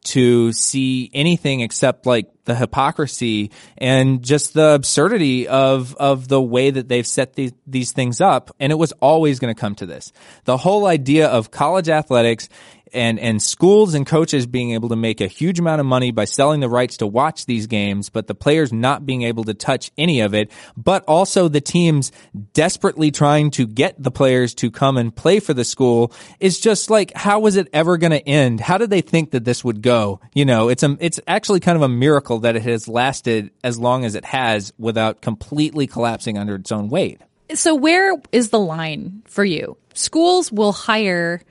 to 0.04 0.52
see 0.52 1.12
anything 1.14 1.62
except 1.62 2.06
like 2.06 2.32
the 2.46 2.56
hypocrisy 2.56 3.52
and 3.78 4.24
just 4.24 4.54
the 4.54 4.74
absurdity 4.74 5.48
of 5.48 5.96
of 5.96 6.28
the 6.28 6.42
way 6.42 6.72
that 6.72 6.88
they've 6.88 7.06
set 7.06 7.34
these 7.34 7.54
these 7.68 7.92
things 7.92 8.20
up. 8.20 8.56
And 8.60 8.72
it 8.72 8.76
was 8.76 8.94
always 8.94 9.40
going 9.40 9.54
to 9.54 9.60
come 9.60 9.76
to 9.76 9.86
this. 9.86 10.12
The 10.46 10.58
whole 10.58 10.88
idea 10.88 11.28
of 11.28 11.52
college 11.52 11.88
athletics 11.88 12.50
and 12.94 13.20
and 13.20 13.42
schools 13.42 13.94
and 13.94 14.06
coaches 14.06 14.46
being 14.46 14.72
able 14.72 14.90
to 14.90 14.96
make 14.96 15.22
a 15.22 15.28
huge 15.28 15.60
amount 15.60 15.80
of 15.80 15.86
money 15.86 16.12
by 16.12 16.26
selling 16.26 16.60
the 16.60 16.70
rights 16.70 16.98
to 16.98 17.08
watch 17.08 17.46
these 17.46 17.68
games, 17.68 18.10
but 18.10 18.28
the 18.28 18.36
players 18.36 18.72
not 18.72 19.06
being 19.06 19.24
able 19.24 19.44
to 19.46 19.54
touch 19.54 19.92
any 19.98 20.22
of 20.22 20.34
it, 20.34 20.52
but 20.76 21.04
also 21.08 21.48
the 21.48 21.62
teams 21.62 22.12
desperately 22.54 23.12
trying 23.12 23.52
to 23.52 23.66
get 23.68 24.02
the 24.02 24.12
players 24.12 24.54
to 24.56 24.72
come 24.72 24.98
and 24.98 25.16
play 25.16 25.40
for 25.40 25.54
the 25.54 25.66
school 25.66 26.14
is 26.40 26.60
just 26.60 26.90
like 26.90 27.12
how 27.16 27.40
was 27.40 27.56
it 27.56 27.68
ever 27.74 27.98
going 27.98 28.12
to 28.12 28.28
end? 28.28 28.60
How 28.60 28.78
did 28.78 28.90
they 28.90 29.02
think 29.02 29.32
that 29.32 29.46
this 29.46 29.64
would 29.64 29.82
go? 29.82 30.20
You 30.34 30.46
know, 30.46 30.70
it's 30.70 30.84
a 30.84 30.98
it's 31.00 31.20
actually 31.28 31.60
kind 31.60 31.76
of 31.76 31.82
a 31.82 31.90
miracle 31.90 32.40
that 32.40 32.56
it 32.56 32.64
has 32.64 32.88
lasted 32.88 33.52
as 33.64 33.80
long 33.80 34.06
as 34.06 34.16
it 34.16 34.26
has 34.26 34.74
without 34.78 35.22
completely 35.22 35.88
collapsing 35.88 36.38
under 36.38 36.56
its 36.56 36.72
own 36.72 36.90
weight. 36.90 37.22
So 37.54 37.76
where 37.76 38.16
is 38.32 38.50
the 38.50 38.60
line 38.60 39.24
for 39.26 39.44
you? 39.44 39.78
Schools 39.94 40.52
will 40.52 40.72
hire 40.72 41.42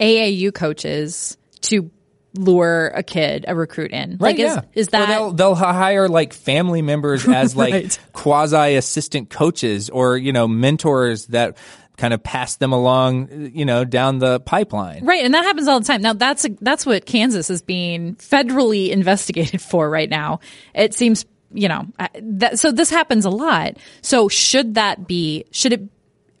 AAU 0.00 0.52
coaches 0.54 1.36
to 1.62 1.90
lure 2.34 2.88
a 2.88 3.02
kid, 3.02 3.44
a 3.48 3.54
recruit 3.54 3.92
in. 3.92 4.18
like, 4.20 4.38
is, 4.38 4.58
is 4.74 4.88
Or 4.88 4.90
that 4.90 5.08
they'll, 5.08 5.32
they'll 5.32 5.54
hire 5.54 6.06
like 6.08 6.32
family 6.34 6.82
members 6.82 7.26
as 7.28 7.56
like 7.56 7.72
Right. 7.72 7.98
quasi 8.12 8.74
assistant 8.76 9.30
coaches 9.30 9.88
or 9.90 10.18
you 10.18 10.32
know 10.32 10.46
mentors 10.46 11.26
that 11.28 11.56
kind 11.96 12.12
of 12.12 12.22
pass 12.22 12.56
them 12.56 12.72
along 12.74 13.50
you 13.54 13.64
know 13.64 13.82
down 13.86 14.18
the 14.18 14.38
pipeline. 14.40 15.02
right? 15.06 15.24
And 15.24 15.32
that 15.32 15.44
happens 15.44 15.66
all 15.66 15.80
the 15.80 15.86
time. 15.86 16.02
Now 16.02 16.12
that's 16.12 16.44
that's 16.60 16.84
what 16.84 17.06
Kansas 17.06 17.48
is 17.48 17.62
being 17.62 18.16
federally 18.16 18.90
investigated 18.90 19.62
for 19.70 19.88
right 19.88 20.10
now. 20.10 20.40
It 20.74 20.92
seems, 20.92 21.24
you 21.54 21.68
know, 21.68 21.86
that, 22.20 22.58
so 22.58 22.70
this 22.70 22.90
happens 22.90 23.24
a 23.24 23.30
lot. 23.30 23.78
So 24.02 24.28
should 24.28 24.74
that 24.74 25.06
be? 25.08 25.46
Should 25.52 25.72
it? 25.72 25.82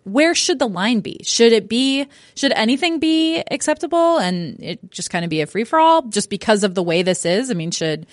Where 0.06 0.36
should 0.36 0.60
the 0.60 0.68
line 0.68 1.00
be? 1.00 1.20
Should 1.24 1.52
it 1.52 1.68
be? 1.68 2.06
Should 2.36 2.52
anything 2.52 3.00
be 3.00 3.42
acceptable 3.50 4.18
and 4.18 4.56
it 4.62 4.90
just 4.92 5.10
kind 5.10 5.24
of 5.24 5.30
be 5.30 5.40
a 5.40 5.46
free 5.46 5.64
for 5.64 5.80
all 5.80 6.02
just 6.02 6.30
because 6.30 6.62
of 6.62 6.76
the 6.76 6.82
way 6.82 7.02
this 7.02 7.24
is? 7.26 7.50
I 7.50 7.54
mean, 7.54 7.72
should 7.72 8.06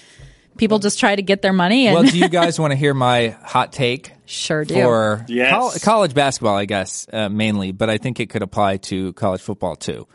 people 0.58 0.80
just 0.80 1.00
try 1.00 1.16
to 1.16 1.22
get 1.22 1.44
their 1.44 1.54
money 1.54 1.86
and 1.86 1.94
Well, 1.94 2.04
do 2.04 2.18
you 2.18 2.30
guys 2.30 2.60
want 2.60 2.72
to 2.72 2.76
hear 2.78 2.96
my 2.96 3.30
hot 3.44 3.72
take? 3.74 4.12
Sure 4.26 4.66
do. 4.66 4.74
For 4.74 5.24
Yes. 5.28 5.52
col- 5.52 5.72
college 5.84 6.16
basketball, 6.16 6.56
I 6.56 6.66
guess, 6.66 7.06
uh, 7.14 7.30
mainly, 7.30 7.72
but 7.72 7.92
I 7.92 8.00
think 8.00 8.20
it 8.20 8.30
could 8.32 8.42
apply 8.42 8.78
to 8.78 9.14
college 9.14 9.42
football 9.42 9.76
too. 9.76 10.08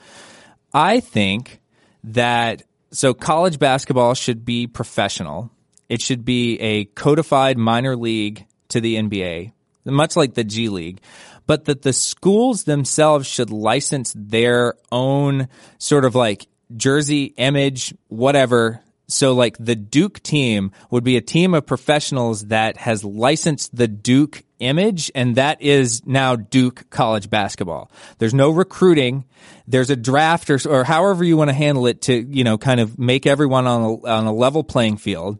I 0.74 0.98
think 1.00 1.60
that 2.04 2.64
so 2.90 3.14
college 3.14 3.58
basketball 3.60 4.14
should 4.14 4.44
be 4.44 4.66
professional. 4.66 5.50
It 5.88 6.00
should 6.02 6.24
be 6.24 6.58
a 6.60 6.86
codified 6.86 7.56
minor 7.56 7.94
league 7.96 8.46
to 8.70 8.80
the 8.80 8.96
NBA, 8.96 9.52
much 9.84 10.16
like 10.16 10.34
the 10.34 10.44
G 10.44 10.68
League, 10.68 11.00
but 11.48 11.64
that 11.64 11.80
the 11.80 11.94
schools 11.94 12.64
themselves 12.64 13.26
should 13.26 13.50
license 13.50 14.12
their 14.14 14.74
own 14.92 15.48
sort 15.78 16.04
of 16.04 16.14
like 16.14 16.46
jersey 16.76 17.24
image, 17.38 17.94
whatever. 18.08 18.82
So 19.08 19.32
like 19.32 19.56
the 19.58 19.74
Duke 19.74 20.22
team 20.22 20.70
would 20.90 21.02
be 21.02 21.16
a 21.16 21.22
team 21.22 21.54
of 21.54 21.64
professionals 21.64 22.48
that 22.48 22.76
has 22.76 23.02
licensed 23.02 23.74
the 23.74 23.88
Duke 23.88 24.44
image 24.58 25.10
and 25.14 25.36
that 25.36 25.62
is 25.62 26.06
now 26.06 26.36
Duke 26.36 26.90
college 26.90 27.30
basketball. 27.30 27.90
There's 28.18 28.34
no 28.34 28.50
recruiting. 28.50 29.24
There's 29.66 29.88
a 29.88 29.96
draft 29.96 30.50
or, 30.50 30.58
or 30.68 30.84
however 30.84 31.24
you 31.24 31.38
want 31.38 31.48
to 31.48 31.54
handle 31.54 31.86
it 31.86 32.02
to, 32.02 32.14
you 32.14 32.44
know, 32.44 32.58
kind 32.58 32.78
of 32.78 32.98
make 32.98 33.26
everyone 33.26 33.66
on 33.66 33.82
a, 33.82 34.06
on 34.06 34.26
a 34.26 34.34
level 34.34 34.62
playing 34.62 34.98
field. 34.98 35.38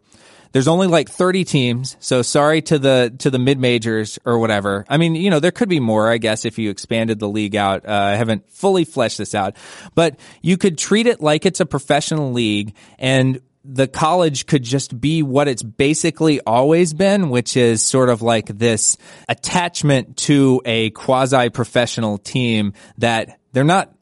There's 0.53 0.69
only 0.69 0.87
like 0.87 1.09
30 1.09 1.45
teams. 1.45 1.97
So 2.01 2.23
sorry 2.23 2.63
to 2.63 2.79
the, 2.79 3.15
to 3.19 3.31
the 3.31 3.39
mid 3.39 3.59
majors 3.59 4.19
or 4.25 4.39
whatever. 4.39 4.85
I 4.89 4.97
mean, 4.97 5.15
you 5.15 5.31
know, 5.31 5.41
there 5.41 5.51
could 5.51 5.69
be 5.69 5.81
more, 5.81 6.11
I 6.11 6.19
guess, 6.19 6.45
if 6.45 6.59
you 6.59 6.71
expanded 6.71 7.19
the 7.19 7.29
league 7.29 7.57
out. 7.57 7.87
Uh, 7.87 7.93
I 7.93 8.17
haven't 8.17 8.51
fully 8.51 8.85
fleshed 8.85 9.19
this 9.19 9.35
out, 9.35 9.57
but 9.95 10.19
you 10.43 10.57
could 10.57 10.79
treat 10.79 11.07
it 11.07 11.21
like 11.21 11.47
it's 11.47 11.61
a 11.61 11.67
professional 11.67 12.33
league 12.33 12.75
and 12.99 13.41
the 13.65 13.87
college 13.87 14.47
could 14.47 14.63
just 14.63 14.99
be 14.99 15.23
what 15.23 15.47
it's 15.47 15.63
basically 15.63 16.41
always 16.41 16.95
been, 16.95 17.29
which 17.29 17.57
is 17.57 17.83
sort 17.83 18.09
of 18.09 18.23
like 18.23 18.47
this 18.47 18.97
attachment 19.29 20.17
to 20.17 20.63
a 20.65 20.91
quasi 20.91 21.51
professional 21.51 22.17
team 22.17 22.73
that 22.97 23.39
they're 23.53 23.65
not 23.65 23.93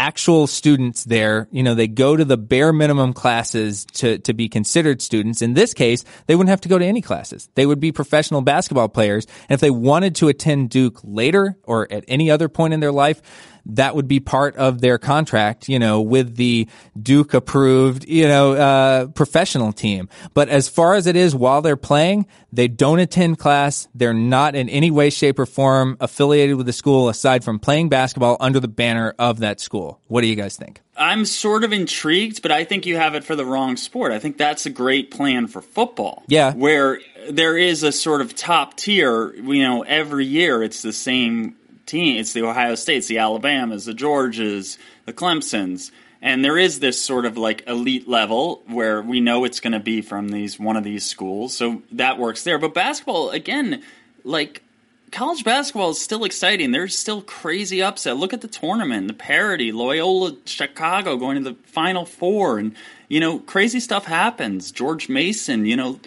actual 0.00 0.46
students 0.46 1.04
there. 1.04 1.46
You 1.50 1.62
know, 1.62 1.74
they 1.74 1.86
go 1.86 2.16
to 2.16 2.24
the 2.24 2.38
bare 2.38 2.72
minimum 2.72 3.12
classes 3.12 3.84
to, 3.92 4.16
to 4.20 4.32
be 4.32 4.48
considered 4.48 5.02
students. 5.02 5.42
In 5.42 5.52
this 5.52 5.74
case, 5.74 6.06
they 6.26 6.34
wouldn't 6.34 6.48
have 6.48 6.62
to 6.62 6.70
go 6.70 6.78
to 6.78 6.84
any 6.84 7.02
classes. 7.02 7.50
They 7.54 7.66
would 7.66 7.80
be 7.80 7.92
professional 7.92 8.40
basketball 8.40 8.88
players. 8.88 9.26
And 9.50 9.54
if 9.54 9.60
they 9.60 9.70
wanted 9.70 10.14
to 10.16 10.28
attend 10.28 10.70
Duke 10.70 11.00
later 11.04 11.58
or 11.64 11.86
at 11.92 12.04
any 12.08 12.30
other 12.30 12.48
point 12.48 12.72
in 12.72 12.80
their 12.80 12.92
life, 12.92 13.20
that 13.66 13.94
would 13.94 14.08
be 14.08 14.20
part 14.20 14.56
of 14.56 14.80
their 14.80 14.98
contract, 14.98 15.68
you 15.68 15.78
know, 15.78 16.00
with 16.00 16.36
the 16.36 16.68
Duke 17.00 17.34
approved, 17.34 18.08
you 18.08 18.26
know, 18.26 18.52
uh, 18.52 19.06
professional 19.08 19.72
team. 19.72 20.08
But 20.34 20.48
as 20.48 20.68
far 20.68 20.94
as 20.94 21.06
it 21.06 21.16
is 21.16 21.34
while 21.34 21.62
they're 21.62 21.76
playing, 21.76 22.26
they 22.52 22.68
don't 22.68 22.98
attend 22.98 23.38
class. 23.38 23.88
They're 23.94 24.14
not 24.14 24.54
in 24.54 24.68
any 24.68 24.90
way, 24.90 25.10
shape, 25.10 25.38
or 25.38 25.46
form 25.46 25.96
affiliated 26.00 26.56
with 26.56 26.66
the 26.66 26.72
school 26.72 27.08
aside 27.08 27.44
from 27.44 27.58
playing 27.58 27.88
basketball 27.88 28.36
under 28.40 28.60
the 28.60 28.68
banner 28.68 29.14
of 29.18 29.40
that 29.40 29.60
school. 29.60 30.00
What 30.08 30.22
do 30.22 30.26
you 30.26 30.36
guys 30.36 30.56
think? 30.56 30.80
I'm 30.96 31.24
sort 31.24 31.64
of 31.64 31.72
intrigued, 31.72 32.42
but 32.42 32.52
I 32.52 32.64
think 32.64 32.84
you 32.84 32.96
have 32.96 33.14
it 33.14 33.24
for 33.24 33.34
the 33.34 33.44
wrong 33.44 33.76
sport. 33.76 34.12
I 34.12 34.18
think 34.18 34.36
that's 34.36 34.66
a 34.66 34.70
great 34.70 35.10
plan 35.10 35.46
for 35.46 35.62
football. 35.62 36.24
Yeah. 36.26 36.52
Where 36.52 37.00
there 37.30 37.56
is 37.56 37.82
a 37.82 37.92
sort 37.92 38.20
of 38.20 38.34
top 38.34 38.76
tier, 38.76 39.32
you 39.34 39.62
know, 39.62 39.82
every 39.82 40.26
year 40.26 40.62
it's 40.62 40.82
the 40.82 40.92
same 40.92 41.56
team. 41.90 42.18
It's 42.18 42.32
the 42.32 42.46
Ohio 42.46 42.74
States, 42.74 43.08
the 43.08 43.18
Alabamas, 43.18 43.84
the 43.84 43.92
Georgias, 43.92 44.78
the 45.06 45.12
Clemsons. 45.12 45.90
And 46.22 46.44
there 46.44 46.58
is 46.58 46.80
this 46.80 47.00
sort 47.00 47.24
of 47.24 47.36
like 47.36 47.66
elite 47.66 48.08
level 48.08 48.62
where 48.66 49.00
we 49.00 49.20
know 49.20 49.44
it's 49.44 49.60
going 49.60 49.72
to 49.72 49.80
be 49.80 50.02
from 50.02 50.28
these 50.28 50.58
one 50.58 50.76
of 50.76 50.84
these 50.84 51.06
schools. 51.06 51.56
So 51.56 51.82
that 51.92 52.18
works 52.18 52.44
there. 52.44 52.58
But 52.58 52.74
basketball 52.74 53.30
again, 53.30 53.82
like 54.22 54.62
college 55.10 55.44
basketball 55.44 55.90
is 55.90 56.00
still 56.00 56.24
exciting. 56.24 56.72
There's 56.72 56.96
still 56.96 57.22
crazy 57.22 57.82
upset. 57.82 58.16
Look 58.16 58.32
at 58.32 58.42
the 58.42 58.48
tournament, 58.48 59.08
the 59.08 59.14
parity, 59.14 59.72
Loyola 59.72 60.36
Chicago 60.44 61.16
going 61.16 61.42
to 61.42 61.50
the 61.50 61.56
final 61.64 62.04
4 62.04 62.58
and 62.58 62.76
you 63.08 63.18
know, 63.18 63.40
crazy 63.40 63.80
stuff 63.80 64.04
happens. 64.06 64.70
George 64.70 65.08
Mason, 65.08 65.66
you 65.66 65.76
know, 65.76 65.98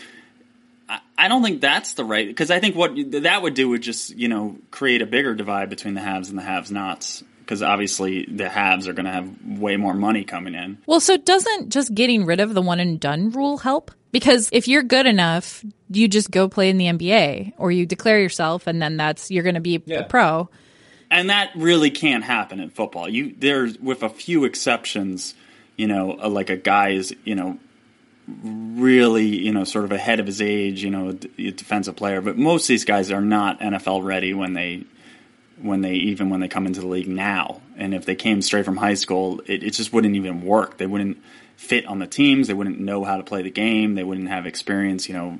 I 1.24 1.30
don't 1.30 1.42
think 1.42 1.62
that's 1.62 1.94
the 1.94 2.04
right 2.04 2.28
because 2.28 2.52
I 2.52 2.60
think 2.60 2.76
what 2.76 2.92
that 3.24 3.42
would 3.42 3.54
do 3.54 3.70
would 3.70 3.82
just 3.82 4.14
you 4.14 4.28
know 4.28 4.58
create 4.72 5.02
a 5.02 5.06
bigger 5.06 5.34
divide 5.34 5.70
between 5.70 5.94
the 5.94 6.02
haves 6.02 6.28
and 6.28 6.38
the 6.38 6.44
have-nots 6.44 7.24
because 7.40 7.64
obviously 7.64 8.26
the 8.26 8.50
haves 8.50 8.90
are 8.90 8.94
going 8.94 9.06
to 9.06 9.12
have 9.12 9.30
way 9.46 9.78
more 9.78 9.94
money 9.94 10.26
coming 10.26 10.54
in. 10.54 10.80
Well, 10.86 11.00
so 11.00 11.16
doesn't 11.16 11.70
just 11.70 11.96
getting 11.96 12.26
rid 12.26 12.42
of 12.42 12.54
the 12.54 12.62
one 12.62 12.82
and 12.82 13.00
done 13.00 13.32
rule 13.32 13.58
help? 13.58 13.92
Because 14.12 14.50
if 14.52 14.68
you're 14.68 14.84
good 14.84 15.06
enough, 15.06 15.64
you 15.90 16.10
just 16.10 16.30
go 16.30 16.50
play 16.50 16.70
in 16.70 16.78
the 16.78 16.88
NBA 16.88 17.54
or 17.58 17.72
you 17.72 17.86
declare 17.86 18.20
yourself 18.20 18.68
and 18.68 18.82
then 18.82 18.98
that's 18.98 19.32
you're 19.32 19.44
going 19.44 19.56
to 19.56 19.62
be 19.62 19.82
yeah. 19.86 20.00
a 20.00 20.04
pro. 20.04 20.50
And 21.10 21.30
that 21.30 21.52
really 21.56 21.90
can't 21.90 22.26
happen 22.26 22.60
in 22.60 22.70
football. 22.70 23.08
You 23.08 23.34
there's 23.38 23.80
with 23.80 24.04
a 24.04 24.10
few 24.10 24.44
exceptions, 24.44 25.36
you 25.78 25.88
know, 25.88 26.20
uh, 26.22 26.28
like 26.28 26.50
a 26.50 26.58
guy 26.58 26.90
is, 26.90 27.16
you 27.24 27.36
know, 27.36 27.60
really, 28.28 29.26
you 29.26 29.52
know, 29.52 29.64
sort 29.64 29.86
of 29.86 29.92
ahead 29.92 30.20
of 30.20 30.28
his 30.28 30.42
age, 30.42 30.84
you 30.84 30.90
know, 30.90 31.10
a 31.10 31.52
defensive 31.52 31.96
player. 31.96 32.22
But 32.22 32.38
most 32.38 32.64
of 32.64 32.68
these 32.70 32.86
guys 32.86 33.12
are 33.12 33.22
not 33.22 33.60
NFL 33.60 34.04
ready 34.04 34.34
when 34.34 34.54
they, 34.54 34.86
when 35.62 35.82
they 35.82 35.94
even 35.94 36.30
when 36.30 36.40
they 36.40 36.48
come 36.48 36.66
into 36.66 36.82
the 36.82 36.88
league 36.88 37.08
now. 37.08 37.62
And 37.78 37.94
if 37.94 38.06
they 38.06 38.16
came 38.16 38.42
straight 38.42 38.66
from 38.66 38.78
high 38.78 38.94
school, 38.96 39.42
it, 39.46 39.64
it 39.64 39.72
just 39.72 39.94
wouldn't 39.94 40.16
even 40.16 40.42
work. 40.42 40.78
They 40.78 40.88
wouldn't 40.88 41.18
fit 41.58 41.86
on 41.86 42.00
the 42.00 42.08
teams. 42.08 42.48
They 42.48 42.54
wouldn't 42.54 42.80
know 42.80 43.04
how 43.04 43.18
to 43.18 43.24
play 43.24 43.42
the 43.42 43.52
game. 43.52 43.96
They 43.96 44.04
wouldn't 44.04 44.30
have 44.30 44.46
experience. 44.46 45.08
You 45.08 45.16
know, 45.16 45.40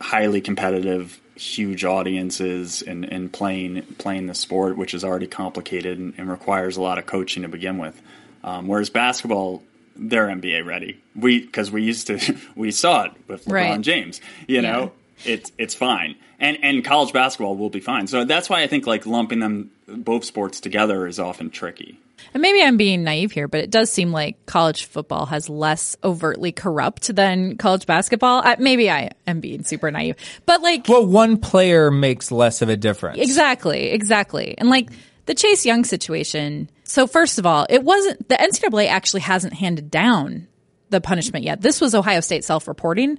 highly 0.00 0.40
competitive, 0.40 1.20
huge 1.36 1.84
audiences, 1.84 2.82
and, 2.82 3.04
and 3.04 3.32
playing 3.32 3.82
playing 3.98 4.26
the 4.26 4.34
sport, 4.34 4.76
which 4.76 4.94
is 4.94 5.04
already 5.04 5.26
complicated 5.26 5.98
and, 5.98 6.14
and 6.16 6.28
requires 6.28 6.76
a 6.76 6.82
lot 6.82 6.98
of 6.98 7.06
coaching 7.06 7.42
to 7.42 7.48
begin 7.48 7.78
with. 7.78 8.00
Um, 8.42 8.66
whereas 8.68 8.90
basketball 8.90 9.62
they're 9.96 10.26
NBA 10.26 10.64
ready. 10.64 11.00
We 11.14 11.40
because 11.40 11.70
we 11.70 11.82
used 11.82 12.06
to 12.08 12.36
we 12.56 12.70
saw 12.70 13.04
it 13.04 13.12
with 13.28 13.44
LeBron 13.46 13.52
right. 13.52 13.80
James. 13.80 14.20
You 14.46 14.62
know, 14.62 14.92
yeah. 15.24 15.32
it's 15.32 15.52
it's 15.58 15.74
fine, 15.74 16.16
and 16.38 16.58
and 16.62 16.84
college 16.84 17.12
basketball 17.12 17.56
will 17.56 17.70
be 17.70 17.80
fine. 17.80 18.06
So 18.06 18.24
that's 18.24 18.48
why 18.48 18.62
I 18.62 18.66
think 18.66 18.86
like 18.86 19.06
lumping 19.06 19.40
them 19.40 19.70
both 19.86 20.24
sports 20.24 20.60
together 20.60 21.06
is 21.06 21.18
often 21.18 21.50
tricky. 21.50 21.98
And 22.32 22.40
maybe 22.40 22.62
I'm 22.62 22.76
being 22.76 23.04
naive 23.04 23.32
here, 23.32 23.48
but 23.48 23.60
it 23.60 23.70
does 23.70 23.90
seem 23.90 24.10
like 24.10 24.46
college 24.46 24.84
football 24.84 25.26
has 25.26 25.48
less 25.48 25.96
overtly 26.02 26.52
corrupt 26.52 27.14
than 27.14 27.56
college 27.58 27.86
basketball. 27.86 28.40
I, 28.42 28.56
maybe 28.58 28.90
I 28.90 29.10
am 29.26 29.40
being 29.40 29.62
super 29.64 29.90
naive, 29.90 30.16
but 30.46 30.62
like, 30.62 30.88
well, 30.88 31.06
one 31.06 31.36
player 31.36 31.90
makes 31.90 32.32
less 32.32 32.62
of 32.62 32.68
a 32.68 32.76
difference. 32.76 33.18
Exactly, 33.18 33.90
exactly, 33.90 34.56
and 34.56 34.70
like 34.70 34.88
the 35.26 35.34
Chase 35.34 35.66
Young 35.66 35.84
situation. 35.84 36.70
So 36.94 37.08
first 37.08 37.40
of 37.40 37.44
all, 37.44 37.66
it 37.68 37.82
wasn't 37.82 38.28
the 38.28 38.36
NCAA 38.36 38.86
actually 38.86 39.22
hasn't 39.22 39.52
handed 39.52 39.90
down 39.90 40.46
the 40.90 41.00
punishment 41.00 41.44
yet. 41.44 41.60
This 41.60 41.80
was 41.80 41.92
Ohio 41.92 42.20
State 42.20 42.44
self-reporting 42.44 43.18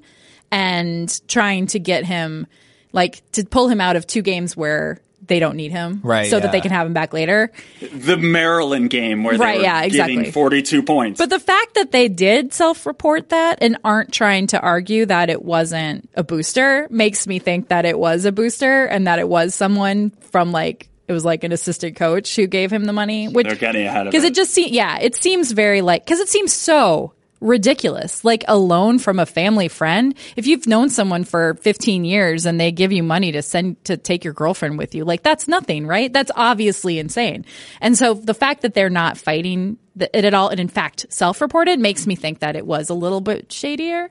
and 0.50 1.22
trying 1.28 1.68
to 1.68 1.80
get 1.80 2.06
him 2.06 2.48
like 2.94 3.30
to 3.34 3.44
pull 3.44 3.68
him 3.68 3.82
out 3.82 3.98
of 3.98 4.08
two 4.08 4.22
games 4.22 4.56
where 4.56 5.02
they 5.28 5.40
don't 5.40 5.58
need 5.58 5.74
him, 5.74 6.00
right? 6.06 6.30
So 6.30 6.38
yeah. 6.38 6.44
that 6.44 6.54
they 6.54 6.62
can 6.62 6.72
have 6.72 6.88
him 6.88 6.94
back 6.94 7.12
later. 7.12 7.52
The 7.82 8.16
Maryland 8.16 8.92
game 8.92 9.26
where 9.26 9.38
right, 9.38 9.56
they 9.56 9.58
were 9.58 9.64
yeah, 9.66 9.82
exactly. 9.82 10.16
getting 10.16 10.32
forty-two 10.32 10.84
points. 10.84 11.18
But 11.18 11.30
the 11.30 11.40
fact 11.40 11.74
that 11.74 11.92
they 11.92 12.08
did 12.08 12.54
self-report 12.54 13.28
that 13.28 13.58
and 13.60 13.78
aren't 13.84 14.14
trying 14.14 14.48
to 14.48 14.60
argue 14.62 15.06
that 15.08 15.30
it 15.30 15.44
wasn't 15.44 16.10
a 16.14 16.24
booster 16.24 16.88
makes 16.90 17.28
me 17.28 17.40
think 17.40 17.68
that 17.68 17.84
it 17.84 18.00
was 18.00 18.24
a 18.24 18.32
booster 18.32 18.86
and 18.86 19.06
that 19.08 19.20
it 19.20 19.28
was 19.28 19.54
someone 19.54 20.12
from 20.32 20.54
like 20.54 20.88
it 21.08 21.14
was 21.14 21.26
like 21.26 21.44
an 21.44 21.52
assistant 21.52 21.96
coach 21.96 22.36
who 22.36 22.48
gave 22.48 22.72
him 22.72 22.86
the 22.86 22.94
money. 22.94 23.28
Which, 23.28 23.48
They're 23.48 23.56
getting 23.56 23.86
ahead 23.86 24.08
of 24.08 24.12
Because 24.12 24.24
it. 24.24 24.30
it 24.32 24.36
just 24.36 24.54
seems, 24.54 24.72
yeah, 24.72 24.98
it 25.00 25.16
seems 25.16 25.52
very 25.52 25.82
like, 25.82 26.04
because 26.04 26.20
it 26.20 26.30
seems 26.30 26.52
so 26.52 27.14
ridiculous. 27.42 28.24
Like 28.24 28.44
a 28.48 28.58
loan 28.58 28.98
from 28.98 29.20
a 29.20 29.26
family 29.26 29.68
friend. 29.68 30.16
If 30.36 30.48
you've 30.48 30.68
known 30.68 30.90
someone 30.90 31.24
for 31.24 31.56
15 31.56 32.06
years 32.06 32.46
and 32.46 32.60
they 32.60 32.72
give 32.72 32.92
you 32.92 33.04
money 33.04 33.32
to 33.34 33.42
send 33.42 33.84
to 33.86 33.98
take 33.98 34.24
your 34.24 34.34
girlfriend 34.34 34.78
with 34.78 34.96
you, 34.96 35.06
like 35.06 35.22
that's 35.22 35.48
nothing, 35.48 35.86
right? 35.86 36.12
That's 36.12 36.32
obviously 36.36 36.98
insane. 36.98 37.46
And 37.82 37.98
so 37.98 38.14
the 38.16 38.34
fact 38.34 38.62
that 38.62 38.74
they're 38.74 38.90
not 38.90 39.18
fighting 39.18 39.78
it 40.00 40.26
at 40.26 40.34
all, 40.34 40.50
and 40.50 40.60
in 40.60 40.68
fact 40.68 41.06
self-reported, 41.10 41.80
makes 41.80 42.08
me 42.08 42.16
think 42.16 42.40
that 42.40 42.56
it 42.56 42.66
was 42.66 42.90
a 42.90 42.94
little 42.96 43.22
bit 43.22 43.52
shadier. 43.52 44.10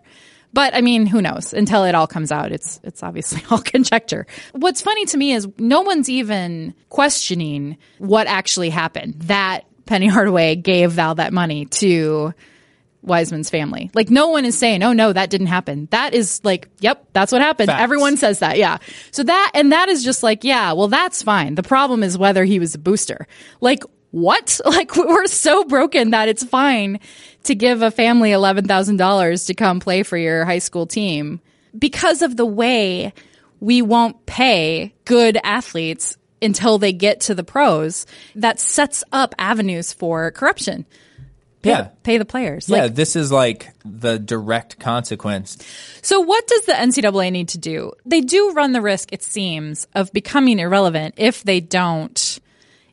But 0.55 0.75
I 0.75 0.81
mean, 0.81 1.05
who 1.05 1.21
knows? 1.21 1.53
Until 1.53 1.85
it 1.85 1.97
all 1.97 2.07
comes 2.07 2.31
out, 2.31 2.53
it's 2.53 2.81
it's 2.85 3.03
obviously 3.03 3.43
all 3.51 3.59
conjecture. 3.59 4.27
What's 4.53 4.81
funny 4.81 5.05
to 5.07 5.17
me 5.17 5.33
is 5.33 5.49
no 5.59 5.83
one's 5.83 6.09
even 6.09 6.75
questioning 6.89 7.77
what 7.99 8.29
actually 8.29 8.71
happened. 8.71 9.15
That 9.23 9.67
Penny 9.85 10.07
Hardaway 10.15 10.55
gave 10.55 10.93
Val 10.93 11.17
that 11.17 11.33
money 11.33 11.67
to 11.67 12.33
Wiseman's 13.03 13.51
family. 13.51 13.91
Like 13.95 14.11
no 14.11 14.29
one 14.29 14.45
is 14.45 14.57
saying, 14.57 14.83
"Oh 14.83 14.93
no, 14.93 15.13
that 15.13 15.29
didn't 15.29 15.49
happen." 15.49 15.89
That 15.91 16.15
is 16.15 16.41
like, 16.45 16.69
"Yep, 16.81 17.09
that's 17.13 17.33
what 17.33 17.43
happened." 17.43 17.69
Facts. 17.69 17.83
Everyone 17.83 18.17
says 18.17 18.39
that. 18.39 18.57
Yeah. 18.57 18.79
So 19.11 19.25
that 19.25 19.51
and 19.55 19.73
that 19.73 19.89
is 19.89 20.05
just 20.05 20.23
like, 20.23 20.45
"Yeah, 20.45 20.73
well 20.73 20.89
that's 20.89 21.23
fine." 21.23 21.57
The 21.57 21.63
problem 21.63 22.03
is 22.03 22.17
whether 22.17 22.45
he 22.45 22.59
was 22.59 22.75
a 22.75 22.79
booster. 22.79 23.27
Like 23.61 23.83
what? 24.15 24.61
Like 24.75 24.97
we're 24.97 25.27
so 25.27 25.65
broken 25.65 26.11
that 26.11 26.29
it's 26.29 26.45
fine 26.45 27.01
to 27.45 27.55
give 27.55 27.83
a 27.83 27.91
family 27.91 28.31
$11,000 28.31 29.47
to 29.47 29.55
come 29.55 29.81
play 29.81 30.03
for 30.03 30.17
your 30.17 30.45
high 30.45 30.59
school 30.59 30.87
team 30.87 31.41
because 31.79 32.23
of 32.23 32.37
the 32.37 32.47
way 32.47 33.13
we 33.61 33.83
won't 33.83 34.27
pay 34.27 34.95
good 35.05 35.39
athletes 35.43 36.17
until 36.43 36.79
they 36.79 36.93
get 36.93 37.21
to 37.21 37.35
the 37.35 37.45
pros. 37.45 38.07
That 38.35 38.61
sets 38.61 39.05
up 39.13 39.35
avenues 39.39 39.93
for 39.93 40.31
corruption. 40.31 40.87
Pay, 41.63 41.71
yeah. 41.71 41.89
Pay 42.03 42.19
the 42.19 42.27
players. 42.27 42.69
Yeah, 42.69 42.83
like, 42.83 42.95
this 42.95 43.17
is 43.17 43.33
like 43.33 43.71
the 43.85 44.19
direct 44.19 44.79
consequence. 44.79 45.57
So, 46.03 46.21
what 46.21 46.47
does 46.47 46.67
the 46.67 46.73
NCAA 46.73 47.33
need 47.33 47.49
to 47.51 47.59
do? 47.59 47.93
They 48.05 48.21
do 48.21 48.53
run 48.53 48.73
the 48.73 48.83
risk, 48.83 49.13
it 49.13 49.23
seems, 49.23 49.87
of 49.95 50.13
becoming 50.13 50.59
irrelevant 50.59 51.15
if 51.17 51.43
they 51.43 51.61
don't. 51.61 52.39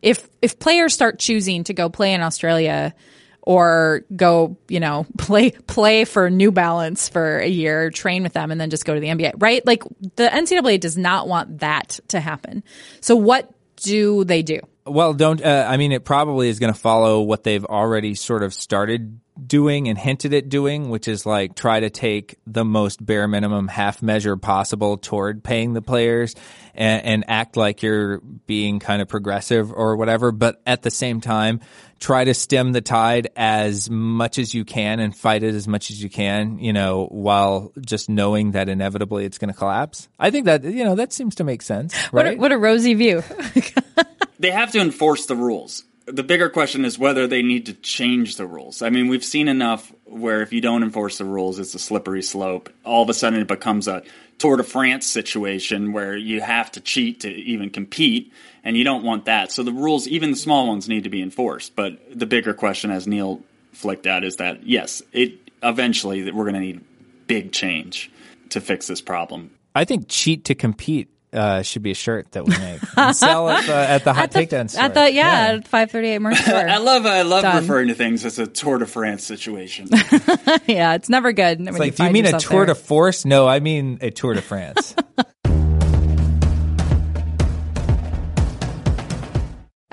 If 0.02 0.28
if 0.42 0.60
players 0.60 0.94
start 0.94 1.20
choosing 1.20 1.64
to 1.66 1.74
go 1.74 1.90
play 1.90 2.14
in 2.14 2.22
Australia 2.22 2.94
or 3.42 4.06
go, 4.16 4.58
you 4.68 4.80
know, 4.80 5.06
play 5.18 5.52
play 5.52 6.06
for 6.06 6.30
New 6.30 6.52
Balance 6.52 7.10
for 7.10 7.40
a 7.40 7.48
year, 7.48 7.90
train 7.90 8.24
with 8.24 8.34
them, 8.34 8.52
and 8.52 8.60
then 8.60 8.70
just 8.70 8.86
go 8.86 8.94
to 8.94 9.00
the 9.00 9.08
NBA, 9.08 9.34
right? 9.38 9.66
Like 9.66 9.84
the 10.16 10.28
NCAA 10.28 10.80
does 10.80 10.98
not 10.98 11.28
want 11.28 11.60
that 11.60 12.00
to 12.10 12.20
happen. 12.20 12.64
So 13.00 13.16
what 13.16 13.52
do 13.78 14.24
they 14.24 14.42
do? 14.42 14.60
Well, 14.86 15.14
don't. 15.14 15.44
Uh, 15.44 15.66
I 15.70 15.78
mean, 15.78 15.92
it 15.92 16.04
probably 16.04 16.50
is 16.50 16.60
going 16.60 16.74
to 16.74 16.80
follow 16.80 17.22
what 17.22 17.44
they've 17.44 17.66
already 17.66 18.16
sort 18.16 18.42
of 18.44 18.54
started 18.54 19.20
doing 19.46 19.88
and 19.88 19.98
hinted 19.98 20.34
at 20.34 20.50
doing, 20.50 20.90
which 20.90 21.08
is 21.08 21.26
like 21.26 21.56
try 21.56 21.80
to 21.80 21.90
take 21.90 22.38
the 22.46 22.66
most 22.66 23.04
bare 23.04 23.28
minimum 23.28 23.68
half 23.68 24.02
measure 24.02 24.38
possible 24.38 24.98
toward 24.98 25.44
paying 25.44 25.74
the 25.74 25.82
players 25.82 26.36
and, 26.76 27.04
and 27.04 27.26
act 27.28 27.58
like 27.58 27.82
you're 27.82 28.20
being 28.20 28.80
kind 28.80 29.02
of 29.02 29.08
progressive 29.08 29.72
or 29.72 29.96
whatever. 29.96 30.32
But 30.32 30.62
at 30.66 30.82
the 30.82 30.92
same 30.92 31.22
time, 31.22 31.62
try 32.00 32.24
to 32.24 32.34
stem 32.34 32.72
the 32.72 32.82
tide 32.82 33.30
as 33.36 33.90
much 33.90 34.38
as 34.38 34.54
you 34.54 34.66
can 34.66 35.00
and 35.00 35.16
fight 35.16 35.44
it 35.44 35.56
as 35.56 35.68
much 35.68 35.92
as 35.92 36.02
you 36.02 36.10
can, 36.10 36.60
you 36.60 36.74
know, 36.74 37.06
while 37.06 37.72
just 37.80 38.10
knowing 38.10 38.52
that 38.52 38.70
inevitably 38.70 39.26
it's 39.26 39.38
going 39.38 39.52
to 39.52 39.58
collapse. 39.58 40.10
I 40.20 40.32
think 40.32 40.46
that, 40.46 40.64
you 40.64 40.84
know, 40.84 40.96
that 40.96 41.14
seems 41.14 41.36
to 41.36 41.44
make 41.44 41.62
sense, 41.62 41.96
What 42.08 42.26
right? 42.26 42.38
a, 42.38 42.40
what 42.40 42.52
a 42.52 42.58
rosy 42.58 42.94
view. 42.96 43.24
They 44.42 44.50
have 44.50 44.72
to 44.72 44.80
enforce 44.80 45.28
the 45.28 45.36
rules. 45.36 45.84
The 46.08 46.24
bigger 46.24 46.50
question 46.50 46.84
is 46.84 46.98
whether 46.98 47.28
they 47.28 47.44
need 47.44 47.68
to 47.68 47.74
change 47.74 48.38
the 48.38 48.48
rules. 48.48 48.82
I 48.82 48.90
mean, 48.90 49.08
we've 49.08 49.24
seen 49.24 49.48
enough 49.48 49.94
where 50.06 50.42
if 50.42 50.52
you 50.52 50.62
don't 50.62 50.82
enforce 50.82 51.20
the 51.20 51.26
rules, 51.26 51.60
it's 51.60 51.76
a 51.76 51.80
slippery 51.80 52.24
slope. 52.24 52.72
All 52.84 53.04
of 53.04 53.10
a 53.10 53.14
sudden, 53.14 53.40
it 53.40 53.48
becomes 53.48 53.88
a 53.88 54.02
Tour 54.40 54.58
de 54.58 54.64
France 54.64 55.06
situation 55.06 55.94
where 55.94 56.18
you 56.18 56.42
have 56.42 56.72
to 56.72 56.82
cheat 56.82 57.20
to 57.20 57.30
even 57.30 57.70
compete, 57.70 58.34
and 58.64 58.76
you 58.76 58.84
don't 58.84 59.04
want 59.04 59.26
that. 59.26 59.52
So 59.52 59.62
the 59.62 59.72
rules, 59.72 60.08
even 60.08 60.32
the 60.32 60.38
small 60.38 60.68
ones, 60.68 60.90
need 60.90 61.04
to 61.04 61.12
be 61.12 61.22
enforced. 61.22 61.76
But 61.76 62.00
the 62.12 62.26
bigger 62.26 62.56
question, 62.56 62.90
as 62.90 63.06
Neil 63.06 63.44
flicked 63.74 64.08
at, 64.08 64.24
is 64.24 64.38
that 64.38 64.66
yes, 64.66 65.04
it 65.14 65.34
eventually 65.62 66.32
we're 66.32 66.46
going 66.46 66.56
to 66.56 66.60
need 66.62 66.82
big 67.28 67.52
change 67.52 68.10
to 68.50 68.60
fix 68.60 68.88
this 68.88 69.02
problem. 69.02 69.52
I 69.76 69.86
think 69.86 70.08
cheat 70.08 70.46
to 70.46 70.56
compete 70.56 71.11
uh, 71.34 71.62
should 71.62 71.82
be 71.82 71.92
a 71.92 71.96
shirt 71.96 72.32
that 72.32 72.46
we 72.46 72.58
make 72.58 72.82
and 72.98 73.16
sell 73.16 73.50
at 73.50 73.66
the, 73.66 73.74
at 73.74 74.04
the 74.04 74.14
hot 74.14 74.24
at 74.24 74.32
the, 74.32 74.40
takedown 74.40 74.70
store. 74.70 74.84
at 74.84 74.94
the 74.94 75.12
yeah, 75.12 75.56
at 75.56 75.68
538 75.68 76.20
merch 76.20 76.38
store. 76.42 76.70
I 76.70 76.78
love 76.78 77.06
I 77.06 77.22
love 77.22 77.44
Done. 77.44 77.62
referring 77.64 77.88
to 77.88 77.96
things 77.96 78.26
as 78.26 78.40
a 78.40 78.48
Tour 78.48 78.80
de 78.80 78.86
France 78.86 79.24
situation. 79.24 79.88
yeah, 80.68 80.96
it's 80.96 81.10
never 81.10 81.32
good. 81.32 81.62
It's 81.62 81.80
like, 81.80 81.96
do 81.96 82.04
you 82.04 82.12
mean 82.12 82.26
a 82.26 82.40
tour 82.40 82.66
there. 82.66 82.74
de 82.74 82.76
force? 82.76 83.26
No, 83.26 83.48
I 83.48 83.60
mean 83.60 84.00
a 84.02 84.12
tour 84.12 84.34
de 84.34 84.42
France. 84.42 84.96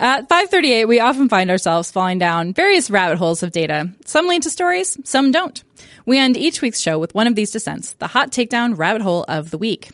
At 0.00 0.28
538, 0.28 0.84
we 0.84 1.00
often 1.00 1.28
find 1.28 1.50
ourselves 1.50 1.90
falling 1.90 2.20
down 2.20 2.54
various 2.54 2.88
rabbit 2.88 3.18
holes 3.18 3.42
of 3.42 3.50
data. 3.50 3.90
Some 4.04 4.28
lead 4.28 4.42
to 4.42 4.50
stories, 4.50 4.96
some 5.02 5.32
don't. 5.32 5.64
We 6.06 6.18
end 6.18 6.36
each 6.36 6.62
week's 6.62 6.78
show 6.78 7.00
with 7.00 7.16
one 7.16 7.26
of 7.26 7.34
these 7.34 7.50
descents, 7.50 7.94
the 7.94 8.06
hot 8.06 8.30
takedown 8.30 8.78
rabbit 8.78 9.02
hole 9.02 9.24
of 9.26 9.50
the 9.50 9.58
week. 9.58 9.90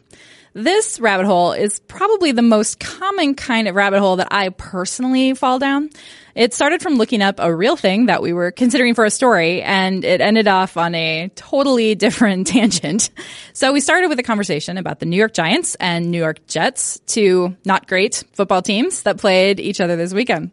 This 0.56 1.00
rabbit 1.00 1.26
hole 1.26 1.50
is 1.50 1.80
probably 1.80 2.30
the 2.30 2.40
most 2.40 2.78
common 2.78 3.34
kind 3.34 3.66
of 3.66 3.74
rabbit 3.74 3.98
hole 3.98 4.16
that 4.16 4.28
I 4.30 4.50
personally 4.50 5.34
fall 5.34 5.58
down. 5.58 5.90
It 6.36 6.54
started 6.54 6.80
from 6.80 6.94
looking 6.94 7.22
up 7.22 7.40
a 7.40 7.52
real 7.52 7.76
thing 7.76 8.06
that 8.06 8.22
we 8.22 8.32
were 8.32 8.52
considering 8.52 8.94
for 8.94 9.04
a 9.04 9.10
story, 9.10 9.62
and 9.62 10.04
it 10.04 10.20
ended 10.20 10.46
off 10.46 10.76
on 10.76 10.94
a 10.94 11.28
totally 11.34 11.94
different 11.96 12.46
tangent. 12.46 13.10
So 13.52 13.72
we 13.72 13.80
started 13.80 14.06
with 14.06 14.20
a 14.20 14.22
conversation 14.22 14.78
about 14.78 15.00
the 15.00 15.06
New 15.06 15.16
York 15.16 15.34
Giants 15.34 15.74
and 15.80 16.12
New 16.12 16.18
York 16.18 16.46
Jets, 16.46 17.00
two 17.06 17.56
not 17.64 17.88
great 17.88 18.22
football 18.34 18.62
teams 18.62 19.02
that 19.02 19.18
played 19.18 19.58
each 19.58 19.80
other 19.80 19.96
this 19.96 20.14
weekend. 20.14 20.52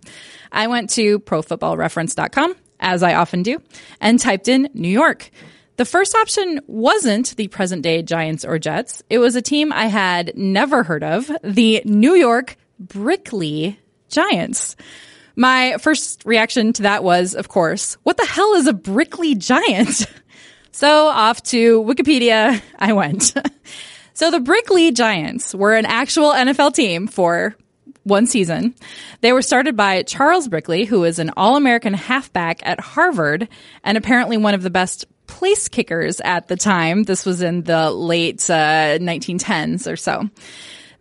I 0.51 0.65
went 0.65 0.89
to 0.91 1.19
profootballreference.com, 1.19 2.55
as 2.79 3.03
I 3.03 3.13
often 3.13 3.43
do, 3.43 3.61
and 3.99 4.19
typed 4.19 4.47
in 4.47 4.67
New 4.73 4.89
York. 4.89 5.29
The 5.81 5.85
first 5.85 6.13
option 6.13 6.61
wasn't 6.67 7.35
the 7.37 7.47
present 7.47 7.81
day 7.81 8.03
Giants 8.03 8.45
or 8.45 8.59
Jets. 8.59 9.01
It 9.09 9.17
was 9.17 9.35
a 9.35 9.41
team 9.41 9.73
I 9.73 9.87
had 9.87 10.37
never 10.37 10.83
heard 10.83 11.03
of, 11.03 11.31
the 11.43 11.81
New 11.85 12.13
York 12.13 12.55
Brickley 12.79 13.79
Giants. 14.07 14.75
My 15.35 15.77
first 15.79 16.21
reaction 16.23 16.71
to 16.73 16.83
that 16.83 17.03
was, 17.03 17.33
of 17.33 17.47
course, 17.47 17.97
what 18.03 18.17
the 18.17 18.27
hell 18.27 18.53
is 18.53 18.67
a 18.67 18.73
Brickley 18.73 19.33
Giant? 19.33 20.05
So 20.71 21.07
off 21.07 21.41
to 21.45 21.81
Wikipedia 21.83 22.61
I 22.77 22.93
went. 22.93 23.33
so 24.13 24.31
the 24.31 24.39
Brickley 24.39 24.91
Giants 24.91 25.53
were 25.53 25.73
an 25.73 25.85
actual 25.85 26.31
NFL 26.31 26.75
team 26.75 27.07
for 27.07 27.57
one 28.03 28.25
season. 28.25 28.75
They 29.19 29.33
were 29.33 29.41
started 29.41 29.75
by 29.75 30.03
Charles 30.03 30.47
Brickley, 30.47 30.85
who 30.85 31.03
is 31.03 31.19
an 31.19 31.31
All 31.35 31.57
American 31.57 31.93
halfback 31.93 32.65
at 32.65 32.79
Harvard 32.79 33.49
and 33.83 33.97
apparently 33.97 34.37
one 34.37 34.53
of 34.53 34.63
the 34.63 34.69
best 34.69 35.05
place 35.31 35.69
kickers 35.69 36.19
at 36.21 36.47
the 36.49 36.57
time. 36.57 37.03
This 37.03 37.25
was 37.25 37.41
in 37.41 37.63
the 37.63 37.89
late 37.89 38.49
uh, 38.49 38.99
1910s 38.99 39.91
or 39.91 39.95
so. 39.95 40.29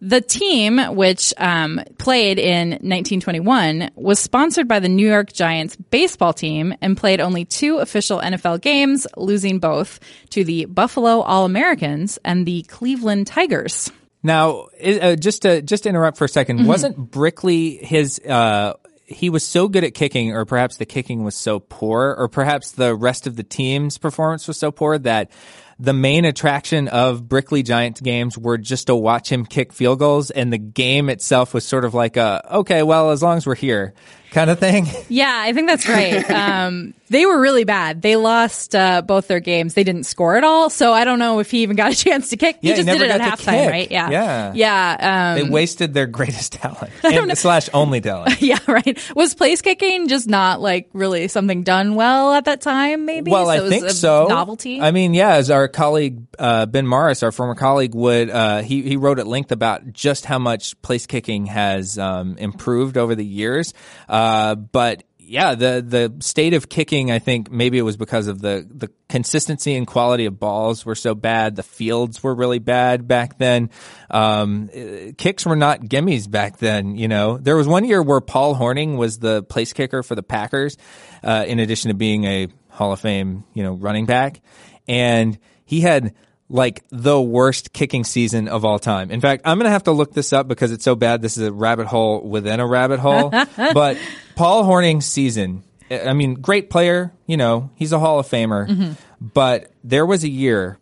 The 0.03 0.23
team, 0.23 0.79
which 0.97 1.35
um, 1.37 1.79
played 1.99 2.39
in 2.39 2.71
1921, 2.71 3.91
was 3.97 4.19
sponsored 4.19 4.67
by 4.67 4.79
the 4.79 4.89
New 4.89 5.07
York 5.07 5.31
Giants 5.33 5.77
baseball 5.77 6.33
team 6.33 6.73
and 6.81 6.97
played 6.97 7.21
only 7.21 7.45
two 7.45 7.79
official 7.79 8.19
NFL 8.19 8.63
games, 8.63 9.07
losing 9.19 9.59
both 9.59 10.01
to 10.31 10.43
the 10.43 10.65
Buffalo 10.65 11.21
All 11.21 11.45
Americans 11.45 12.19
and 12.25 12.47
the 12.47 12.63
Cleveland 12.63 13.27
Tigers. 13.27 13.93
Now, 14.23 14.69
uh, 14.83 15.17
just 15.17 15.43
to 15.43 15.61
just 15.61 15.83
to 15.83 15.89
interrupt 15.91 16.17
for 16.17 16.25
a 16.25 16.29
2nd 16.29 16.47
Mm-hmm. 16.47 16.67
wasn't 16.67 17.11
Brickley 17.11 17.77
his? 17.77 18.21
Uh, 18.21 18.75
he 19.11 19.29
was 19.29 19.45
so 19.45 19.69
good 19.69 19.85
at 19.85 19.95
kicking, 19.95 20.33
or 20.33 20.45
perhaps 20.45 20.77
the 20.77 20.87
kicking 20.87 21.25
was 21.25 21.35
so 21.35 21.61
poor, 21.61 22.15
or 22.17 22.29
perhaps 22.29 22.73
the 22.73 22.95
rest 22.95 23.27
of 23.27 23.37
the 23.37 23.43
team's 23.43 23.99
performance 23.99 24.47
was 24.47 24.57
so 24.57 24.71
poor 24.71 24.99
that 24.99 25.31
the 25.79 25.93
main 25.93 26.25
attraction 26.25 26.89
of 26.89 27.29
Brickley 27.29 27.63
Giants 27.63 28.01
games 28.01 28.39
were 28.39 28.59
just 28.59 28.87
to 28.87 28.95
watch 28.95 29.31
him 29.31 29.45
kick 29.47 29.73
field 29.73 29.99
goals, 29.99 30.31
and 30.31 30.53
the 30.53 30.59
game 30.59 31.09
itself 31.09 31.53
was 31.55 31.65
sort 31.65 31.85
of 31.85 31.95
like 31.95 32.17
a 32.17 32.57
okay, 32.59 32.83
well, 32.83 33.11
as 33.11 33.23
long 33.23 33.37
as 33.37 33.47
we're 33.47 33.55
here, 33.55 33.95
kind 34.31 34.51
of 34.51 34.59
thing. 34.59 34.87
Yeah, 35.09 35.33
I 35.45 35.53
think 35.53 35.69
that's 35.69 35.89
right. 35.89 36.29
um, 36.31 36.95
they 37.09 37.27
were 37.27 37.41
really 37.41 37.65
bad. 37.65 38.03
They 38.03 38.15
lost 38.17 38.75
uh, 38.75 39.03
both 39.03 39.27
their 39.27 39.41
games. 39.41 39.75
They 39.75 39.83
didn't 39.83 40.05
score 40.05 40.37
at 40.37 40.45
all. 40.45 40.71
So 40.71 40.93
I 40.93 41.05
don't 41.05 41.19
know 41.19 41.41
if 41.41 41.51
he 41.51 41.63
even 41.63 41.75
got 41.77 41.93
a 41.93 41.97
chance 42.05 42.31
to 42.31 42.37
kick. 42.37 42.59
Yeah, 42.61 42.75
he 42.75 42.81
he 42.81 42.85
just 42.85 42.87
did 42.87 42.93
never 43.01 43.05
it 43.05 43.11
at 43.11 43.21
halftime, 43.39 43.63
kick. 43.65 43.71
right? 43.71 43.91
Yeah. 43.91 44.11
Yeah. 44.11 44.53
Yeah. 44.55 45.35
Um, 45.37 45.43
They 45.45 45.51
wasted 45.51 45.93
their 45.95 46.07
greatest 46.07 46.53
talent 46.61 46.93
and, 47.03 47.37
slash 47.37 47.69
only 47.75 48.01
talent. 48.01 48.41
yeah, 48.41 48.59
right. 48.69 48.97
Was 49.17 49.35
place 49.35 49.61
kicking 49.63 50.07
just 50.07 50.29
not 50.29 50.61
like 50.61 50.89
really 50.93 51.27
something 51.29 51.65
done 51.65 51.97
well 51.97 52.33
at 52.35 52.45
that 52.45 52.61
time? 52.61 53.05
Maybe. 53.07 53.31
Well, 53.33 53.47
So 53.47 53.51
I 53.51 53.57
it 53.59 53.63
was 53.63 53.71
think 53.71 53.85
a 53.87 53.91
so. 53.93 54.27
Novelty. 54.29 54.81
I 54.81 54.93
mean, 54.93 55.13
yeah, 55.15 55.35
as 55.35 55.51
our 55.51 55.67
colleague 55.67 56.23
uh, 56.39 56.67
Ben 56.67 56.87
Morris, 56.87 57.25
our 57.25 57.33
former 57.33 57.57
colleague, 57.57 57.95
would 57.97 58.31
uh, 58.31 58.63
he 58.63 58.83
he 58.83 58.97
wrote 58.97 59.19
at 59.19 59.27
length 59.27 59.51
about 59.51 59.93
just 59.93 60.25
how 60.27 60.39
much 60.39 60.81
place 60.83 61.07
kicking 61.07 61.47
has 61.47 61.99
um, 61.99 62.37
improved 62.39 62.97
over 62.97 63.17
the 63.17 63.25
years. 63.27 63.75
Uh, 64.09 64.20
but 64.55 65.05
yeah, 65.31 65.55
the 65.55 65.85
the 65.87 66.25
state 66.25 66.55
of 66.55 66.69
kicking, 66.69 67.13
I 67.13 67.21
think 67.21 67.53
maybe 67.53 67.79
it 67.79 67.83
was 67.83 67.97
because 67.97 68.27
of 68.27 68.41
the 68.41 68.67
the 68.69 68.91
consistency 69.09 69.77
and 69.77 69.87
quality 69.87 70.27
of 70.27 70.41
balls 70.41 70.85
were 70.85 70.97
so 70.97 71.15
bad. 71.15 71.55
The 71.55 71.63
fields 71.63 72.21
were 72.21 72.35
really 72.35 72.59
bad 72.59 73.07
back 73.07 73.39
then. 73.39 73.71
Um, 74.11 74.71
uh, 74.75 75.13
kicks 75.17 75.47
were 75.47 75.55
not 75.55 75.83
gimmies 75.83 76.29
back 76.29 76.59
then. 76.59 76.97
You 76.97 77.07
know, 77.07 77.39
there 77.39 77.55
was 77.55 77.69
one 77.69 77.85
year 77.85 78.03
where 78.03 78.21
Paul 78.21 78.57
Hornung 78.57 78.97
was 78.97 79.21
the 79.21 79.45
place 79.45 79.73
kicker 79.73 80.03
for 80.03 80.17
the 80.17 80.23
Packers, 80.25 80.77
uh, 81.23 81.45
in 81.47 81.61
addition 81.61 81.91
to 81.91 81.95
being 81.95 82.25
a 82.25 82.49
Hall 82.71 82.93
of 82.93 82.99
Fame, 82.99 83.45
you 83.55 83.63
know, 83.63 83.75
running 83.75 84.07
back, 84.07 84.41
and 84.89 85.39
he 85.65 85.81
had 85.81 86.13
like 86.51 86.83
the 86.91 87.19
worst 87.21 87.73
kicking 87.73 88.03
season 88.03 88.49
of 88.49 88.65
all 88.65 88.79
time. 88.79 89.11
In 89.11 89.21
fact, 89.21 89.43
I'm 89.45 89.57
going 89.57 89.67
to 89.67 89.71
have 89.71 89.85
to 89.85 89.93
look 89.93 90.13
this 90.13 90.33
up 90.33 90.49
because 90.49 90.73
it's 90.73 90.85
so 90.85 90.97
bad. 90.97 91.23
This 91.23 91.39
is 91.39 91.45
a 91.45 91.53
rabbit 91.53 91.87
hole 91.87 92.21
within 92.21 92.59
a 92.59 92.67
rabbit 92.67 92.99
hole. 92.99 93.31
but 93.57 93.97
Paul 94.35 94.65
Hornung's 94.65 95.07
season, 95.07 95.63
I 95.91 96.13
mean, 96.13 96.35
great 96.35 96.69
player, 96.69 97.13
you 97.27 97.37
know, 97.37 97.71
he's 97.77 97.93
a 97.93 98.01
Hall 98.01 98.19
of 98.19 98.27
Famer. 98.27 98.97
But 99.21 99.71
there 99.85 100.05
was 100.05 100.25
a 100.25 100.29
year 100.29 100.79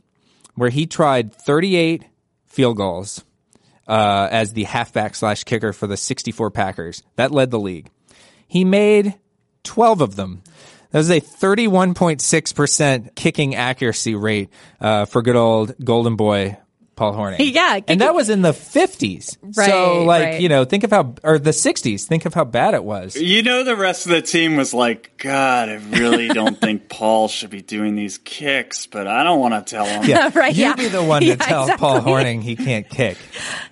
where 0.55 0.71
he 0.71 0.87
tried 0.87 1.35
38 1.35 2.05
field 2.47 2.77
goals 2.79 3.23
uh, 3.87 4.29
as 4.31 4.55
the 4.55 4.65
halfback 4.65 5.15
slash 5.15 5.45
kicker 5.45 5.73
for 5.73 5.87
the 5.87 5.97
64 5.97 6.51
Packers. 6.51 7.03
That 7.17 7.31
led 7.31 7.51
the 7.51 7.61
league. 7.61 7.91
He 8.47 8.65
made 8.65 9.15
12 9.65 10.01
of 10.01 10.17
them. 10.17 10.43
That 10.91 10.99
was 10.99 11.11
a 11.11 11.21
31.6% 11.21 13.15
kicking 13.15 13.55
accuracy 13.55 14.15
rate 14.15 14.49
uh, 14.81 15.05
for 15.05 15.23
good 15.23 15.37
old 15.37 15.75
golden 15.85 16.17
boy 16.17 16.57
Paul 16.99 17.15
Hornung. 17.15 17.39
Yeah, 17.55 17.81
and 17.87 18.01
that 18.01 18.15
was 18.15 18.29
in 18.29 18.43
the 18.43 18.51
50s. 18.51 19.55
so, 19.55 20.05
like, 20.05 20.23
right. 20.25 20.41
you 20.41 20.49
know, 20.49 20.65
think 20.65 20.85
of 20.85 20.91
how, 20.91 21.15
or 21.23 21.39
the 21.39 21.51
60s, 21.51 22.05
think 22.05 22.27
of 22.27 22.35
how 22.35 22.45
bad 22.45 22.75
it 22.75 22.83
was. 22.85 23.17
You 23.17 23.43
know, 23.43 23.63
the 23.65 23.77
rest 23.77 24.07
of 24.07 24.13
the 24.13 24.21
team 24.21 24.57
was 24.57 24.75
like, 24.75 25.17
God, 25.17 25.69
I 25.69 25.75
really 25.75 26.29
don't 26.29 26.61
think 26.61 26.89
Paul 26.89 27.29
should 27.29 27.51
be 27.51 27.63
doing 27.63 27.95
these 27.95 28.19
kicks, 28.19 28.87
but 28.87 29.07
I 29.07 29.23
don't 29.25 29.41
want 29.41 29.55
to 29.67 29.71
tell 29.71 29.87
him. 29.87 30.05
Yeah, 30.05 30.31
Right, 30.35 30.55
you 30.55 30.65
yeah. 30.65 30.75
be 30.75 30.89
the 30.89 31.03
one 31.03 31.23
to 31.23 31.29
Yeah, 31.29 31.37
tell 31.37 31.69
Paul 31.77 31.99
exactly. 31.99 32.13
Hornung 32.13 32.43
he 32.43 32.57
can't 32.57 32.89
kick. 32.89 33.17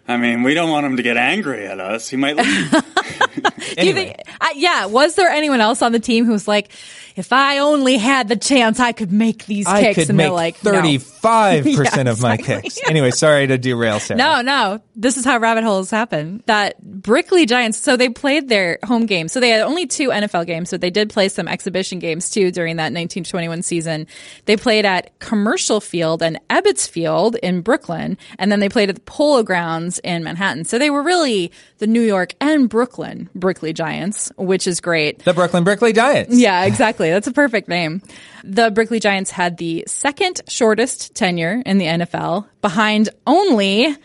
I 0.06 0.16
mean, 0.16 0.42
we 0.44 0.54
don't 0.54 0.70
want 0.70 0.86
him 0.86 0.96
to 0.96 1.02
get 1.02 1.16
angry 1.16 1.66
at 1.66 1.80
us. 1.80 2.08
He 2.08 2.16
might 2.16 2.36
leave. 2.36 2.70
Do 2.70 3.86
you 3.86 3.92
think? 3.92 4.16
Uh, 4.40 4.48
yeah. 4.54 4.86
Was 4.86 5.16
there 5.16 5.28
anyone 5.28 5.60
else 5.60 5.82
on 5.82 5.92
the 5.92 6.00
team 6.00 6.24
who 6.24 6.32
was 6.32 6.46
like, 6.46 6.70
if 7.16 7.32
I 7.32 7.58
only 7.58 7.96
had 7.96 8.28
the 8.28 8.36
chance, 8.36 8.78
I 8.78 8.92
could 8.92 9.10
make 9.10 9.46
these 9.46 9.66
I 9.66 9.82
kicks. 9.82 9.94
could 9.96 10.08
and 10.10 10.16
make 10.18 10.26
they're 10.26 10.32
like, 10.32 10.62
no. 10.64 10.72
35% 10.72 11.24
Yeah, 12.04 12.10
of 12.10 12.20
my 12.22 12.34
exactly. 12.34 12.62
kicks. 12.70 12.78
Anyway, 12.88 13.10
sorry 13.10 13.46
to 13.46 13.58
derail, 13.58 13.98
Sarah. 14.00 14.18
No, 14.18 14.42
no. 14.42 14.80
This 14.94 15.16
is 15.16 15.24
how 15.24 15.38
rabbit 15.38 15.64
holes 15.64 15.90
happen. 15.90 16.42
That 16.46 16.80
Brickley 16.82 17.46
Giants, 17.46 17.78
so 17.78 17.96
they 17.96 18.08
played 18.08 18.48
their 18.48 18.78
home 18.84 19.06
game. 19.06 19.28
So 19.28 19.40
they 19.40 19.48
had 19.50 19.62
only 19.62 19.86
two 19.86 20.10
NFL 20.10 20.46
games, 20.46 20.70
but 20.70 20.80
they 20.80 20.90
did 20.90 21.10
play 21.10 21.28
some 21.28 21.48
exhibition 21.48 21.98
games 21.98 22.30
too 22.30 22.50
during 22.50 22.76
that 22.76 22.92
1921 22.92 23.62
season. 23.62 24.06
They 24.44 24.56
played 24.56 24.84
at 24.84 25.18
Commercial 25.18 25.80
Field 25.80 26.22
and 26.22 26.38
Ebbets 26.50 26.88
Field 26.88 27.36
in 27.36 27.60
Brooklyn, 27.62 28.18
and 28.38 28.52
then 28.52 28.60
they 28.60 28.68
played 28.68 28.88
at 28.88 28.94
the 28.94 29.00
Polo 29.02 29.42
Grounds 29.42 29.98
in 30.00 30.22
Manhattan. 30.24 30.64
So 30.64 30.78
they 30.78 30.90
were 30.90 31.02
really 31.02 31.50
the 31.78 31.86
New 31.86 32.00
York 32.02 32.34
and 32.40 32.68
Brooklyn 32.68 33.28
Brickley 33.34 33.72
Giants, 33.72 34.30
which 34.36 34.66
is 34.66 34.80
great. 34.80 35.20
The 35.20 35.34
Brooklyn 35.34 35.64
Brickley 35.64 35.92
Giants. 35.92 36.36
Yeah, 36.36 36.64
exactly. 36.64 37.05
That's 37.10 37.26
a 37.26 37.32
perfect 37.32 37.68
name. 37.68 38.02
The 38.44 38.70
Brickley 38.70 39.00
Giants 39.00 39.30
had 39.30 39.56
the 39.56 39.84
second 39.86 40.40
shortest 40.48 41.14
tenure 41.14 41.62
in 41.64 41.78
the 41.78 41.86
NFL, 41.86 42.46
behind 42.60 43.08
only 43.26 43.96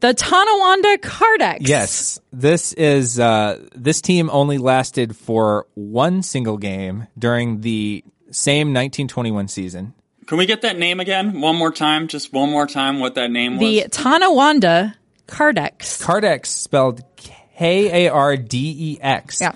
the 0.00 0.14
Tonawanda 0.14 0.98
Kardex. 0.98 1.58
Yes, 1.60 2.20
this 2.32 2.72
is 2.74 3.18
uh, 3.18 3.60
this 3.74 4.00
team 4.00 4.30
only 4.30 4.58
lasted 4.58 5.16
for 5.16 5.66
one 5.74 6.22
single 6.22 6.58
game 6.58 7.06
during 7.18 7.60
the 7.62 8.04
same 8.30 8.68
1921 8.68 9.48
season. 9.48 9.94
Can 10.26 10.38
we 10.38 10.46
get 10.46 10.62
that 10.62 10.78
name 10.78 10.98
again? 11.00 11.40
One 11.40 11.56
more 11.56 11.70
time? 11.70 12.08
Just 12.08 12.32
one 12.32 12.50
more 12.50 12.66
time 12.66 12.98
what 12.98 13.14
that 13.14 13.30
name 13.30 13.58
was? 13.58 13.60
The 13.60 13.88
Tonawanda 13.88 14.94
Kardex. 15.28 16.02
Kardex 16.02 16.46
spelled 16.46 17.02
K 17.16 18.06
A 18.06 18.12
R 18.12 18.36
D 18.36 18.74
E 18.78 18.98
X. 19.00 19.40
Yeah. 19.40 19.52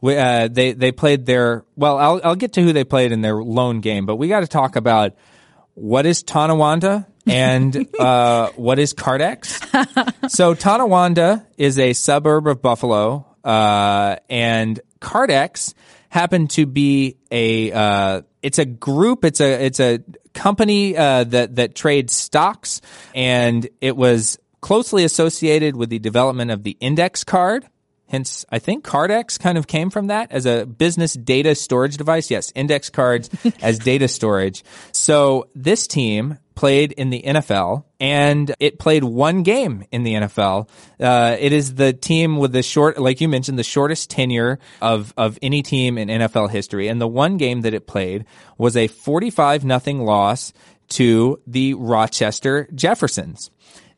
We, 0.00 0.16
uh, 0.16 0.48
they 0.48 0.72
they 0.72 0.92
played 0.92 1.26
their 1.26 1.64
well. 1.76 1.98
I'll 1.98 2.20
I'll 2.22 2.36
get 2.36 2.52
to 2.54 2.62
who 2.62 2.72
they 2.72 2.84
played 2.84 3.10
in 3.10 3.20
their 3.20 3.42
lone 3.42 3.80
game, 3.80 4.06
but 4.06 4.16
we 4.16 4.28
got 4.28 4.40
to 4.40 4.46
talk 4.46 4.76
about 4.76 5.14
what 5.74 6.06
is 6.06 6.22
Tonawanda 6.22 7.06
and 7.26 7.88
uh, 8.00 8.50
what 8.56 8.78
is 8.78 8.94
Kardex. 8.94 10.30
so 10.30 10.54
Tonawanda 10.54 11.46
is 11.56 11.78
a 11.78 11.92
suburb 11.92 12.46
of 12.46 12.62
Buffalo, 12.62 13.26
uh, 13.44 14.16
and 14.28 14.80
Kardex 15.00 15.74
happened 16.08 16.50
to 16.50 16.66
be 16.66 17.16
a 17.30 17.72
uh, 17.72 18.22
it's 18.42 18.58
a 18.58 18.64
group. 18.64 19.24
It's 19.24 19.40
a 19.40 19.64
it's 19.64 19.80
a 19.80 20.00
company 20.32 20.96
uh, 20.96 21.24
that 21.24 21.56
that 21.56 21.74
trades 21.74 22.16
stocks, 22.16 22.80
and 23.14 23.68
it 23.80 23.96
was 23.96 24.38
closely 24.60 25.04
associated 25.04 25.76
with 25.76 25.90
the 25.90 25.98
development 25.98 26.50
of 26.50 26.62
the 26.62 26.76
index 26.80 27.24
card. 27.24 27.66
Hence, 28.08 28.44
I 28.50 28.58
think 28.58 28.84
Kardex 28.84 29.38
kind 29.38 29.58
of 29.58 29.66
came 29.66 29.90
from 29.90 30.06
that 30.06 30.32
as 30.32 30.46
a 30.46 30.64
business 30.64 31.12
data 31.12 31.54
storage 31.54 31.96
device. 31.96 32.30
Yes, 32.30 32.52
index 32.54 32.88
cards 32.90 33.28
as 33.62 33.78
data 33.78 34.08
storage. 34.08 34.64
So 34.92 35.48
this 35.54 35.86
team 35.86 36.38
played 36.54 36.90
in 36.90 37.10
the 37.10 37.22
NFL 37.22 37.84
and 38.00 38.52
it 38.58 38.80
played 38.80 39.04
one 39.04 39.44
game 39.44 39.84
in 39.92 40.02
the 40.02 40.14
NFL. 40.14 40.68
Uh, 40.98 41.36
it 41.38 41.52
is 41.52 41.76
the 41.76 41.92
team 41.92 42.36
with 42.36 42.50
the 42.50 42.64
short, 42.64 42.98
like 42.98 43.20
you 43.20 43.28
mentioned, 43.28 43.58
the 43.58 43.62
shortest 43.62 44.10
tenure 44.10 44.58
of, 44.80 45.14
of 45.16 45.38
any 45.40 45.62
team 45.62 45.98
in 45.98 46.08
NFL 46.08 46.50
history. 46.50 46.88
And 46.88 47.00
the 47.00 47.06
one 47.06 47.36
game 47.36 47.60
that 47.60 47.74
it 47.74 47.86
played 47.86 48.24
was 48.56 48.76
a 48.76 48.88
45 48.88 49.64
nothing 49.64 50.04
loss 50.04 50.52
to 50.88 51.40
the 51.46 51.74
Rochester 51.74 52.68
Jeffersons. 52.74 53.50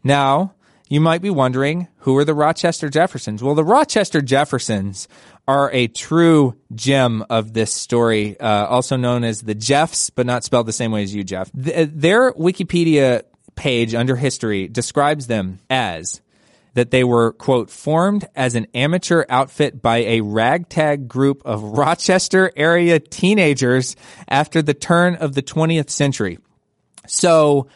Now, 0.02 0.54
you 0.90 1.00
might 1.00 1.22
be 1.22 1.30
wondering, 1.30 1.86
who 1.98 2.16
are 2.18 2.24
the 2.24 2.34
Rochester 2.34 2.90
Jeffersons? 2.90 3.42
Well, 3.42 3.54
the 3.54 3.64
Rochester 3.64 4.20
Jeffersons 4.20 5.06
are 5.46 5.70
a 5.72 5.86
true 5.86 6.56
gem 6.74 7.24
of 7.30 7.52
this 7.52 7.72
story, 7.72 8.38
uh, 8.40 8.66
also 8.66 8.96
known 8.96 9.22
as 9.22 9.42
the 9.42 9.54
Jeffs, 9.54 10.10
but 10.10 10.26
not 10.26 10.42
spelled 10.42 10.66
the 10.66 10.72
same 10.72 10.90
way 10.90 11.04
as 11.04 11.14
you, 11.14 11.22
Jeff. 11.22 11.50
Th- 11.52 11.88
their 11.92 12.32
Wikipedia 12.32 13.22
page 13.54 13.94
under 13.94 14.16
history 14.16 14.66
describes 14.66 15.28
them 15.28 15.60
as 15.70 16.20
that 16.74 16.90
they 16.90 17.04
were, 17.04 17.32
quote, 17.34 17.70
formed 17.70 18.26
as 18.34 18.56
an 18.56 18.66
amateur 18.74 19.24
outfit 19.28 19.80
by 19.80 19.98
a 19.98 20.22
ragtag 20.22 21.06
group 21.06 21.40
of 21.44 21.62
Rochester 21.62 22.50
area 22.56 22.98
teenagers 22.98 23.94
after 24.28 24.60
the 24.60 24.74
turn 24.74 25.14
of 25.14 25.34
the 25.34 25.42
20th 25.42 25.90
century. 25.90 26.38
So, 27.06 27.68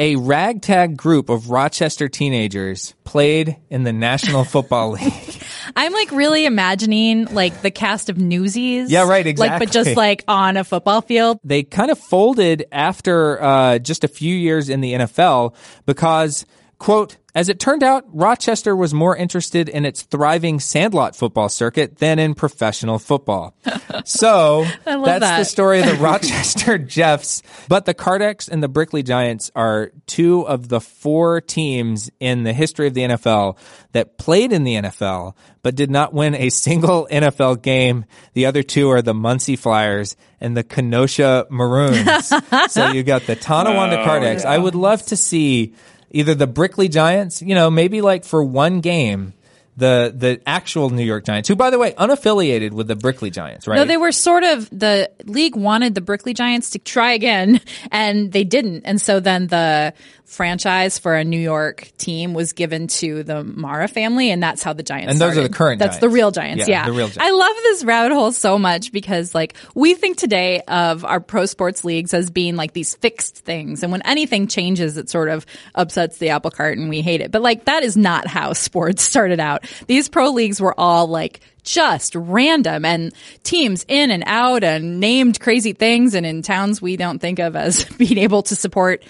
a 0.00 0.16
ragtag 0.16 0.96
group 0.96 1.28
of 1.28 1.50
Rochester 1.50 2.08
teenagers 2.08 2.94
played 3.04 3.58
in 3.68 3.84
the 3.84 3.92
National 3.92 4.44
Football 4.52 4.92
League. 4.92 5.42
I'm 5.76 5.92
like 5.92 6.10
really 6.10 6.46
imagining 6.46 7.26
like 7.26 7.60
the 7.60 7.70
cast 7.70 8.08
of 8.08 8.16
Newsies. 8.16 8.90
Yeah, 8.90 9.06
right, 9.06 9.26
exactly. 9.26 9.50
Like, 9.50 9.58
but 9.58 9.70
just 9.70 9.96
like 9.98 10.24
on 10.26 10.56
a 10.56 10.64
football 10.64 11.02
field. 11.02 11.38
They 11.44 11.64
kind 11.64 11.90
of 11.90 11.98
folded 11.98 12.64
after 12.72 13.42
uh, 13.42 13.78
just 13.78 14.02
a 14.02 14.08
few 14.08 14.34
years 14.34 14.70
in 14.70 14.80
the 14.80 14.94
NFL 14.94 15.54
because, 15.84 16.46
quote, 16.80 17.18
as 17.34 17.48
it 17.48 17.60
turned 17.60 17.84
out, 17.84 18.04
Rochester 18.08 18.74
was 18.74 18.92
more 18.92 19.16
interested 19.16 19.68
in 19.68 19.84
its 19.84 20.02
thriving 20.02 20.58
sandlot 20.58 21.14
football 21.14 21.48
circuit 21.48 21.98
than 21.98 22.18
in 22.18 22.34
professional 22.34 22.98
football. 22.98 23.54
So 24.06 24.64
that's 24.86 25.20
that. 25.20 25.38
the 25.38 25.44
story 25.44 25.80
of 25.80 25.86
the 25.86 25.94
Rochester 26.00 26.78
Jeffs. 26.78 27.42
But 27.68 27.84
the 27.84 27.92
Kardex 27.92 28.48
and 28.48 28.62
the 28.62 28.68
Brickley 28.68 29.02
Giants 29.02 29.50
are 29.54 29.92
two 30.06 30.48
of 30.48 30.68
the 30.68 30.80
four 30.80 31.42
teams 31.42 32.10
in 32.18 32.44
the 32.44 32.54
history 32.54 32.86
of 32.86 32.94
the 32.94 33.02
NFL 33.02 33.58
that 33.92 34.16
played 34.16 34.52
in 34.52 34.64
the 34.64 34.76
NFL 34.76 35.34
but 35.62 35.74
did 35.74 35.90
not 35.90 36.14
win 36.14 36.34
a 36.34 36.48
single 36.48 37.06
NFL 37.12 37.60
game. 37.60 38.06
The 38.32 38.46
other 38.46 38.62
two 38.62 38.88
are 38.90 39.02
the 39.02 39.14
Muncie 39.14 39.56
Flyers 39.56 40.16
and 40.40 40.56
the 40.56 40.62
Kenosha 40.62 41.46
Maroons. 41.50 42.32
so 42.68 42.92
you 42.92 43.02
got 43.02 43.26
the 43.26 43.36
Tonawanda 43.36 44.02
oh, 44.02 44.06
Kardex. 44.06 44.46
I 44.46 44.56
would 44.56 44.74
love 44.74 45.04
to 45.06 45.16
see 45.16 45.74
either 46.10 46.34
the 46.34 46.46
Brickley 46.46 46.88
Giants, 46.88 47.42
you 47.42 47.54
know, 47.54 47.70
maybe 47.70 48.00
like 48.00 48.24
for 48.24 48.42
one 48.42 48.80
game, 48.80 49.32
the 49.80 50.12
the 50.14 50.40
actual 50.46 50.90
New 50.90 51.04
York 51.04 51.24
Giants, 51.24 51.48
who 51.48 51.56
by 51.56 51.70
the 51.70 51.78
way 51.78 51.92
unaffiliated 51.92 52.70
with 52.70 52.86
the 52.86 52.94
Brickley 52.96 53.30
Giants, 53.30 53.66
right? 53.66 53.76
No, 53.76 53.84
they 53.84 53.96
were 53.96 54.12
sort 54.12 54.44
of 54.44 54.70
the 54.70 55.10
league 55.24 55.56
wanted 55.56 55.94
the 55.94 56.00
Brickley 56.00 56.34
Giants 56.34 56.70
to 56.70 56.78
try 56.78 57.12
again, 57.12 57.60
and 57.90 58.30
they 58.30 58.44
didn't. 58.44 58.82
And 58.84 59.00
so 59.00 59.18
then 59.18 59.48
the 59.48 59.94
franchise 60.30 60.96
for 60.96 61.16
a 61.16 61.24
New 61.24 61.40
York 61.40 61.90
team 61.98 62.34
was 62.34 62.52
given 62.52 62.86
to 62.86 63.24
the 63.24 63.42
Mara 63.42 63.88
family, 63.88 64.30
and 64.30 64.40
that's 64.40 64.62
how 64.62 64.72
the 64.72 64.84
Giants. 64.84 65.10
And 65.10 65.20
those 65.20 65.36
are 65.36 65.42
the 65.42 65.48
current 65.48 65.80
That's 65.80 65.98
the 65.98 66.08
real 66.08 66.30
Giants. 66.30 66.68
Yeah, 66.68 66.84
Yeah, 66.84 66.86
the 66.86 66.92
real 66.92 67.08
Giants. 67.08 67.18
I 67.20 67.30
love 67.30 67.56
this 67.64 67.84
rabbit 67.84 68.14
hole 68.14 68.30
so 68.30 68.56
much 68.56 68.92
because 68.92 69.34
like 69.34 69.56
we 69.74 69.94
think 69.94 70.18
today 70.18 70.60
of 70.68 71.04
our 71.04 71.18
pro 71.18 71.46
sports 71.46 71.84
leagues 71.84 72.14
as 72.14 72.30
being 72.30 72.54
like 72.54 72.72
these 72.72 72.94
fixed 72.94 73.38
things, 73.38 73.82
and 73.82 73.90
when 73.90 74.02
anything 74.02 74.46
changes, 74.46 74.96
it 74.96 75.10
sort 75.10 75.28
of 75.28 75.44
upsets 75.74 76.18
the 76.18 76.28
apple 76.28 76.52
cart, 76.52 76.78
and 76.78 76.88
we 76.88 77.02
hate 77.02 77.20
it. 77.20 77.32
But 77.32 77.42
like 77.42 77.64
that 77.64 77.82
is 77.82 77.96
not 77.96 78.28
how 78.28 78.52
sports 78.60 79.02
started 79.02 79.40
out. 79.40 79.64
These 79.86 80.08
pro 80.08 80.30
leagues 80.30 80.60
were 80.60 80.78
all 80.78 81.06
like 81.06 81.40
just 81.62 82.14
random 82.14 82.84
and 82.84 83.12
teams 83.42 83.84
in 83.86 84.10
and 84.10 84.24
out 84.26 84.64
and 84.64 84.98
named 84.98 85.40
crazy 85.40 85.72
things 85.72 86.14
and 86.14 86.24
in 86.24 86.42
towns 86.42 86.80
we 86.80 86.96
don't 86.96 87.18
think 87.18 87.38
of 87.38 87.54
as 87.54 87.84
being 87.98 88.16
able 88.18 88.42
to 88.42 88.56
support 88.56 89.04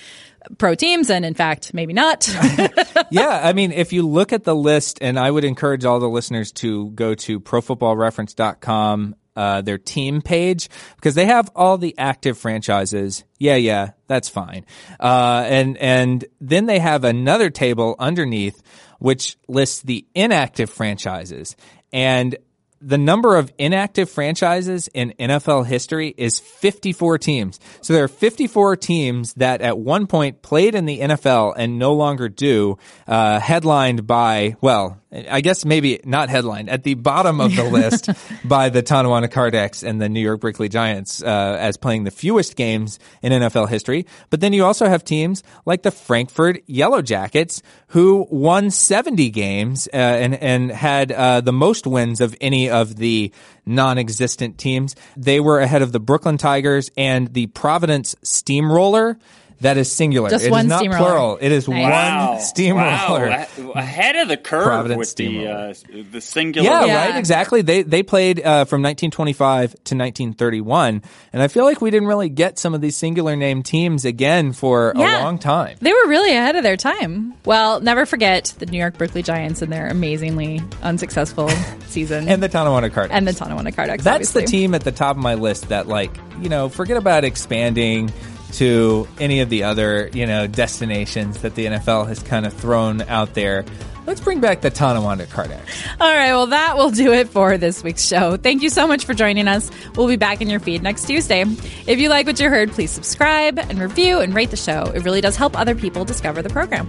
pro 0.59 0.75
teams 0.75 1.11
and 1.11 1.25
in 1.25 1.35
fact 1.35 1.73
maybe 1.73 1.93
not 1.93 2.29
yeah, 3.11 3.41
I 3.43 3.53
mean, 3.53 3.73
if 3.73 3.93
you 3.93 4.07
look 4.07 4.33
at 4.33 4.45
the 4.45 4.55
list, 4.55 4.99
and 5.01 5.19
I 5.19 5.31
would 5.31 5.45
encourage 5.45 5.85
all 5.85 5.99
the 6.01 6.09
listeners 6.09 6.53
to 6.53 6.91
go 6.91 7.15
to 7.15 7.41
profootballreference.com, 7.41 9.17
uh, 9.37 9.63
their 9.63 9.79
team 9.79 10.23
page, 10.23 10.69
because 10.97 11.15
they 11.15 11.27
have 11.27 11.51
all 11.55 11.79
the 11.79 11.95
active 11.99 12.39
franchises. 12.39 13.25
Yeah, 13.39 13.57
yeah, 13.57 13.91
that's 14.07 14.29
fine. 14.29 14.65
Uh, 14.99 15.45
and, 15.47 15.77
and 15.79 16.25
then 16.41 16.67
they 16.67 16.79
have 16.79 17.05
another 17.05 17.51
table 17.51 17.97
underneath, 17.99 18.63
which 19.01 19.37
lists 19.49 19.83
the 19.83 20.07
inactive 20.15 20.71
franchises. 20.71 21.57
And 21.93 22.37
the 22.81 22.99
number 22.99 23.37
of 23.37 23.53
inactive 23.59 24.09
franchises 24.09 24.89
in 24.95 25.13
NFL 25.19 25.67
history 25.67 26.15
is 26.17 26.39
54 26.39 27.19
teams. 27.19 27.61
So 27.83 27.93
there 27.93 28.05
are 28.05 28.09
54 28.09 28.77
teams 28.77 29.35
that 29.35 29.61
at 29.61 29.79
one 29.79 30.07
point 30.07 30.43
played 30.43 30.75
in 30.75 30.87
the 30.87 31.01
NFL 31.01 31.55
and 31.57 31.79
no 31.79 31.93
longer 31.93 32.29
do, 32.29 32.79
uh, 33.07 33.39
headlined 33.39 34.07
by, 34.07 34.57
well, 34.61 35.00
I 35.13 35.41
guess 35.41 35.65
maybe 35.65 36.01
not 36.05 36.29
headlined, 36.29 36.71
at 36.71 36.85
the 36.85 36.95
bottom 36.95 37.41
of 37.41 37.57
the 37.57 37.65
list 37.71 38.09
by 38.45 38.69
the 38.69 38.81
Tonawanda 38.81 39.29
Kardex 39.29 39.83
and 39.83 40.01
the 40.01 40.09
New 40.09 40.21
York 40.21 40.41
Brickley 40.41 40.69
Giants, 40.69 41.21
uh, 41.23 41.57
as 41.59 41.77
playing 41.77 42.05
the 42.05 42.13
fewest 42.13 42.55
games 42.55 43.01
in 43.21 43.33
NFL 43.33 43.69
history. 43.69 44.07
But 44.31 44.41
then 44.41 44.53
you 44.53 44.65
also 44.65 44.89
have 44.89 45.05
teams 45.05 45.43
like 45.67 45.83
the 45.83 45.91
Frankford 45.91 46.63
Yellow 46.67 47.03
Jackets 47.03 47.61
who 47.89 48.27
won 48.31 48.71
70 48.71 49.31
games, 49.31 49.89
uh, 49.93 49.97
and, 49.97 50.35
and 50.35 50.71
had, 50.71 51.11
uh, 51.11 51.41
the 51.41 51.53
most 51.53 51.89
wins 51.89 52.21
of 52.21 52.37
any 52.41 52.71
of 52.71 52.95
the 52.95 53.33
non-existent 53.67 54.59
teams. 54.59 54.95
They 55.17 55.41
were 55.41 55.61
ahead 55.61 55.83
of 55.83 55.91
the 55.91 56.01
Brooklyn 56.01 56.39
Tigers 56.39 56.91
and 56.97 57.33
the 57.35 57.47
Providence 57.49 58.15
Steamroller. 58.23 59.19
That 59.61 59.77
is 59.77 59.93
singular. 59.93 60.31
Just 60.31 60.45
It 60.45 60.49
is 60.49 60.51
one 60.53 60.69
not 60.69 60.79
steamroller. 60.79 61.03
plural. 61.05 61.39
It 61.41 61.53
is 61.53 61.69
Nice. 61.69 61.83
one 61.83 61.91
Wow, 61.91 62.39
steamroller. 62.41 63.29
Wow. 63.59 63.73
Ahead 63.75 64.17
of 64.17 64.29
the 64.29 64.39
curve 64.39 64.65
Providence 64.65 64.99
with 64.99 65.17
the 65.17 65.47
uh, 65.49 65.75
the 66.11 66.21
singular. 66.23 66.67
Yeah, 66.69 66.85
Yeah. 66.87 67.07
right. 67.11 67.19
Exactly. 67.19 67.61
They 67.61 67.83
they 67.83 68.03
played 68.03 68.39
uh, 68.41 68.65
from 68.65 68.81
1925 68.83 69.73
to 69.73 69.95
1931, 69.97 71.03
and 71.33 71.43
I 71.43 71.49
feel 71.49 71.65
like 71.65 71.81
we 71.81 71.91
didn't 71.91 72.09
really 72.09 72.29
get 72.31 72.59
some 72.59 72.73
of 72.75 72.81
these 72.81 72.97
singular 72.97 73.37
name 73.37 73.63
teams 73.63 74.05
again 74.07 74.53
for 74.53 74.93
Yeah. 74.97 75.21
a 75.21 75.25
long 75.25 75.39
time. 75.39 75.77
They 75.81 75.93
were 75.93 76.07
really 76.09 76.31
ahead 76.33 76.57
of 76.57 76.63
their 76.63 76.77
time. 76.79 77.35
Well, 77.45 77.81
never 77.81 78.07
forget 78.07 78.55
the 78.59 78.67
New 78.67 78.79
York 78.79 78.97
Brickley 78.97 79.23
Giants 79.23 79.61
and 79.63 79.71
their 79.73 79.89
amazingly 79.89 80.63
unsuccessful 80.83 81.51
season. 81.89 82.29
And 82.29 82.43
the 82.43 82.49
Tonawanda 82.49 82.91
Cards. 82.91 83.13
and 83.13 83.29
the 83.29 83.33
Tonawanda 83.35 83.73
Carducks. 83.73 84.03
That's 84.03 84.33
the 84.33 84.43
team 84.43 84.75
at 84.75 84.85
the 84.85 84.93
top 84.93 85.17
of 85.17 85.23
my 85.23 85.35
list 85.35 85.69
that, 85.69 85.87
like, 85.87 86.11
you 86.41 86.49
know, 86.49 86.69
forget 86.71 86.97
about 86.97 87.25
expanding 87.25 88.11
to 88.53 89.09
any 89.19 89.41
of 89.41 89.49
the 89.49 89.65
other, 89.65 90.11
you 90.13 90.27
know, 90.27 90.47
destinations 90.47 91.43
that 91.43 91.55
the 91.55 91.67
NFL 91.67 92.09
has 92.09 92.23
kind 92.23 92.47
of 92.47 92.53
thrown 92.53 93.03
out 93.03 93.35
there. 93.35 93.65
Let's 94.07 94.21
bring 94.21 94.41
back 94.41 94.63
the 94.63 94.71
Tonawanda 94.71 95.27
Kardex. 95.27 95.61
All 96.01 96.13
right, 96.13 96.33
well, 96.33 96.49
that 96.49 96.77
will 96.77 96.91
do 96.91 97.13
it 97.13 97.29
for 97.29 97.59
this 97.59 97.85
week's 97.85 98.05
show. 98.05 98.37
Thank 98.37 98.63
you 98.63 98.71
so 98.71 98.87
much 98.87 99.05
for 99.05 99.15
joining 99.15 99.47
us. 99.47 99.71
We'll 99.95 100.09
be 100.09 100.17
back 100.17 100.41
in 100.41 100.49
your 100.49 100.59
feed 100.59 100.83
next 100.83 101.07
Tuesday. 101.07 101.43
If 101.87 102.01
you 102.01 102.09
like 102.09 102.27
what 102.27 102.41
you 102.41 102.49
heard, 102.49 102.73
please 102.73 102.91
subscribe 102.91 103.59
and 103.59 103.79
review 103.79 104.21
and 104.21 104.35
rate 104.35 104.51
the 104.51 104.57
show. 104.57 104.85
It 104.95 105.05
really 105.05 105.21
does 105.21 105.37
help 105.37 105.57
other 105.57 105.75
people 105.75 106.05
discover 106.05 106.43
the 106.43 106.49
program. 106.49 106.89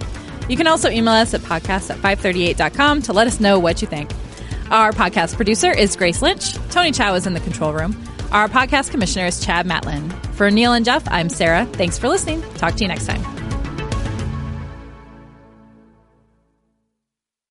You 0.50 0.58
can 0.58 0.68
also 0.68 0.90
email 0.90 1.14
us 1.14 1.34
at 1.34 1.42
podcast 1.42 1.92
at 1.92 1.98
538.com 1.98 3.04
to 3.04 3.14
let 3.14 3.28
us 3.28 3.40
know 3.40 3.60
what 3.60 3.82
you 3.82 3.88
think. 3.88 4.12
Our 4.72 4.92
podcast 4.92 5.36
producer 5.36 5.70
is 5.72 5.96
Grace 5.96 6.22
Lynch. 6.22 6.54
Tony 6.70 6.92
Chow 6.92 7.14
is 7.16 7.28
in 7.28 7.34
the 7.34 7.40
control 7.42 7.74
room. 7.74 7.92
Our 8.32 8.48
podcast 8.48 8.92
commissioner 8.92 9.26
is 9.26 9.44
Chad 9.44 9.66
Matlin. 9.66 10.10
For 10.36 10.50
Neil 10.50 10.72
and 10.72 10.86
Jeff, 10.86 11.04
I'm 11.08 11.28
Sarah. 11.28 11.66
Thanks 11.66 12.00
for 12.00 12.08
listening. 12.08 12.42
Talk 12.54 12.76
to 12.76 12.84
you 12.84 12.88
next 12.88 13.06
time. 13.06 13.41